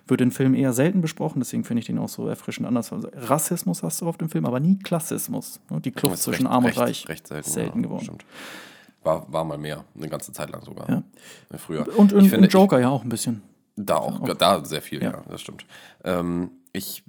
[0.08, 2.92] Wird in Filmen eher selten besprochen, deswegen finde ich den auch so erfrischend anders.
[2.94, 5.60] Also Rassismus hast du oft im Film, aber nie Klassismus.
[5.70, 5.82] Ne?
[5.82, 7.10] Die Kluft zwischen recht- Arm und recht, Reich.
[7.10, 8.04] Recht selten, selten geworden.
[8.06, 8.26] Stimmt.
[9.04, 10.88] War, war mal mehr, eine ganze Zeit lang sogar.
[10.88, 11.04] Ja,
[11.58, 11.88] Früher.
[11.98, 13.42] Und, Ich finde, und Joker ja auch ein bisschen.
[13.76, 15.24] Da auch, da sehr viel, ja, Ja.
[15.30, 15.66] das stimmt.
[16.04, 17.04] Ähm, ich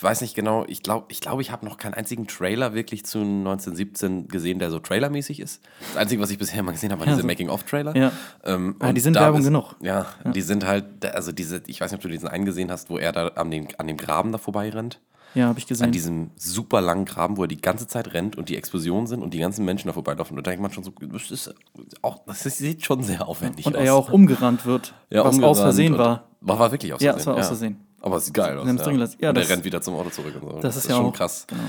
[0.00, 3.18] weiß nicht genau, ich glaube, ich, glaub, ich habe noch keinen einzigen Trailer wirklich zu
[3.20, 5.62] 1917 gesehen, der so trailermäßig ist.
[5.92, 7.26] Das Einzige, was ich bisher mal gesehen habe, waren Ja, diese so.
[7.26, 7.96] Making-of-Trailer.
[7.96, 8.12] Ja.
[8.44, 9.76] Ähm, Ah, und die sind Werbung ist- genug.
[9.80, 12.90] Ja, die sind halt, also diese, ich weiß nicht, ob du diesen einen gesehen hast,
[12.90, 15.00] wo er da an dem, an dem Graben da vorbeirennt.
[15.34, 15.86] Ja, habe ich gesehen.
[15.86, 19.22] An diesem super langen Graben, wo er die ganze Zeit rennt und die Explosionen sind
[19.22, 20.36] und die ganzen Menschen da vorbeilaufen.
[20.36, 21.54] Und da denkt man schon so, das ist
[22.02, 23.80] auch, das sieht schon sehr aufwendig und aus.
[23.80, 26.28] er ja auch umgerannt wird, Ja, was aus Versehen und- war.
[26.40, 27.20] War, war wirklich aus Ja, Versehen.
[27.20, 27.80] es war aus Versehen.
[28.00, 28.64] Aber es sieht geil aus.
[28.66, 29.16] Drin gelassen.
[29.20, 30.58] Ja, und er das- rennt wieder zum Auto zurück und so.
[30.60, 31.46] Das ist ja schon auch- krass.
[31.48, 31.62] Genau.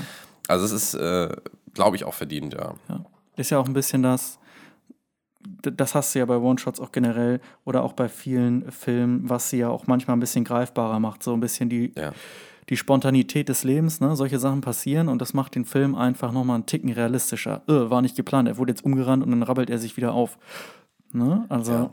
[0.48, 1.34] Also es ist, äh,
[1.74, 2.74] glaube ich, auch verdient, ja.
[2.88, 3.04] Ja.
[3.36, 4.38] Ist ja auch ein bisschen das,
[5.62, 9.58] das hast du ja bei One-Shots auch generell oder auch bei vielen Filmen, was sie
[9.58, 11.22] ja auch manchmal ein bisschen greifbarer macht.
[11.22, 12.12] So ein bisschen die, Ja,
[12.68, 14.16] die Spontanität des Lebens, ne?
[14.16, 17.62] Solche Sachen passieren und das macht den Film einfach nochmal einen Ticken realistischer.
[17.68, 20.38] Äh, war nicht geplant, er wurde jetzt umgerannt und dann rabbelt er sich wieder auf.
[21.12, 21.46] Ne?
[21.48, 21.90] Also, Ja.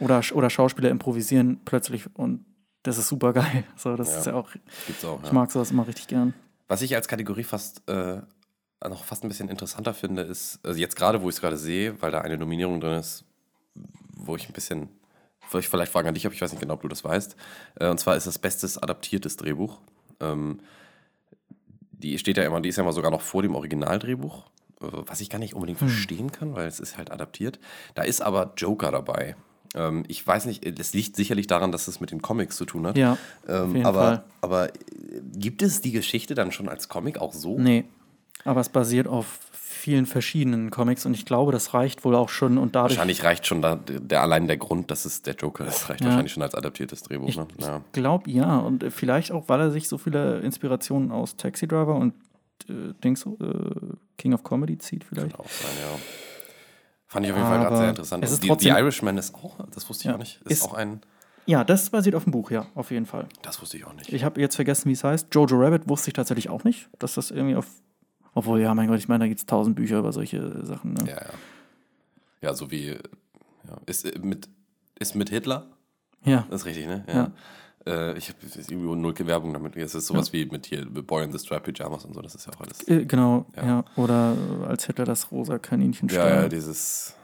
[0.00, 2.44] oder, oder Schauspieler improvisieren plötzlich und
[2.84, 3.64] das ist super geil.
[3.76, 4.18] So, das Ja.
[4.18, 4.50] ist ja auch,
[4.86, 5.22] gibt's auch.
[5.22, 6.32] ich mag sowas immer richtig gern.
[6.68, 8.20] Was ich als Kategorie fast äh,
[8.88, 12.00] noch fast ein bisschen interessanter finde, ist, also jetzt gerade, wo ich es gerade sehe,
[12.00, 13.24] weil da eine Nominierung drin ist,
[14.14, 14.88] wo ich ein bisschen,
[15.50, 17.36] wo ich vielleicht fragen an dich, aber ich weiß nicht genau, ob du das weißt.
[17.80, 19.78] Äh, und zwar ist das bestes adaptiertes Drehbuch.
[20.20, 20.60] Ähm,
[21.90, 24.44] die steht ja immer, die ist ja immer sogar noch vor dem Originaldrehbuch,
[24.80, 27.58] äh, was ich gar nicht unbedingt verstehen kann, weil es ist halt adaptiert.
[27.94, 29.36] Da ist aber Joker dabei.
[29.74, 32.86] Ähm, ich weiß nicht, es liegt sicherlich daran, dass es mit den Comics zu tun
[32.86, 32.96] hat.
[32.96, 34.24] Ja, ähm, aber, Fall.
[34.40, 34.78] aber äh,
[35.34, 37.58] gibt es die Geschichte dann schon als Comic auch so?
[37.58, 37.84] Nee,
[38.44, 39.38] aber es basiert auf
[39.78, 42.92] vielen verschiedenen Comics und ich glaube, das reicht wohl auch schon und dadurch.
[42.96, 46.08] Wahrscheinlich reicht schon da, der, allein der Grund, dass es der Joker ist, reicht Ja.
[46.08, 47.28] wahrscheinlich schon als adaptiertes Drehbuch.
[47.28, 47.46] Ich, ne?
[47.56, 47.80] ich ja.
[47.92, 51.94] glaube ja und äh, vielleicht auch, weil er sich so viele Inspirationen aus Taxi Driver
[51.96, 52.12] und
[52.68, 53.30] äh, Dings, äh,
[54.18, 55.30] King of Comedy zieht vielleicht.
[55.36, 55.98] Kann auch sein, ja.
[57.06, 58.24] Fand ich auf jeden Fall gerade Aber sehr interessant.
[58.24, 60.14] es Und ist die, trotzdem- Irishman ist auch, das wusste ich Ja.
[60.14, 61.00] auch nicht, ist, Ist- auch ein,
[61.46, 63.26] Ja, das basiert auf dem Buch, ja, auf jeden Fall.
[63.40, 64.12] das wusste ich auch nicht.
[64.12, 65.34] Ich habe jetzt vergessen, wie es heißt.
[65.34, 67.66] Jojo Rabbit wusste ich tatsächlich auch nicht, dass das irgendwie auf.
[68.38, 70.94] Obwohl, ja, mein Gott, ich meine, da gibt es tausend Bücher über solche Sachen.
[70.94, 71.04] Ne?
[71.08, 71.30] Ja, ja.
[72.40, 73.00] Ja, so wie, ja.
[73.86, 74.48] Ist, äh, mit,
[75.00, 75.66] ist mit Hitler?
[76.24, 76.46] Ja.
[76.48, 77.04] Das ist richtig, ne?
[77.12, 77.32] Ja.
[77.84, 79.76] Äh, ich habe irgendwie null Werbung damit.
[79.76, 82.46] Es ist sowas wie mit hier Boy in the Strap Pyjamas und so, das ist
[82.46, 82.86] ja auch alles.
[82.86, 83.66] Äh, genau, Ja.
[83.66, 83.84] ja.
[83.96, 84.36] Oder
[84.68, 87.16] als Hitler das rosa Kaninchen Ja, ja, dieses,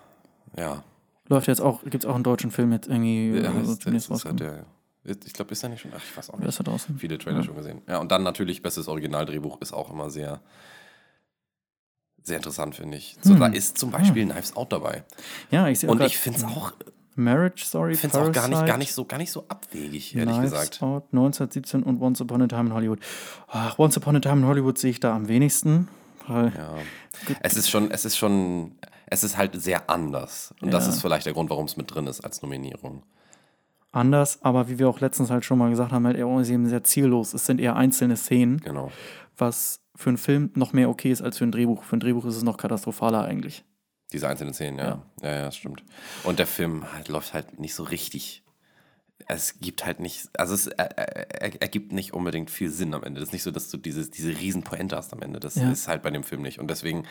[0.59, 0.83] ja.
[1.29, 3.37] Läuft jetzt auch, gibt es auch einen deutschen Film jetzt irgendwie.
[3.39, 4.65] ja demnächst das ist halt der,
[5.05, 5.93] ich glaube, ist er nicht schon?
[5.95, 6.49] Ach, ich weiß auch nicht.
[6.49, 6.99] ist da draußen?
[6.99, 7.83] Viele Trailer schon gesehen.
[7.87, 10.41] Ja, und dann natürlich bestes Originaldrehbuch ist auch immer sehr,
[12.25, 13.17] sehr interessant, finde ich.
[13.23, 13.41] So, Hm.
[13.41, 15.05] Da ist zum Beispiel Knives Out dabei.
[15.51, 16.73] Ja, ich sehe Und ich finde es auch,
[17.17, 20.35] Marriage Story, ich find's auch gar, nicht, gar, nicht so, gar nicht so abwegig, ehrlich
[20.35, 20.83] Knives gesagt.
[20.83, 22.99] Out, 1917 und Once Upon a Time in Hollywood.
[23.49, 25.87] Ach, Once Upon a Time in Hollywood sehe ich da am wenigsten.
[26.29, 26.51] Ja.
[27.41, 28.73] Es ist schon, es ist schon,
[29.07, 30.55] es ist halt sehr anders.
[30.63, 30.91] Und das Ja.
[30.93, 33.03] ist vielleicht der Grund, warum es mit drin ist als Nominierung.
[33.93, 36.83] anders, aber wie wir auch letztens halt schon mal gesagt haben, halt eher eben sehr
[36.83, 37.33] ziellos.
[37.33, 38.91] Es sind eher einzelne Szenen, Genau.
[39.39, 41.85] was für einen Film noch mehr okay ist als für ein Drehbuch.
[41.85, 43.65] Für ein Drehbuch ist es noch katastrophaler eigentlich.
[44.13, 45.03] Diese einzelnen Szenen, ja.
[45.23, 45.83] Ja, ja, das stimmt.
[46.25, 48.43] Und der Film halt, läuft halt nicht so richtig.
[49.27, 53.03] Es gibt halt nicht, also es er, er, er ergibt nicht unbedingt viel Sinn am
[53.05, 53.21] Ende.
[53.21, 55.41] Das ist nicht so, dass du diese, diese riesen Pointe hast am Ende.
[55.41, 55.71] Das Ja.
[55.71, 56.59] ist halt bei dem Film nicht.
[56.59, 57.05] Und deswegen,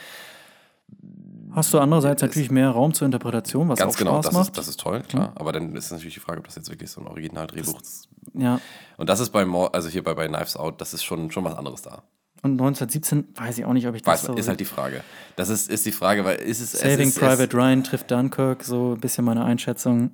[1.51, 4.33] Hast du andererseits Es- natürlich mehr Raum zur Interpretation, was ganz auch genau, Spaß das
[4.33, 4.47] macht.
[4.49, 5.31] ist, das ist toll, klar.
[5.35, 8.09] Aber dann ist natürlich die Frage, ob das jetzt wirklich so ein Originaldrehbuch ist.
[8.33, 8.59] ja.
[8.97, 11.55] Und das ist bei, also hier bei, bei Knives Out, das ist schon, schon was
[11.55, 12.03] anderes da.
[12.43, 14.33] Und 1917 weiß ich auch nicht, ob ich das Weiß, so.
[14.35, 15.01] ist halt die Frage.
[15.37, 16.73] Das ist, ist die Frage, weil ist es.
[16.73, 20.11] Saving es ist, Private Ryan trifft Dunkirk, so ein bisschen meine Einschätzung.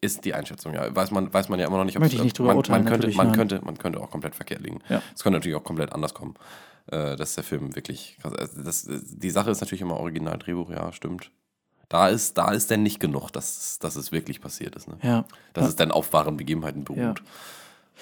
[0.00, 0.94] Es ist die Einschätzung, ja.
[0.94, 2.84] Weiß man, weiß man ja immer noch nicht, ob Möchte ich nicht drüber man, urteilen,
[2.84, 3.36] man könnte, man, nein.
[3.36, 4.78] könnte, man könnte auch komplett verkehrt liegen.
[4.88, 5.02] Ja.
[5.14, 6.34] Es könnte natürlich auch komplett anders kommen.
[6.86, 8.16] Äh, dass der Film wirklich.
[8.20, 11.30] krass- also Das, die Sache ist natürlich immer Originaldrehbuch, ja, stimmt.
[11.88, 14.88] Da ist, da ist denn nicht genug, dass, dass es wirklich passiert ist.
[14.88, 14.96] Ne?
[15.02, 15.24] Ja.
[15.52, 15.68] Dass Ja.
[15.68, 16.98] es dann auf wahren Begebenheiten beruht.
[16.98, 17.14] Ja.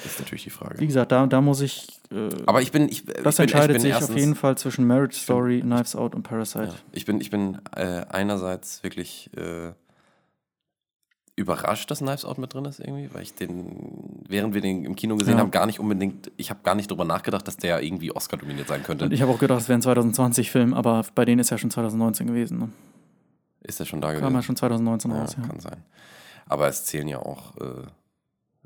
[0.05, 0.79] Ist natürlich die Frage.
[0.81, 1.89] Wie gesagt, da, da muss ich.
[2.11, 2.89] Äh, Aber ich bin.
[2.89, 5.61] Ich, das ich bin, ich entscheidet bin sich erstens, auf jeden Fall zwischen Marriage Story,
[5.61, 6.65] Knives Out und Parasite.
[6.67, 6.75] Ja.
[6.93, 9.73] Ich bin, ich bin äh, einerseits wirklich äh,
[11.37, 14.95] überrascht, dass Knives Out mit drin ist irgendwie, weil ich den, während wir den im
[14.97, 15.41] Kino gesehen Ja.
[15.41, 18.69] haben, gar nicht unbedingt, ich habe gar nicht drüber nachgedacht, dass der irgendwie Oscar dominiert
[18.69, 19.07] sein könnte.
[19.07, 21.71] Und ich habe auch gedacht, es wäre ein 2020-Film, aber bei denen ist ja schon
[21.71, 22.59] 2019 gewesen.
[22.59, 22.69] Ne?
[23.63, 24.43] ist der schon da Kam ja gewesen?
[24.43, 25.47] schon 2019 Ja, raus, ja.
[25.47, 25.85] kann sein.
[26.47, 27.87] Aber es zählen ja auch, äh,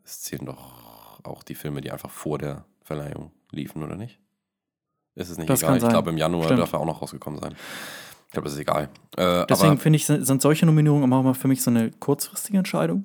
[0.05, 0.84] es zählen doch
[1.25, 4.19] auch die Filme, die einfach vor der Verleihung liefen, oder nicht?
[5.15, 5.77] Ist es nicht Das egal?
[5.79, 6.61] Ich glaube, im Januar Stimmt.
[6.61, 7.55] darf er auch noch rausgekommen sein.
[8.27, 8.89] Ich glaube, das ist egal.
[9.17, 13.05] Äh, Deswegen finde ich, sind solche Nominierungen immer mal für mich so eine kurzfristige Entscheidung.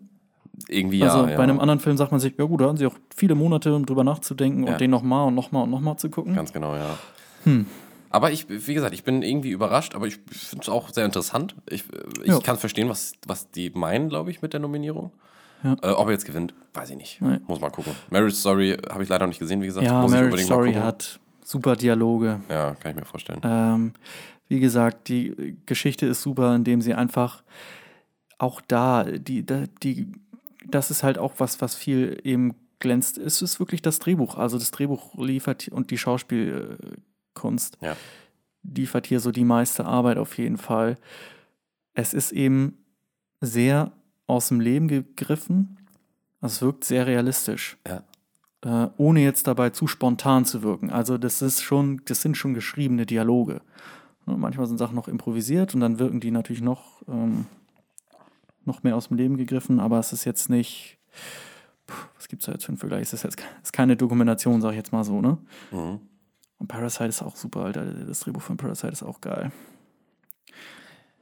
[0.68, 1.14] irgendwie ja.
[1.14, 1.38] also ja.
[1.38, 3.74] bei einem anderen Film sagt man sich, ja gut, da haben sie auch viele Monate,
[3.76, 4.74] um drüber nachzudenken Ja.
[4.74, 6.36] und den nochmal und nochmal und nochmal zu gucken.
[6.36, 6.98] Ganz genau, ja.
[7.44, 7.68] Hm.
[8.10, 11.56] Aber ich, wie gesagt, ich bin irgendwie überrascht, aber ich finde es auch sehr interessant.
[11.70, 11.84] Ich,
[12.24, 12.40] ich Ja.
[12.40, 15.12] kann verstehen, was, was die meinen, glaube ich, mit der Nominierung.
[15.64, 15.76] Ja.
[15.82, 17.22] Äh, ob er jetzt gewinnt, weiß ich nicht.
[17.22, 17.40] Nee.
[17.48, 17.94] Muss mal gucken.
[18.10, 19.86] Marriage Story habe ich leider noch nicht gesehen, wie gesagt.
[19.86, 22.40] Ja, Muss Marriage Story hat super Dialoge.
[22.50, 23.42] Ja, kann ich mir vorstellen.
[23.44, 23.94] Ähm,
[24.48, 27.44] wie gesagt, die Geschichte ist super, indem sie einfach
[28.38, 29.46] auch da, die,
[29.84, 30.12] die,
[30.66, 33.18] das ist halt auch was, was viel eben glänzt.
[33.18, 34.38] Es ist wirklich das Drehbuch.
[34.38, 37.96] Also das Drehbuch liefert und die Schauspielkunst Ja.
[38.64, 40.98] liefert hier so die meiste Arbeit auf jeden Fall.
[41.94, 42.78] Es ist eben
[43.42, 43.92] sehr
[44.30, 45.78] aus dem Leben gegriffen.
[46.42, 48.04] Es wirkt sehr realistisch Ja.
[48.64, 50.90] äh, ohne jetzt dabei zu spontan zu wirken.
[50.90, 53.62] Also das ist schon, das sind schon geschriebene Dialoge.
[54.26, 57.46] Ne, Manchmal sind Sachen noch improvisiert und dann wirken die natürlich noch, ähm,
[58.66, 60.98] noch mehr aus dem Leben gegriffen, aber es ist jetzt nicht,
[61.88, 63.02] puh, was gibt es da jetzt für einen Vergleich?
[63.04, 65.38] Es ist jetzt ist keine Dokumentation, sag ich jetzt mal so, ne?
[65.72, 66.00] Mhm.
[66.60, 67.86] Und Parasite ist auch super, Alter.
[67.86, 69.52] Das Drehbuch von Parasite ist auch geil.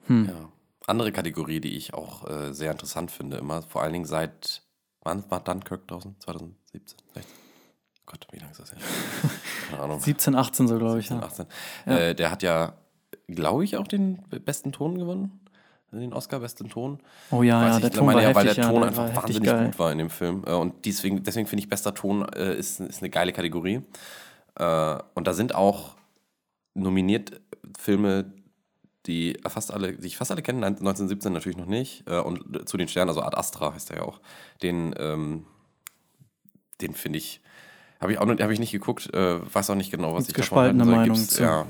[0.07, 0.25] Hm.
[0.25, 0.49] Ja.
[0.87, 4.63] Andere Kategorie, die ich auch äh, sehr interessant finde, immer, vor allen Dingen seit,
[5.03, 6.15] wann war Dunkirk draußen?
[6.19, 6.97] 2017?
[7.13, 7.33] 16?
[8.05, 8.79] Gott, wie lange ist das her?
[9.69, 9.99] Keine Ahnung.
[9.99, 11.09] 17, 18 so, glaube ich.
[11.09, 11.27] 17, Ja.
[11.27, 11.45] 18.
[11.85, 11.97] Ja.
[11.97, 12.73] Äh, der hat ja,
[13.27, 15.41] glaube ich, auch den besten Ton gewonnen.
[15.91, 16.99] Den Oscar besten Ton.
[17.31, 18.81] Oh ja, Weiß ja, ich, der Ton meine war ja, weil heftig, der ja, Ton
[18.81, 19.65] der einfach wahnsinnig geil.
[19.65, 20.43] gut war in dem Film.
[20.45, 23.81] Äh, und deswegen, deswegen finde ich, bester Ton äh, ist, ist eine geile Kategorie.
[24.55, 25.95] Äh, und da sind auch
[26.73, 27.41] nominiert
[27.77, 28.33] Filme,
[29.07, 32.03] die fast alle, die ich fast alle kenne, 1917 natürlich noch nicht.
[32.07, 34.19] Äh, und zu den Sternen, also Ad Astra heißt er ja auch.
[34.61, 35.45] Den, ähm,
[36.81, 37.41] den finde ich,
[37.99, 40.29] habe ich auch noch, habe ich nicht geguckt, äh, weiß auch nicht genau, was Mit
[40.29, 41.09] ich gespaltener davon halte.
[41.11, 41.43] Meinung Gibt's- zu.
[41.43, 41.65] Ja,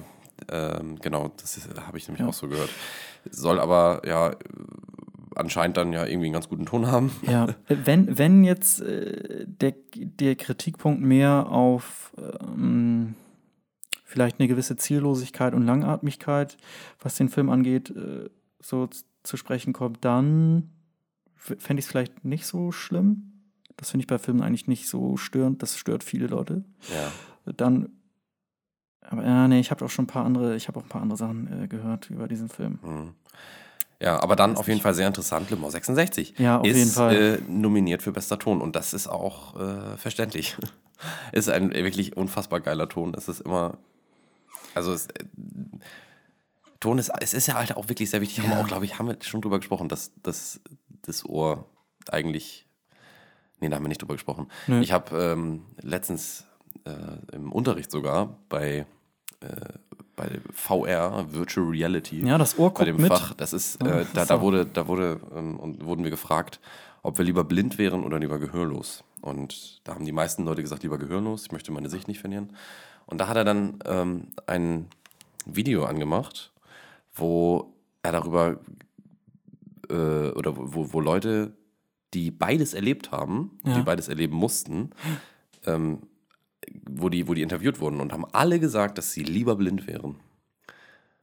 [0.49, 2.27] ähm, genau, das ist- habe ich nämlich Ja.
[2.27, 2.69] auch so gehört.
[3.29, 4.35] Soll aber ja
[5.35, 7.11] anscheinend dann ja irgendwie einen ganz guten Ton haben.
[7.21, 13.13] Ja, wenn, wenn jetzt äh, der, der Kritikpunkt mehr auf ähm,
[14.07, 16.57] vielleicht eine gewisse Ziellosigkeit und Langatmigkeit,
[16.99, 18.29] was den Film angeht, äh,
[18.59, 18.89] so
[19.23, 20.71] zu sprechen kommt, dann
[21.35, 23.33] fände ich es vielleicht nicht so schlimm.
[23.75, 25.61] Das finde ich bei Filmen eigentlich nicht so störend.
[25.61, 26.63] Das stört viele Leute.
[26.89, 27.53] Ja.
[27.53, 27.89] Dann,
[29.01, 31.01] aber ja, nee, ich habe auch schon ein paar andere, ich habe auch ein paar
[31.01, 32.79] andere Sachen äh, gehört über diesen Film.
[32.81, 33.13] Mhm.
[34.01, 35.49] Ja, aber dann auf jeden Fall sehr interessant.
[35.49, 37.15] Le Mans 66 Ja, auf ist jeden Fall.
[37.15, 40.55] Äh, nominiert für bester Ton und das ist auch äh, verständlich.
[41.33, 43.13] ist ein wirklich unfassbar geiler Ton.
[43.15, 43.77] Es ist immer,
[44.77, 45.23] also es, äh,
[46.79, 48.39] Ton ist, es ist ja halt auch wirklich sehr wichtig.
[48.43, 48.63] Haben wir Ja.
[48.63, 50.61] auch, glaube ich, haben wir schon drüber gesprochen, dass, dass
[51.01, 51.65] das Ohr
[52.09, 52.67] eigentlich,
[53.59, 54.47] nee, da haben wir nicht drüber gesprochen.
[54.67, 54.79] Nö.
[54.81, 56.45] Ich habe ähm, letztens
[56.85, 58.85] äh, im Unterricht sogar bei
[59.41, 59.45] äh,
[60.15, 63.11] bei VR, Virtual Reality, Ja, das Ohr bei guckt dem mit.
[63.11, 63.35] Fach.
[63.35, 66.59] Das ist, äh, da, da wurde, da wurde, ähm, und wurden wir gefragt,
[67.03, 69.03] ob wir lieber blind wären oder lieber gehörlos.
[69.21, 72.49] Und da haben die meisten Leute gesagt, lieber gehörlos, ich möchte meine Sicht nicht verlieren.
[73.07, 74.85] Und da hat er dann ähm, ein
[75.45, 76.51] Video angemacht,
[77.15, 78.59] wo er darüber,
[79.89, 79.93] äh,
[80.31, 81.53] oder wo, wo Leute,
[82.13, 83.75] die beides erlebt haben, Ja.
[83.75, 84.91] die beides erleben mussten,
[85.65, 85.99] ähm,
[86.89, 90.15] wo, die, wo die interviewt wurden und haben alle gesagt, dass sie lieber blind wären.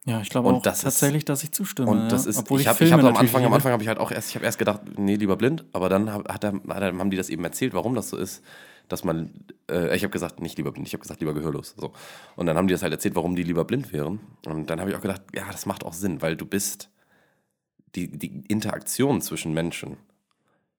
[0.07, 1.91] Ja, ich glaube auch das ist- tatsächlich, dass ich zustimme.
[1.91, 2.31] Und das ja.
[2.31, 3.53] ist, Obwohl ich habe hab am Anfang, am.
[3.55, 6.13] Anfang habe ich halt auch erst, ich habe erst gedacht, nee, lieber blind, aber dann
[6.13, 8.43] hat er, hat er, haben die das eben erzählt, warum das so ist,
[8.89, 9.31] dass man,
[9.71, 11.75] äh, ich habe gesagt, nicht lieber blind, ich habe gesagt, lieber gehörlos.
[11.77, 11.93] So.
[12.37, 14.21] Und dann haben die das halt erzählt, warum die lieber blind wären.
[14.47, 16.91] Und dann habe ich auch gedacht, ja, das macht auch Sinn, weil du bist,
[17.95, 19.97] die, die Interaktion zwischen Menschen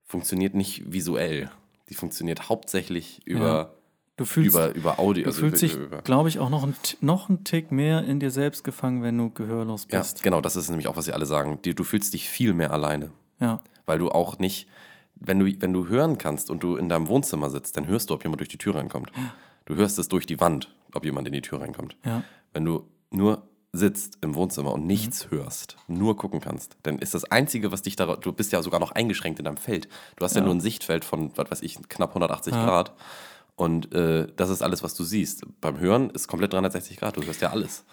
[0.03, 1.49] funktioniert nicht visuell.
[1.89, 3.73] Die funktioniert hauptsächlich über,
[4.17, 5.23] Du fühlst, über, über Audio.
[5.23, 8.19] du also fühlst dich, glaube ich, auch noch, ein, T- noch einen Tick mehr in
[8.19, 10.23] dir selbst gefangen, wenn du gehörlos ja, bist.
[10.23, 11.59] genau, das ist nämlich auch, was sie alle sagen.
[11.63, 13.11] Du fühlst dich viel mehr alleine.
[13.41, 13.59] Ja.
[13.85, 14.67] weil du auch nicht,
[15.15, 18.13] wenn du, wenn du hören kannst und du in deinem Wohnzimmer sitzt, dann hörst du,
[18.13, 19.11] ob jemand durch die Tür reinkommt.
[19.65, 21.95] Du hörst es durch die Wand, ob jemand in die Tür reinkommt.
[22.05, 22.23] Ja.
[22.53, 24.87] Wenn du nur sitzt im Wohnzimmer und Mhm.
[24.87, 28.61] nichts hörst, nur gucken kannst, dann ist das Einzige, was dich da, du bist ja
[28.63, 29.89] sogar noch eingeschränkt in deinem Feld.
[30.15, 30.45] Du hast ja, Ja.
[30.45, 32.63] nur ein Sichtfeld von, was weiß ich, knapp 180 Ja.
[32.65, 32.93] Grad.
[33.57, 35.45] Und äh, das ist alles, was du siehst.
[35.61, 37.85] Beim Hören ist komplett 360 Grad, du hörst ja alles.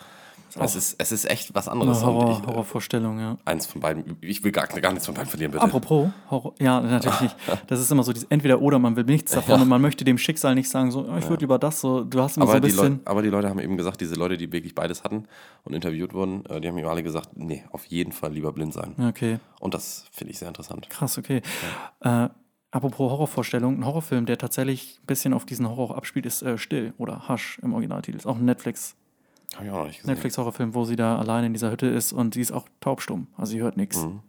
[0.60, 2.04] Es ist, es ist echt was anderes.
[2.04, 3.36] Horror, ich, Horrorvorstellung, ja.
[3.44, 5.64] eins von beiden, ich will gar, gar nichts von beiden verlieren, bitte.
[5.64, 7.36] Apropos Horror, ja, natürlich nicht.
[7.66, 9.62] Das ist immer so dieses entweder oder, man will nichts davon Ja.
[9.62, 12.20] und man möchte dem Schicksal nicht sagen, so, oh, ich würde lieber das, so, du
[12.20, 12.92] hast immer so Aber ein die, bisschen.
[12.98, 15.26] Leute, aber die Leute haben eben gesagt, diese Leute, die wirklich beides hatten
[15.64, 18.74] und interviewt wurden, äh, die haben ihm alle gesagt, nee, auf jeden Fall lieber blind
[18.74, 18.94] sein.
[19.08, 20.88] Okay, Und das finde ich sehr interessant.
[20.90, 21.40] krass, okay.
[22.00, 22.28] Äh,
[22.70, 26.94] apropos Horrorvorstellung, ein Horrorfilm, der tatsächlich ein bisschen auf diesen Horror abspielt, ist äh, Still
[26.98, 28.16] oder Hush im Originaltitel.
[28.18, 28.96] Ist auch ein Netflix,
[29.54, 30.14] Habe ich auch noch nicht gesehen.
[30.14, 33.28] Netflix-Horrorfilm, wo sie da alleine in dieser Hütte ist und sie ist auch taubstumm.
[33.36, 33.98] Also sie hört nichts.
[33.98, 34.20] Mhm.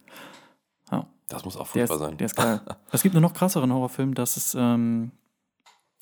[0.92, 1.08] Ja.
[1.30, 2.18] Das muss auch furchtbar sein.
[2.18, 2.62] der ist geil.
[2.92, 5.12] es gibt einen noch krasseren Horrorfilm, das ist, ähm,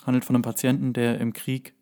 [0.06, 1.76] handelt von einem Patienten, der im Krieg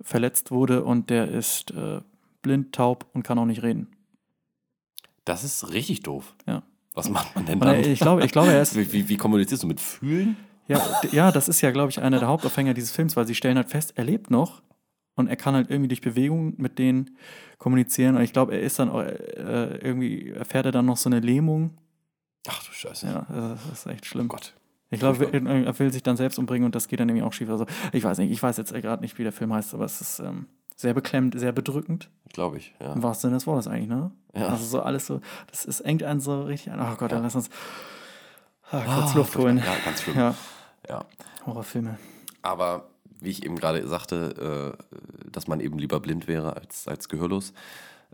[0.00, 2.00] verletzt wurde und der ist äh,
[2.42, 3.88] blind, taub und kann auch nicht reden.
[5.24, 6.34] Das ist richtig doof.
[6.46, 6.62] Ja.
[6.92, 7.80] Was macht man denn Und dann?
[7.80, 8.76] ich glaube, ich glaube, er ist.
[8.76, 10.36] Wie, wie, wie kommunizierst du mit Fühlen?
[10.68, 10.80] Ja,
[11.12, 13.68] ja, das ist ja, glaube ich, einer der Hauptaufhänger dieses Films, weil sie stellen halt
[13.68, 14.62] fest, er lebt noch
[15.16, 17.16] und er kann halt irgendwie durch Bewegung mit denen
[17.58, 18.16] kommunizieren.
[18.16, 21.20] Und ich glaube, er ist dann auch, äh, irgendwie, erfährt er dann noch so eine
[21.20, 21.76] Lähmung.
[22.48, 23.06] Ach du Scheiße.
[23.06, 24.26] Ja, das ist echt schlimm.
[24.26, 24.54] Oh Gott.
[24.90, 27.48] Ich glaube, er will sich dann selbst umbringen und das geht dann irgendwie auch schief.
[27.48, 30.00] Also, ich weiß nicht, ich weiß jetzt gerade nicht, wie der Film heißt, aber es
[30.00, 30.46] ist ähm,
[30.76, 32.10] sehr beklemmend, sehr bedrückend.
[32.32, 32.92] Glaube ich, ja.
[32.92, 34.12] Im wahrsten Sinne des Wortes eigentlich, ne?
[34.34, 34.48] Ja.
[34.48, 36.80] Also so alles so, das ist engt einen so richtig an.
[36.80, 37.48] Oh Gott, dann lass uns
[38.70, 39.58] ah, kurz Ah, Luft holen.
[39.58, 40.16] Ja, ganz schlimm.
[40.16, 40.34] Ja,
[40.88, 41.04] Ja.
[41.46, 41.98] Horrorfilme.
[42.42, 42.88] Aber
[43.24, 47.52] wie ich eben gerade sagte, äh, dass man eben lieber blind wäre als, als gehörlos.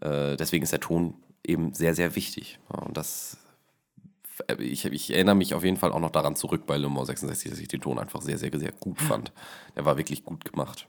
[0.00, 2.58] Äh, deswegen ist der Ton eben sehr, sehr wichtig.
[2.72, 3.38] Ja, und das,
[4.48, 7.50] äh, ich, ich erinnere mich auf jeden Fall auch noch daran zurück bei Mans 66,
[7.50, 9.32] dass ich den Ton einfach sehr, sehr, sehr gut fand.
[9.76, 10.86] Der war wirklich gut gemacht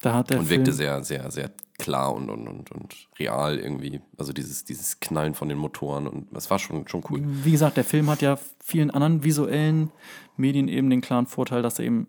[0.00, 3.58] Da hat der und Film, wirkte sehr, sehr, sehr klar und, und, und, und real
[3.58, 4.00] irgendwie.
[4.16, 7.22] Also dieses, dieses Knallen von den Motoren und das war schon, schon cool.
[7.24, 9.90] wie gesagt, der Film hat ja vielen anderen visuellen
[10.36, 12.06] Medien eben den klaren Vorteil, dass er eben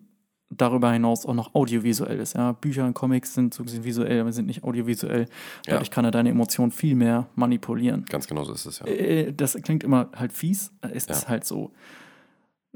[0.50, 2.34] darüber hinaus auch noch audiovisuell ist.
[2.34, 5.26] Ja, Bücher und Comics sind so gesehen visuell, aber sind nicht audiovisuell.
[5.66, 8.04] Dadurch kann er deine Emotionen viel mehr manipulieren.
[8.08, 8.86] Ganz genau so ist es ja.
[8.86, 11.28] Äh, das klingt immer halt fies, es ist Ja.
[11.28, 11.72] halt so.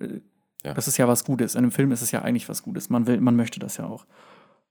[0.00, 0.20] Äh,
[0.64, 0.74] Ja.
[0.74, 1.54] Das ist ja was Gutes.
[1.54, 2.90] In einem Film ist es ja eigentlich was Gutes.
[2.90, 4.06] Man will, man möchte das ja auch.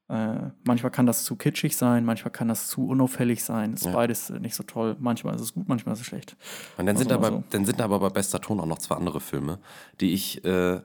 [0.10, 3.74] Äh, manchmal kann das zu kitschig sein, manchmal kann das zu unauffällig sein.
[3.74, 3.92] Ist Ja.
[3.94, 4.98] beides nicht so toll.
[5.00, 6.36] Manchmal ist es gut, manchmal ist es schlecht.
[6.78, 7.44] Und dann sind, Also mal aber, so.
[7.52, 9.60] dann sind aber bei bester Ton auch noch zwei andere Filme,
[10.02, 10.82] die ich, äh,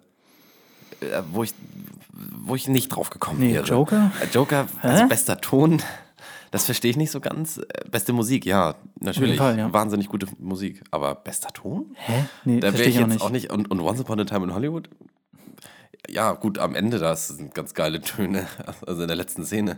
[1.32, 1.55] wo ich,
[2.44, 3.64] wo ich nicht drauf gekommen Nee, wäre.
[3.64, 4.11] Joker?
[4.22, 5.09] Äh, Joker, also Hä?
[5.09, 5.82] bester Ton,
[6.50, 7.59] das verstehe ich nicht so ganz.
[7.59, 9.38] Äh, Beste Musik, ja, natürlich.
[9.38, 9.72] Fall, ja.
[9.72, 10.82] Wahnsinnig gute Musik.
[10.90, 11.86] Aber bester Ton?
[11.94, 12.24] Hä?
[12.44, 13.50] Nee, Da wäre verstehe ich ich jetzt auch nicht.
[13.50, 13.68] auch nicht.
[13.70, 14.88] Und, und Once Upon a Time in Hollywood?
[16.11, 18.46] Ja, gut, am Ende, das sind ganz geile Töne.
[18.86, 19.76] Also in der letzten Szene.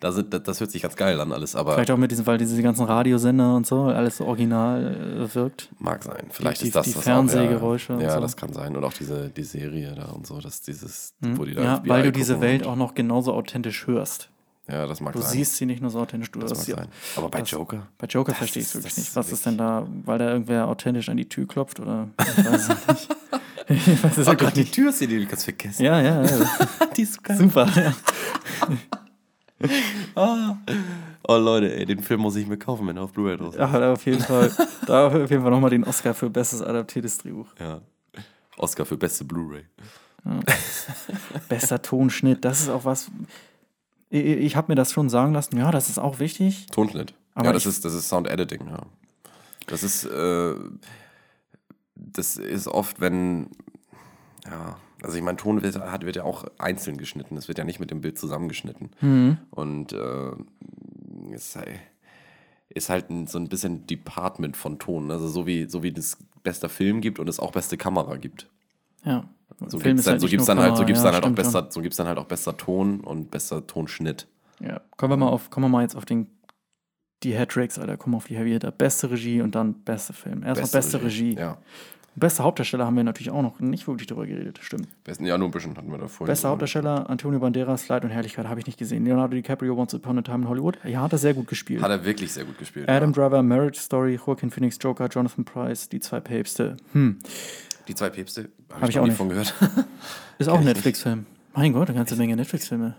[0.00, 1.56] Da sind, das, das hört sich ganz geil an, alles.
[1.56, 5.34] Aber Vielleicht auch mit diesem, weil diese ganzen Radiosender und so, alles so original äh,
[5.34, 5.68] wirkt.
[5.80, 6.26] Mag sein.
[6.30, 8.20] Vielleicht die- ist das die das Fernsehgeräusche Auch, und ja, ja so.
[8.20, 8.76] das kann sein.
[8.76, 11.88] Und auch diese die Serie da und so, dass dieses, wo die da Ja, FBI
[11.88, 14.30] weil du diese Welt auch noch genauso authentisch hörst.
[14.68, 15.32] Ja, das mag Du sein.
[15.32, 16.72] siehst sie nicht nur so authentisch, du hörst sie.
[16.72, 16.86] sein.
[17.16, 17.88] Aber bei das- Joker?
[17.98, 19.16] Bei Joker verstehe ich ist- wirklich nicht.
[19.16, 22.08] Was ist denn da, weil da irgendwer authentisch an die Tür klopft oder
[22.38, 23.08] ich weiß es nicht.
[23.68, 24.64] Ich weiß es Oh Gott, die.
[24.64, 25.84] Tür ist die du ganz vergessen.
[25.84, 26.48] Ja, ja, ja.
[26.96, 27.36] Die ist geil.
[27.36, 27.68] Super.
[27.74, 27.94] Ja.
[31.26, 33.58] Oh Leute, ey, den Film muss ich mir kaufen, wenn er auf Blu-ray drauf ist.
[33.58, 34.52] Ja, auf jeden Fall,
[34.86, 37.46] da auf jeden Fall nochmal den Oscar für bestes adaptiertes Drehbuch.
[37.58, 37.80] Ja.
[38.58, 39.64] Oscar für beste Blu-ray.
[41.48, 43.10] Bester Tonschnitt, das ist auch was.
[44.10, 46.66] Ich, ich habe mir das schon sagen lassen, ja, das ist auch wichtig.
[46.66, 47.14] Tonschnitt.
[47.34, 48.82] Aber ja, das ist, das ist Sound Editing, ja.
[49.66, 50.54] Das ist, äh,
[51.94, 53.48] das ist oft, wenn,
[54.46, 57.36] ja, also ich meine, Ton wird, hat, wird ja auch einzeln geschnitten.
[57.36, 58.90] Es wird ja nicht mit dem Bild zusammengeschnitten.
[59.00, 59.38] Mhm.
[59.50, 60.30] Und äh,
[61.32, 61.68] ist, halt-
[62.70, 65.10] ist halt ein, so ein bisschen Department von Ton.
[65.10, 68.48] Also so wie, so wie es bester Film gibt und es auch beste Kamera gibt.
[69.04, 69.24] Ja.
[69.66, 71.24] So gibt es ist dann, halt so gibt's dann halt, so gibt's ja, dann halt
[71.24, 71.52] auch stimmt schon.
[71.52, 74.26] besser, so gibt's dann halt auch besser Ton und besser Tonschnitt.
[74.60, 74.80] Ja.
[74.96, 76.26] Kommen wir mal auf, kommen wir mal jetzt auf den
[77.24, 78.70] die Hattricks, Alter, wir auf die Heavy Hitter.
[78.70, 80.42] Beste Regie und dann beste Film.
[80.42, 81.34] Erstmal beste, Regie.
[81.34, 81.58] Ja.
[82.16, 84.86] Beste Hauptdarsteller haben wir natürlich auch noch nicht wirklich drüber geredet, stimmt.
[85.02, 86.30] Besten, ja, nur ein bisschen hatten wir da vorhin.
[86.30, 89.04] Bester Hauptdarsteller, Antonio Banderas, Leid und Herrlichkeit, habe ich nicht gesehen.
[89.04, 90.78] Leonardo DiCaprio, Once Upon a Time in Hollywood.
[90.84, 91.82] Ja, hat er sehr gut gespielt.
[91.82, 92.88] Hat er wirklich sehr gut gespielt.
[92.88, 93.14] Adam ja.
[93.28, 96.76] Driver, Marriage Story, Joaquin Phoenix, Joker, Jonathan Price, die zwei Päpste.
[96.92, 97.18] Hm.
[97.88, 99.16] Die zwei Päpste, habe Hab ich ich auch nicht.
[99.16, 99.52] von gehört.
[100.38, 101.26] Ist auch ein Netflix-Film.
[101.54, 102.94] Mein Gott, eine ganze Menge Netflix-Filme.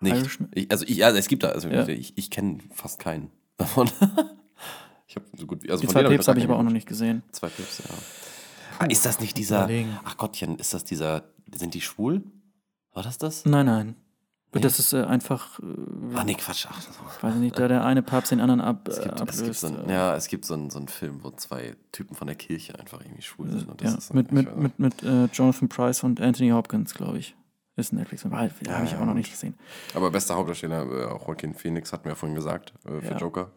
[0.00, 0.38] Nicht.
[0.54, 1.86] Ich, also, ich, ja, es gibt da, also Ja.
[1.88, 3.30] ich, ich kenne fast keinen
[3.60, 3.88] davon.
[5.06, 6.88] ich habe so gut wie, also Die zwei Päpste habe ich aber auch noch nicht
[6.88, 7.22] gesehen.
[7.32, 7.94] Zwei Päpste, ja.
[8.78, 9.98] Ah, ist das nicht dieser, überlegen.
[10.04, 12.22] ach Gottchen, ist das dieser, sind die schwul?
[12.92, 13.44] War das das?
[13.44, 13.96] Nein, nein.
[14.52, 14.62] Nee?
[14.62, 16.66] Das ist äh, einfach, äh, Ah, nee, Quatsch.
[16.68, 19.02] Ach, das war, weiß ich nicht, da der eine Papst den anderen ab, es äh,
[19.02, 19.60] gibt, es gibt ablöst.
[19.60, 22.26] so ein, äh, ja, es gibt so einen so einen Film, wo zwei Typen von
[22.26, 23.68] der Kirche einfach irgendwie schwul sind.
[23.68, 26.50] Und das ja, ist mit, ich mit, weiß mit, mit äh, Jonathan Price und Anthony
[26.50, 27.36] Hopkins, glaube ich.
[27.76, 28.34] Ist ein Netflix-Film.
[28.34, 29.54] Ah, Den habe ich ja, aber noch nicht gesehen.
[29.94, 33.16] Aber bester Hauptdarsteller, äh, auch Joaquin Phoenix, hatten wir ja vorhin gesagt, äh, für Ja.
[33.16, 33.50] Joker.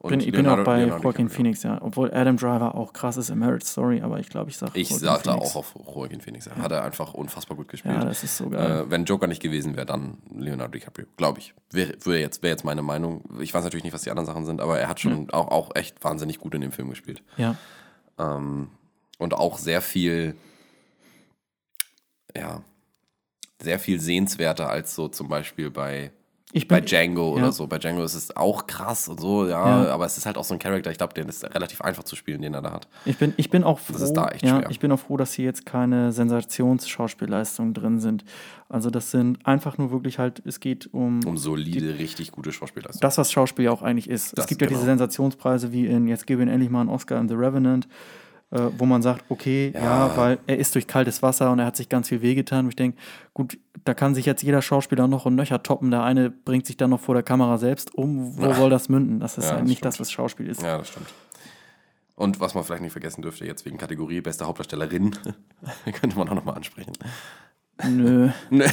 [0.00, 1.36] Und Bin, ich bin Leonardo- auch bei Leonardo Joaquin DiCaprio.
[1.36, 1.82] Phoenix, ja.
[1.82, 4.88] Obwohl Adam Driver auch krass ist in Marriage Story, aber ich glaube, ich sage Ich
[4.96, 6.46] sagte auch auf Joaquin Phoenix.
[6.46, 7.94] Er hat er einfach unfassbar gut gespielt.
[7.96, 8.82] Ja, das ist so geil.
[8.86, 11.52] Äh, wenn Joker nicht gewesen wäre, dann Leonardo DiCaprio, glaube ich.
[11.72, 13.24] Wäre wäre jetzt, wär jetzt meine Meinung.
[13.40, 15.74] Ich weiß natürlich nicht, was die anderen Sachen sind, aber er hat schon auch, auch
[15.74, 17.22] echt wahnsinnig gut in dem Film gespielt.
[17.36, 17.56] ja.
[18.20, 18.68] Ähm,
[19.18, 20.36] und auch sehr viel,
[22.36, 22.62] ja,
[23.60, 26.12] sehr viel sehenswerter als so zum Beispiel bei,
[26.52, 27.42] Ich bei bin, Django ja.
[27.42, 27.66] oder so.
[27.66, 29.92] Bei Django ist es auch krass und so, ja, Ja.
[29.92, 32.14] aber es ist halt auch so ein Charakter, ich glaube, der ist relativ einfach zu
[32.16, 32.88] spielen, den er da hat.
[33.04, 34.70] ich, bin, ich bin auch froh, Das ist da echt ja, schwer.
[34.70, 38.24] ich bin auch froh, dass hier jetzt keine Sensationsschauspielleistungen drin sind.
[38.68, 43.00] Also das sind einfach nur wirklich halt, es geht um, Um solide, richtig gute Schauspielleistung.
[43.00, 44.36] das, was Schauspiel ja auch eigentlich ist.
[44.36, 44.90] Das, es gibt ja diese genau.
[44.98, 47.88] Sensationspreise wie in, jetzt gebe ich endlich mal einen Oscar in The Revenant,
[48.50, 50.08] äh, wo man sagt, okay, ja.
[50.08, 50.16] Ja.
[50.16, 52.64] weil er ist durch kaltes Wasser und er hat sich ganz viel wehgetan.
[52.64, 52.98] Und ich denke,
[53.34, 55.90] gut, da kann sich jetzt jeder Schauspieler noch und nöcher toppen.
[55.90, 58.36] Der eine bringt sich dann noch vor der Kamera selbst um.
[58.38, 58.54] Wo Ja.
[58.54, 59.20] soll das münden?
[59.20, 59.92] Das ist Ja, halt das nicht stimmt.
[59.94, 60.62] das, was Schauspiel ist.
[60.62, 61.08] Ja, das stimmt.
[62.16, 65.14] Und was man vielleicht nicht vergessen dürfte, jetzt wegen Kategorie beste Hauptdarstellerin,
[66.00, 66.92] könnte man auch nochmal ansprechen.
[67.88, 68.30] Nö.
[68.50, 68.64] Ne.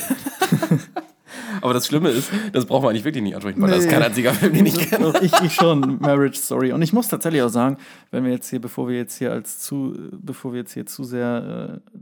[1.62, 3.92] Aber das Schlimme ist, das braucht man eigentlich wirklich nicht ansprechen, weil das ist Nee.
[3.94, 5.14] kein einziger Film, den ich kenne.
[5.22, 6.72] Ich, ich schon, Marriage Story.
[6.72, 7.78] Und ich muss tatsächlich auch sagen,
[8.12, 11.04] wenn wir jetzt hier, bevor wir jetzt hier als zu, bevor wir jetzt hier zu
[11.04, 12.00] sehr, äh,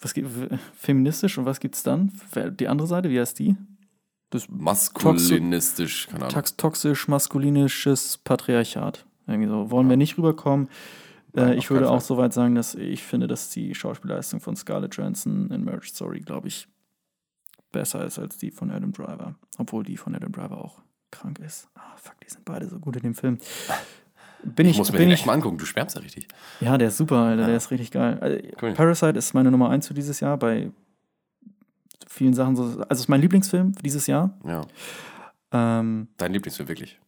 [0.00, 0.28] was gibt,
[0.74, 2.12] feministisch und was gibt's dann?
[2.58, 3.56] Die andere Seite, wie heißt die?
[4.30, 6.34] Das Maskulinistisch, keine Ahnung.
[6.34, 9.04] Tox toxisch maskulinisches Patriarchat.
[9.26, 9.70] Irgendwie so.
[9.70, 10.68] Wollen wir nicht rüberkommen.
[11.34, 12.00] Nein, Äh, auf ich würde auch Fall.
[12.00, 16.20] so weit sagen, dass ich finde, dass die Schauspielleistung von Scarlett Johansson in Marriage Story,
[16.20, 16.66] glaube ich,
[17.72, 19.34] besser ist als die von Adam Driver.
[19.58, 21.68] Obwohl die von Adam Driver auch krank ist.
[21.74, 23.38] Ah, fuck, die sind beide so gut in dem Film.
[24.44, 26.26] Bin ich, Ich muss mir bin den echt mal angucken, du schwärmst ja richtig.
[26.60, 28.18] ja, der ist super, Alter, der ist richtig geil.
[28.20, 28.72] Also, Cool.
[28.74, 30.70] Parasite ist meine Nummer eins für dieses Jahr bei
[32.08, 32.62] vielen Sachen so.
[32.88, 34.36] Also ist mein Lieblingsfilm für dieses Jahr.
[34.44, 34.66] Ja.
[35.52, 36.98] Ähm, Dein Lieblingsfilm wirklich.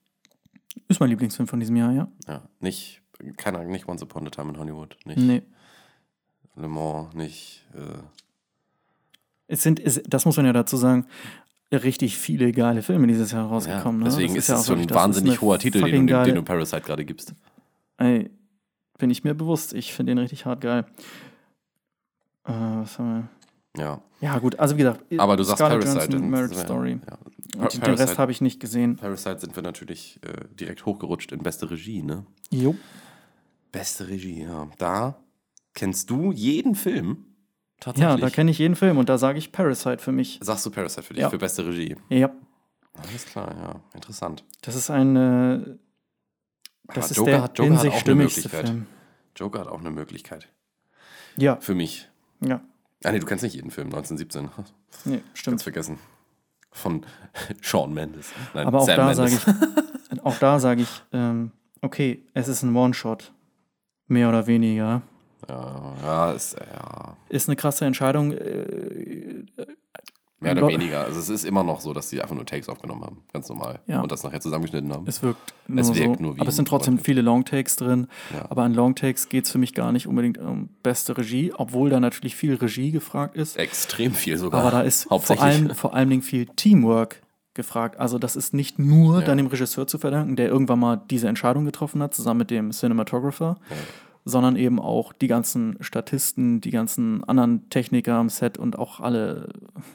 [0.89, 2.09] ist mein Lieblingsfilm von diesem Jahr, ja.
[2.29, 2.43] Ja.
[2.61, 3.03] Nicht,
[3.37, 4.97] keiner, nicht Once Upon a Time in Hollywood.
[5.05, 5.43] Nicht Nee.
[6.57, 7.67] Le Mans, nicht.
[7.75, 7.99] Äh,
[9.47, 11.07] Es sind, es, das muss man ja dazu sagen.
[11.73, 14.03] richtig viele geile Filme dieses Jahr rausgekommen.
[14.03, 14.39] Ja, deswegen ne?
[14.39, 17.05] ist ja es so ein ist wahnsinnig hoher Titel, den du, den, du Parasite gerade
[17.05, 17.35] gibst.
[17.99, 18.31] Ey,
[18.99, 19.75] bin ich mir bewusst.
[19.75, 20.87] Ich finde den richtig hart geil.
[22.45, 23.29] Äh, was haben
[23.75, 23.83] wir?
[23.83, 24.01] Ja.
[24.21, 26.13] Ja, gut, also wie gesagt, Aber du sagst Scarlett Parasite.
[26.13, 27.01] Johansson, dann- Marriage Story.
[27.07, 27.19] Ja.
[27.61, 28.97] Und den Parasite- Rest habe ich nicht gesehen.
[28.97, 32.25] Parasite sind wir natürlich äh, direkt hochgerutscht in beste Regie, ne?
[32.51, 32.75] Jo.
[33.73, 34.69] Beste Regie, ja.
[34.79, 35.17] Da
[35.75, 37.27] kennst du jeden Film
[37.85, 38.15] tatsächlich.
[38.15, 40.39] Ja, da kenne ich jeden Film und da sage ich Parasite für mich.
[40.43, 41.31] Sagst du Parasite für dich, Ja.
[41.31, 41.97] für beste Regie.
[42.09, 42.31] Ja,
[42.97, 43.81] Alles klar, ja.
[43.95, 44.45] Interessant.
[44.63, 45.77] das ist ein, äh,
[46.95, 48.69] das ist Joker der hat- Joker in sich auch eine stimmigste Möglichkeit.
[48.69, 48.87] Film.
[49.37, 50.49] Joker hat auch eine Möglichkeit.
[51.37, 52.09] Ja, Für mich.
[52.41, 52.61] ja,
[53.05, 54.49] Ah, nee, du kennst nicht jeden Film, 1917.
[55.05, 55.63] nee, Ganz stimmt.
[55.63, 55.99] vergessen.
[56.71, 57.05] Von
[57.63, 58.31] Sean Mendes.
[58.55, 59.33] Nein, Aber auch Sam da sage
[60.13, 61.51] ich, auch da sage ich, ähm,
[61.83, 63.33] okay, es ist ein One-Shot.
[64.07, 65.03] Mehr oder weniger.
[65.49, 68.33] Ja, ja, ist, ja, Ist eine krasse Entscheidung.
[68.33, 69.45] Äh,
[70.41, 71.05] mehr oder weniger.
[71.05, 73.23] Also es ist immer noch so, dass die einfach nur Takes aufgenommen haben.
[73.33, 73.81] Ganz normal.
[73.87, 74.03] Ja.
[74.03, 75.07] Und das nachher zusammengeschnitten haben.
[75.07, 75.95] es wirkt nur Es so.
[75.97, 78.09] wirkt nur wie aber es sind trotzdem viele Longtakes drin.
[78.35, 78.45] Ja.
[78.51, 81.99] Aber an Longtakes geht es für mich gar nicht unbedingt um beste Regie, obwohl da
[81.99, 83.57] natürlich viel Regie gefragt ist.
[83.57, 84.61] Extrem viel sogar.
[84.61, 87.23] Aber da ist vor allem, vor allem viel Teamwork
[87.55, 87.99] gefragt.
[87.99, 89.27] Also das ist nicht nur Ja.
[89.27, 92.73] dann dem Regisseur zu verdanken, der irgendwann mal diese Entscheidung getroffen hat, zusammen mit dem
[92.73, 93.57] Cinematographer.
[94.25, 99.51] Sondern eben auch die ganzen Statisten, die ganzen anderen Techniker am Set und auch alle,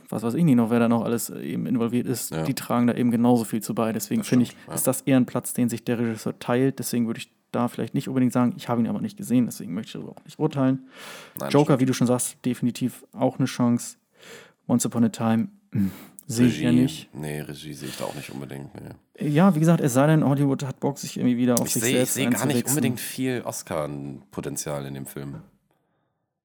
[0.10, 2.44] was weiß ich nicht noch, wer da noch alles eben involviert ist, Ja.
[2.44, 3.92] die tragen da eben genauso viel zu bei.
[3.92, 4.74] Deswegen finde ich, ja.
[4.74, 6.78] ist das eher ein Platz, den sich der Regisseur teilt.
[6.80, 9.74] Deswegen würde ich da vielleicht nicht unbedingt sagen, ich habe ihn aber nicht gesehen, deswegen
[9.74, 10.88] möchte ich darüber auch nicht urteilen.
[11.40, 13.98] Nein, Joker, wie du schon sagst, definitiv auch eine Chance.
[14.68, 15.90] Once Upon a Time hm,
[16.36, 16.82] sehe ich ja Regie.
[16.82, 17.10] nicht.
[17.14, 18.70] Nee, Regie sehe ich da auch nicht unbedingt.
[18.76, 19.28] Nee.
[19.30, 21.84] Ja, wie gesagt, es sei denn, Hollywood hat Bock, sich irgendwie wieder auf Ich sich
[21.84, 25.42] ich selbst sehe gar nicht unbedingt viel Oscar-Potenzial in dem Film.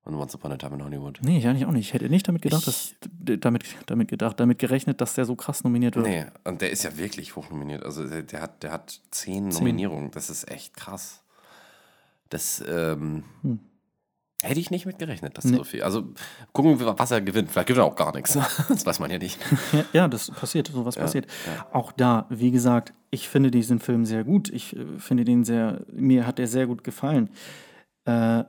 [0.07, 1.21] Und Once Upon a Time in Hollywood.
[1.23, 1.87] Nee, ich eigentlich auch nicht.
[1.87, 5.35] Ich hätte nicht damit gedacht, Ich- dass, damit, damit gedacht, damit gerechnet, dass der so
[5.35, 6.07] krass nominiert wird.
[6.07, 7.83] Nee, und der ist ja wirklich hoch nominiert.
[7.85, 10.11] Also der, der, hat, der hat zehn Nominierungen.
[10.11, 11.23] Das ist echt krass.
[12.29, 13.61] Das ähm, Hm.
[14.43, 15.57] Hätte ich nicht mit gerechnet, dass Nee.
[15.57, 15.83] so viel.
[15.83, 16.13] Also
[16.53, 17.51] gucken wir, was er gewinnt.
[17.51, 18.35] Vielleicht gewinnt er auch gar nichts.
[18.69, 19.39] Das weiß man ja nicht.
[19.73, 21.27] Ja, ja, das passiert, sowas passiert.
[21.73, 24.51] Auch da, wie gesagt, ich finde diesen Film sehr gut.
[24.51, 27.31] Ich äh, finde den sehr, mir hat der sehr gut gefallen.
[28.05, 28.45] Äh,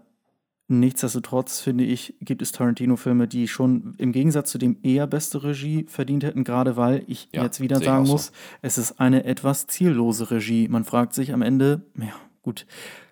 [0.67, 5.85] nichtsdestotrotz finde ich, gibt es Tarantino-Filme, die schon im Gegensatz zu dem eher beste Regie
[5.87, 8.13] verdient hätten, gerade weil ich Ja, jetzt wieder sagen so.
[8.13, 8.31] muss,
[8.61, 10.67] es ist eine etwas ziellose Regie.
[10.67, 12.65] Man fragt sich am Ende, ja, gut,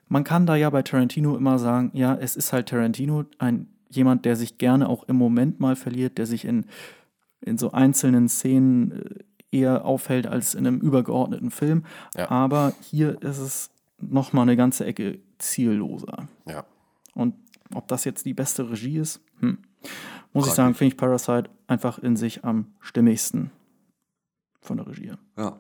[0.07, 4.25] man kann da ja bei Tarantino immer sagen, ja, es ist halt Tarantino, ein jemand,
[4.25, 6.65] der sich gerne auch im Moment mal verliert, der sich in
[7.45, 11.85] in so einzelnen Szenen äh, eher auffällt als in einem übergeordneten Film.
[12.15, 12.31] Ja.
[12.31, 16.27] Aber hier ist es noch mal eine ganze Ecke zielloser.
[16.47, 16.65] Ja.
[17.13, 17.35] Und
[17.73, 19.59] ob das jetzt die beste Regie ist, hm.
[20.33, 20.53] muss ich Fraglich.
[20.53, 23.51] sagen, finde ich Parasite einfach in sich am stimmigsten
[24.61, 25.13] von der Regie.
[25.37, 25.57] Ja.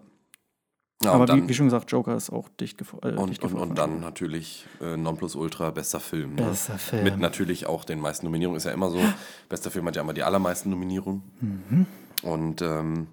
[1.03, 3.43] Ja Aber dann, wie, wie schon gesagt, Joker ist auch dicht, gefo äh, und, dicht
[3.43, 6.35] und, gefolgt und dann natürlich äh, Nonplusultra, bester Film.
[6.35, 6.43] Ne?
[6.43, 7.03] Bester Film.
[7.03, 8.57] Mit natürlich auch den meisten Nominierungen.
[8.57, 8.99] Ist ja immer so.
[9.49, 11.23] Bester Film hat ja immer die allermeisten Nominierungen.
[11.41, 11.85] Mhm.
[12.23, 13.07] Und ähm,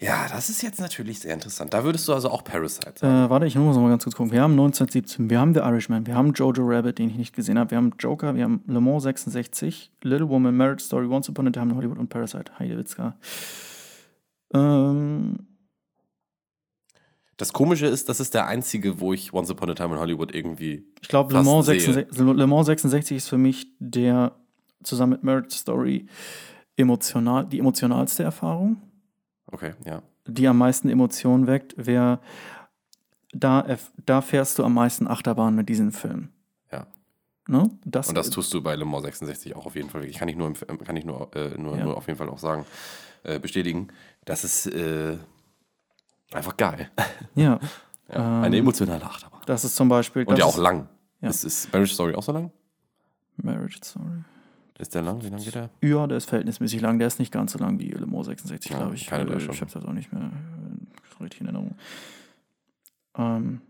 [0.00, 1.74] ja, das ist jetzt natürlich sehr interessant.
[1.74, 3.26] Da würdest du also auch Parasite sagen.
[3.26, 4.30] Äh, warte, ich muss noch mal ganz kurz gucken.
[4.30, 7.58] Wir haben 1917, wir haben The Irishman, wir haben Jojo Rabbit, den ich nicht gesehen
[7.58, 11.48] habe, wir haben Joker, wir haben Le Mans 66, Little Woman, Marriage Story, Once Upon
[11.48, 12.52] a Time in Hollywood und Parasite.
[12.60, 13.16] Heidewitzka.
[14.54, 15.47] Ähm,
[17.38, 20.34] Das Komische ist, das ist der einzige, wo ich Once Upon a Time in Hollywood
[20.34, 20.84] irgendwie.
[21.00, 21.80] ich glaube, Le, Mans sehe.
[21.80, 24.32] 66 Le Mans 66 ist für mich der
[24.82, 26.06] zusammen mit Marriage Story
[26.76, 28.82] emotional, die emotionalste Erfahrung,
[29.50, 30.02] Okay, ja.
[30.26, 31.74] die am meisten Emotionen weckt.
[31.76, 32.20] Wer
[33.32, 33.66] da,
[34.04, 36.28] da fährst du am meisten Achterbahn mit diesem Film.
[36.72, 36.86] Ja.
[37.46, 37.70] Ne?
[37.84, 40.02] Das, Und das tust du bei Le Mans 66 auch auf jeden Fall.
[40.02, 40.18] wirklich.
[40.18, 41.84] Kann ich nur, kann ich nur, äh, nur, Ja.
[41.84, 42.64] nur auf jeden Fall auch sagen,
[43.22, 43.88] äh, bestätigen.
[44.24, 45.16] Das ist äh,
[46.32, 46.90] einfach geil.
[47.34, 47.58] ja,
[48.12, 49.40] Ja, eine emotionale Achterbahn.
[49.46, 50.24] das ist zum Beispiel.
[50.24, 50.88] Und ja auch lang.
[51.20, 51.30] Ja.
[51.30, 52.50] Ist, ist Marriage Story auch so lang?
[53.36, 54.22] Marriage Story.
[54.78, 55.22] Ist der lang?
[55.22, 55.70] Wie lang geht der?
[55.82, 56.98] Ja, der ist verhältnismäßig lang.
[56.98, 59.06] Der ist nicht ganz so lang wie Le Mans 66, Ja, glaube ich.
[59.06, 59.36] keine Äh.
[59.38, 61.76] Ich habe das auch nicht mehr äh, richtig in Erinnerung.
[63.16, 63.60] Ähm,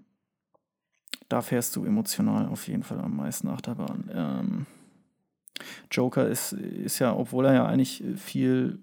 [1.30, 4.10] da fährst du emotional auf jeden Fall am meisten Achterbahn.
[4.12, 4.66] Ähm,
[5.90, 8.78] Joker ist, ist ja, obwohl er ja eigentlich viel,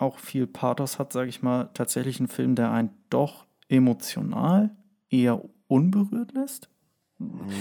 [0.00, 4.70] auch viel Pathos hat, sage ich mal, tatsächlich ein Film, der einen doch emotional
[5.10, 6.68] eher unberührt lässt.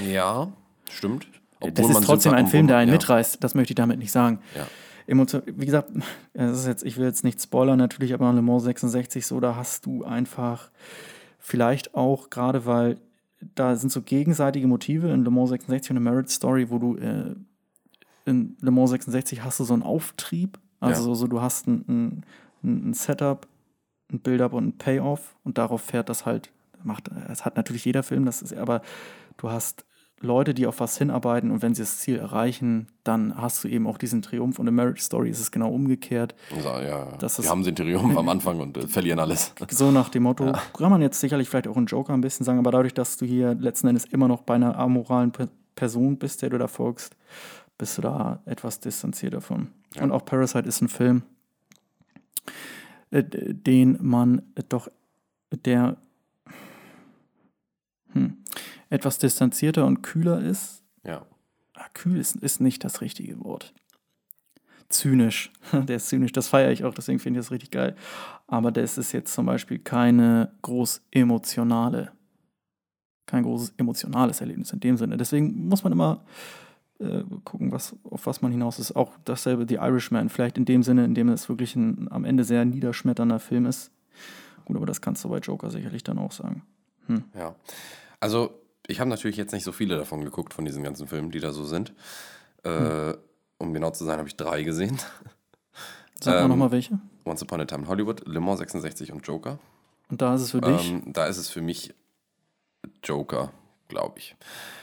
[0.08, 0.52] Ja,
[0.90, 1.28] stimmt.
[1.60, 2.96] das ist trotzdem ein Film, der einen ja.
[2.96, 3.44] mitreißt.
[3.44, 4.40] Das möchte ich damit nicht sagen.
[4.56, 4.68] Ja.
[5.08, 5.92] Emotion, wie gesagt,
[6.34, 9.56] das ist jetzt, ich will jetzt nicht spoilern, natürlich, aber Le Mans 66 so, da
[9.56, 10.70] hast du einfach
[11.40, 13.00] vielleicht auch, gerade weil
[13.56, 16.96] da sind so gegenseitige Motive in Le Mans 66 und eine Marriage Story, wo du
[16.98, 17.36] äh,
[18.26, 21.16] in Le Mans 66 hast du so einen Auftrieb, also Ja.
[21.16, 22.24] so, du hast ein, ein
[22.64, 23.48] ein Setup,
[24.12, 26.52] ein Build-up und ein Payoff und darauf fährt das halt,
[26.84, 28.82] macht, es hat natürlich jeder Film, das ist, aber
[29.38, 29.86] du hast
[30.22, 33.88] Leute, die auf was hinarbeiten und wenn sie das Ziel erreichen, dann hast du eben
[33.88, 36.36] auch diesen Triumph und in Marriage Story ist es genau umgekehrt.
[36.52, 39.54] So, ja, Das die haben den Triumph am Anfang und äh, verlieren alles.
[39.70, 42.60] So nach dem Motto, kann man jetzt sicherlich vielleicht auch einen Joker ein bisschen sagen,
[42.60, 46.42] aber dadurch, dass du hier letzten Endes immer noch bei einer amoralen Pe- Person bist,
[46.42, 47.16] der du da folgst,
[47.80, 49.70] bist du da etwas distanziert davon.
[50.00, 51.24] Und auch Parasite ist ein Film,
[53.10, 54.90] äh, den man doch,
[55.66, 55.98] der
[58.12, 58.38] hm,
[58.92, 60.84] etwas distanzierter und kühler ist.
[61.04, 61.26] Ja.
[61.74, 63.74] Ah, kühl ist, ist nicht das richtige Wort.
[64.90, 65.52] Zynisch.
[65.72, 67.96] Der ist zynisch, das feiere ich auch, deswegen finde ich das richtig geil.
[68.48, 72.12] Aber das ist jetzt zum Beispiel keine groß emotionale,
[73.28, 75.16] kein großes emotionales Erlebnis in dem Sinne.
[75.16, 76.26] Deswegen muss man immer
[77.00, 78.96] äh, gucken, was, auf was man hinaus ist.
[78.96, 82.44] Auch dasselbe The Irishman, vielleicht in dem Sinne, in dem es wirklich ein am Ende
[82.44, 83.92] sehr niederschmetternder Film ist.
[84.66, 86.64] Gut, aber das kannst du bei Joker sicherlich dann auch sagen.
[87.34, 87.56] Ja.
[88.20, 88.52] Also,
[88.86, 91.52] ich habe natürlich jetzt nicht so viele davon geguckt, von diesen ganzen Filmen, die da
[91.52, 91.94] so sind.
[92.64, 93.14] Äh,
[93.58, 94.98] Um genau zu sein, habe ich drei gesehen.
[96.22, 97.00] Sag mal Ähm, nochmal welche.
[97.26, 99.60] Once Upon a Time in Hollywood, Le Mans 66 und Joker.
[100.10, 100.90] Und da ist es für dich.
[100.92, 101.94] Ähm, da ist es für mich
[103.04, 103.52] Joker,
[103.88, 104.36] glaube ich.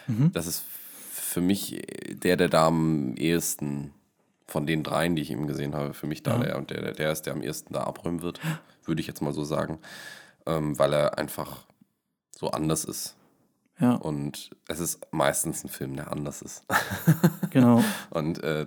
[0.06, 0.30] Mhm.
[0.32, 0.64] Das ist
[1.36, 3.92] für mich der, der da am ehesten
[4.46, 6.44] von den dreien, die ich eben gesehen habe, für mich da Ja.
[6.44, 8.40] der und der, der, ist, der am ehesten da abräumen wird,
[8.86, 9.78] würde ich jetzt mal so sagen.
[10.46, 11.66] Ähm, weil er einfach
[12.34, 13.16] so anders ist.
[13.78, 16.64] ja, Und es ist meistens ein Film, der anders ist.
[17.50, 17.84] genau.
[18.08, 18.66] Und äh,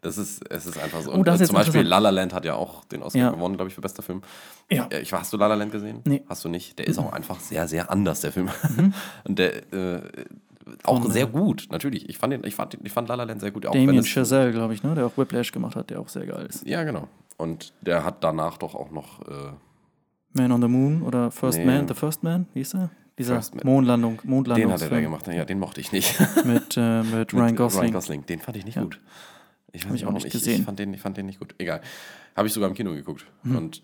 [0.00, 1.10] das ist, es ist einfach so.
[1.10, 1.82] Oh, Und, ist äh, zum Beispiel.
[1.82, 3.30] La La Land hat ja auch den Oscar Ja.
[3.30, 4.22] gewonnen, glaube ich, für bester Film.
[4.70, 4.86] Ja.
[4.90, 6.00] Äh, Ich, hast du La La Land gesehen?
[6.06, 6.22] Nee.
[6.30, 6.78] Hast du nicht?
[6.78, 8.48] Der ist auch einfach sehr, sehr anders, der Film.
[8.74, 8.94] Mhm.
[9.24, 10.00] Und der äh,
[10.84, 12.08] auch Von, sehr äh, gut, natürlich.
[12.08, 13.66] Ich fand, den, ich, fand, ich fand La La Land sehr gut.
[13.66, 14.94] Auch Damien Chazelle, glaube ich, ne?
[14.94, 16.66] der auch Whiplash gemacht hat, der auch sehr geil ist.
[16.66, 17.08] Ja, genau.
[17.36, 19.20] Und der hat danach doch auch noch.
[19.28, 19.52] Äh,
[20.32, 21.64] Man on the Moon oder First Nee.
[21.66, 22.90] Man, The First Man, wie hieß er?
[23.18, 23.60] Dieser Man.
[23.64, 25.26] Mondlandung, den hat er da gemacht.
[25.28, 26.18] Ja, den mochte ich nicht.
[26.44, 27.82] mit, äh, mit Mit Ryan Gosling.
[27.82, 28.26] Ryan Gosling.
[28.26, 28.82] Den fand ich nicht Ja.
[28.82, 29.00] gut.
[29.72, 30.60] Ich weiß Hab ich auch nicht Ich, gesehen.
[30.60, 31.54] ich, fand den, ich fand den nicht gut.
[31.58, 31.80] Egal.
[32.34, 33.26] Habe ich sogar im Kino geguckt.
[33.44, 33.80] Und äh,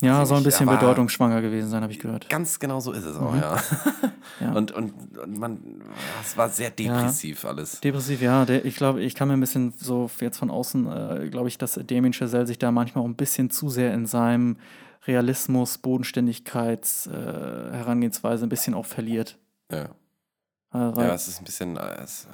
[0.00, 2.28] Ja, soll ein bisschen er bedeutungsschwanger gewesen sein, habe ich gehört.
[2.28, 3.56] Ganz genau so ist es auch, ja.
[3.56, 4.10] Mhm.
[4.40, 4.52] Ja.
[4.52, 5.82] Und, und, und man,
[6.22, 7.80] es war sehr depressiv alles.
[7.82, 8.46] Depressiv, ja.
[8.46, 11.58] Der, ich glaube, ich kann mir ein bisschen so jetzt von außen, äh, glaube ich,
[11.58, 14.56] dass Damien Chazelle sich da manchmal auch ein bisschen zu sehr in seinem
[15.06, 19.36] Realismus, Bodenständigkeits, äh, Herangehensweise ein bisschen auch verliert.
[19.70, 19.88] Ja, Äh,
[20.72, 22.26] weil, ja es ist ein bisschen, äh, es,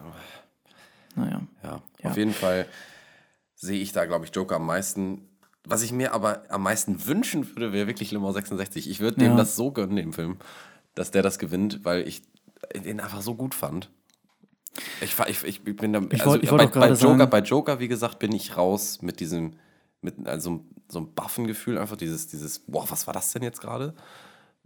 [1.16, 1.40] naja.
[1.64, 1.80] ja.
[2.02, 2.10] Ja.
[2.10, 2.66] auf jeden Fall
[3.56, 5.22] sehe ich da, glaube ich, Joker am meisten.
[5.68, 8.88] Was ich mir aber am meisten wünschen würde, wäre wirklich Le Mans 66.
[8.88, 9.36] Ich würde dem Ja.
[9.36, 10.36] das so gönnen, dem Film,
[10.94, 12.22] dass der das gewinnt, weil ich
[12.74, 13.90] den einfach so gut fand.
[15.00, 17.80] Ich, ich, ich bin da, Ich also wollt- wollt bei, bei, Joker, sagen- bei Joker,
[17.80, 19.54] wie gesagt, bin ich raus mit diesem,
[20.02, 23.60] mit also so einem baffen Gefühl, einfach dieses, dieses, boah, was war das denn jetzt
[23.60, 23.94] gerade?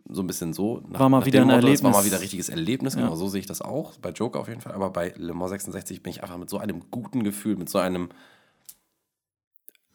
[0.08, 0.82] So ein bisschen so.
[0.88, 2.06] Nach, War mal wieder dem ein Motto, Es war mal Erlebnis.
[2.06, 3.02] wieder ein richtiges Erlebnis, Ja.
[3.02, 3.96] genau so sehe ich das auch.
[3.98, 6.58] Bei Joker auf jeden Fall, aber bei Le Mans 66 bin ich einfach mit so
[6.58, 8.08] einem guten Gefühl, mit so einem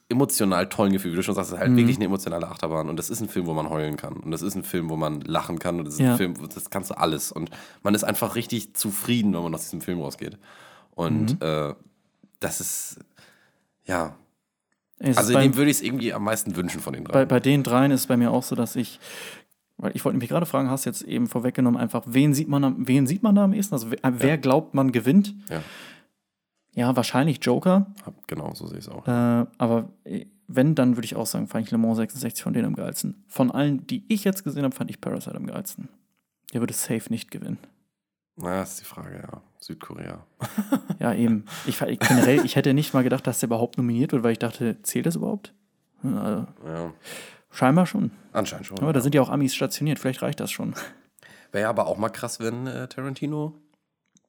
[0.09, 1.77] emotional tollen Gefühl, wie du schon sagst, es ist halt Mhm.
[1.77, 4.41] wirklich eine emotionale Achterbahn und das ist ein Film, wo man heulen kann und das
[4.43, 6.11] ist ein Film, wo man lachen kann und das ist Ja.
[6.11, 7.49] ein Film, wo- das kannst du alles und
[7.81, 10.37] man ist einfach richtig zufrieden, wenn man aus diesem Film rausgeht
[10.91, 11.45] und Mhm.
[11.47, 11.73] äh,
[12.39, 12.99] das ist,
[13.85, 14.15] ja,
[14.99, 17.13] Es ist also beim- dem würde ich es irgendwie am meisten wünschen von den drei.
[17.13, 18.99] bei, bei den dreien ist bei mir auch so, dass ich,
[19.77, 23.07] weil ich wollte mich gerade fragen, hast jetzt eben vorweggenommen, einfach, wen sieht man, wen
[23.07, 23.73] sieht man da am ehesten?
[23.73, 25.33] Also wer, wer glaubt, man gewinnt?
[25.49, 25.63] Ja.
[26.75, 27.87] Ja, wahrscheinlich Joker.
[28.27, 29.07] Genau, so sehe ich es auch.
[29.07, 32.53] Äh, aber äh, wenn, dann würde ich auch sagen, fand ich Le Mans 66 von
[32.53, 33.23] denen am geilsten.
[33.27, 35.89] Von allen, die ich jetzt gesehen habe, fand ich Parasite am geilsten.
[36.53, 37.57] Der würde safe nicht gewinnen.
[38.37, 39.41] Na, das ist die Frage, ja.
[39.59, 40.25] Südkorea.
[40.99, 41.45] Ja, eben.
[41.65, 44.39] Ich, ich, generell, ich hätte nicht mal gedacht, dass der überhaupt nominiert wird, weil ich
[44.39, 45.53] dachte, zählt das überhaupt?
[46.03, 46.93] Also, Ja,
[47.51, 48.11] scheinbar schon.
[48.31, 48.79] anscheinend schon.
[48.79, 50.73] Aber da sind ja auch Amis stationiert, vielleicht reicht das schon.
[51.51, 53.53] Wäre aber auch mal krass, wenn äh, Tarantino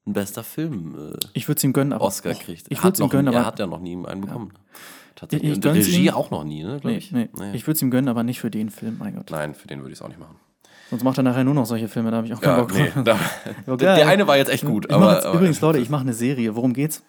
[0.07, 2.05] ein bester Film äh, Ich würde es ihm gönnen, aber.
[2.05, 2.67] Oscar kriegt.
[2.69, 3.47] Ich Er hat würde es ihm gönnen, Er aber.
[3.47, 4.53] hat ja noch nie einen bekommen.
[4.55, 5.53] Ich- Tatsächlich.
[5.53, 6.15] ich gönn's Regie ihm.
[6.15, 6.79] auch noch nie, ne?
[6.85, 7.11] Nee, ich.
[7.11, 7.29] nee.
[7.39, 7.53] Nee.
[7.55, 9.31] Ich würde es ihm gönnen, aber nicht für den Film, mein Gott.
[9.31, 10.37] Nein, für den würde ich es auch nicht machen.
[10.91, 12.75] Sonst macht er nachher nur noch solche Filme, da habe ich auch keinen Ja, Bock
[12.75, 13.19] nee, da,
[13.67, 14.85] Ja, der, der eine war jetzt echt gut.
[14.87, 16.55] Ich aber, jetzt, aber, übrigens, Leute, ich mache eine Serie.
[16.55, 17.03] Worum geht's?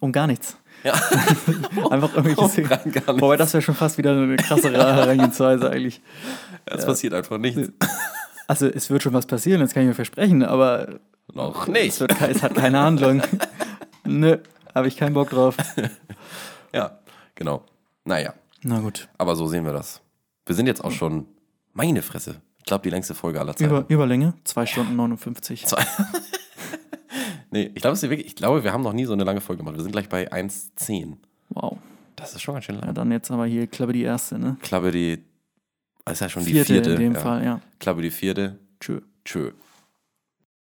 [0.00, 0.56] Um gar nichts.
[0.84, 0.92] Ja.
[1.90, 2.66] Einfach irgendwelche Szenen.
[2.72, 3.20] rein gar.
[3.20, 6.00] Wobei, das wäre schon fast wieder eine krassere Herangehensweise eigentlich.
[6.66, 7.70] es passiert einfach nichts.
[8.48, 10.98] Also, es wird schon was passieren, das kann ich mir versprechen, aber
[11.34, 12.00] Noch es, nicht.
[12.00, 13.22] wird, ke- es hat keine Handlung.
[14.04, 14.38] Nö,
[14.74, 15.56] habe ich keinen Bock drauf.
[16.74, 16.98] Ja,
[17.34, 17.64] genau.
[18.04, 18.32] Naja,
[18.62, 19.06] Na gut.
[19.18, 20.00] aber so sehen wir das.
[20.46, 21.26] Wir sind jetzt auch schon,
[21.74, 23.70] meine Fresse, ich glaube, die längste Folge aller Zeiten.
[23.70, 25.66] Über, Überlänge, 2 Stunden 59.
[25.66, 25.84] Zwei.
[27.50, 29.58] nee, ich glaube, es wirklich, ich glaube, wir haben noch nie so eine lange Folge
[29.62, 29.76] gemacht.
[29.76, 31.16] Wir sind gleich bei 1,10.
[31.50, 31.76] Wow.
[32.16, 32.94] Das ist schon ganz schön Ja, lang.
[32.94, 34.56] dann jetzt aber hier Klappe die erste, ne?
[34.62, 35.22] Klappe die,
[36.06, 36.90] das ist ja schon die Vierte vierte.
[36.92, 37.20] in dem ja.
[37.20, 37.60] Fall, ja.
[37.80, 38.58] Klappe die vierte.
[38.80, 39.00] Tschö.
[39.24, 39.50] Tschö.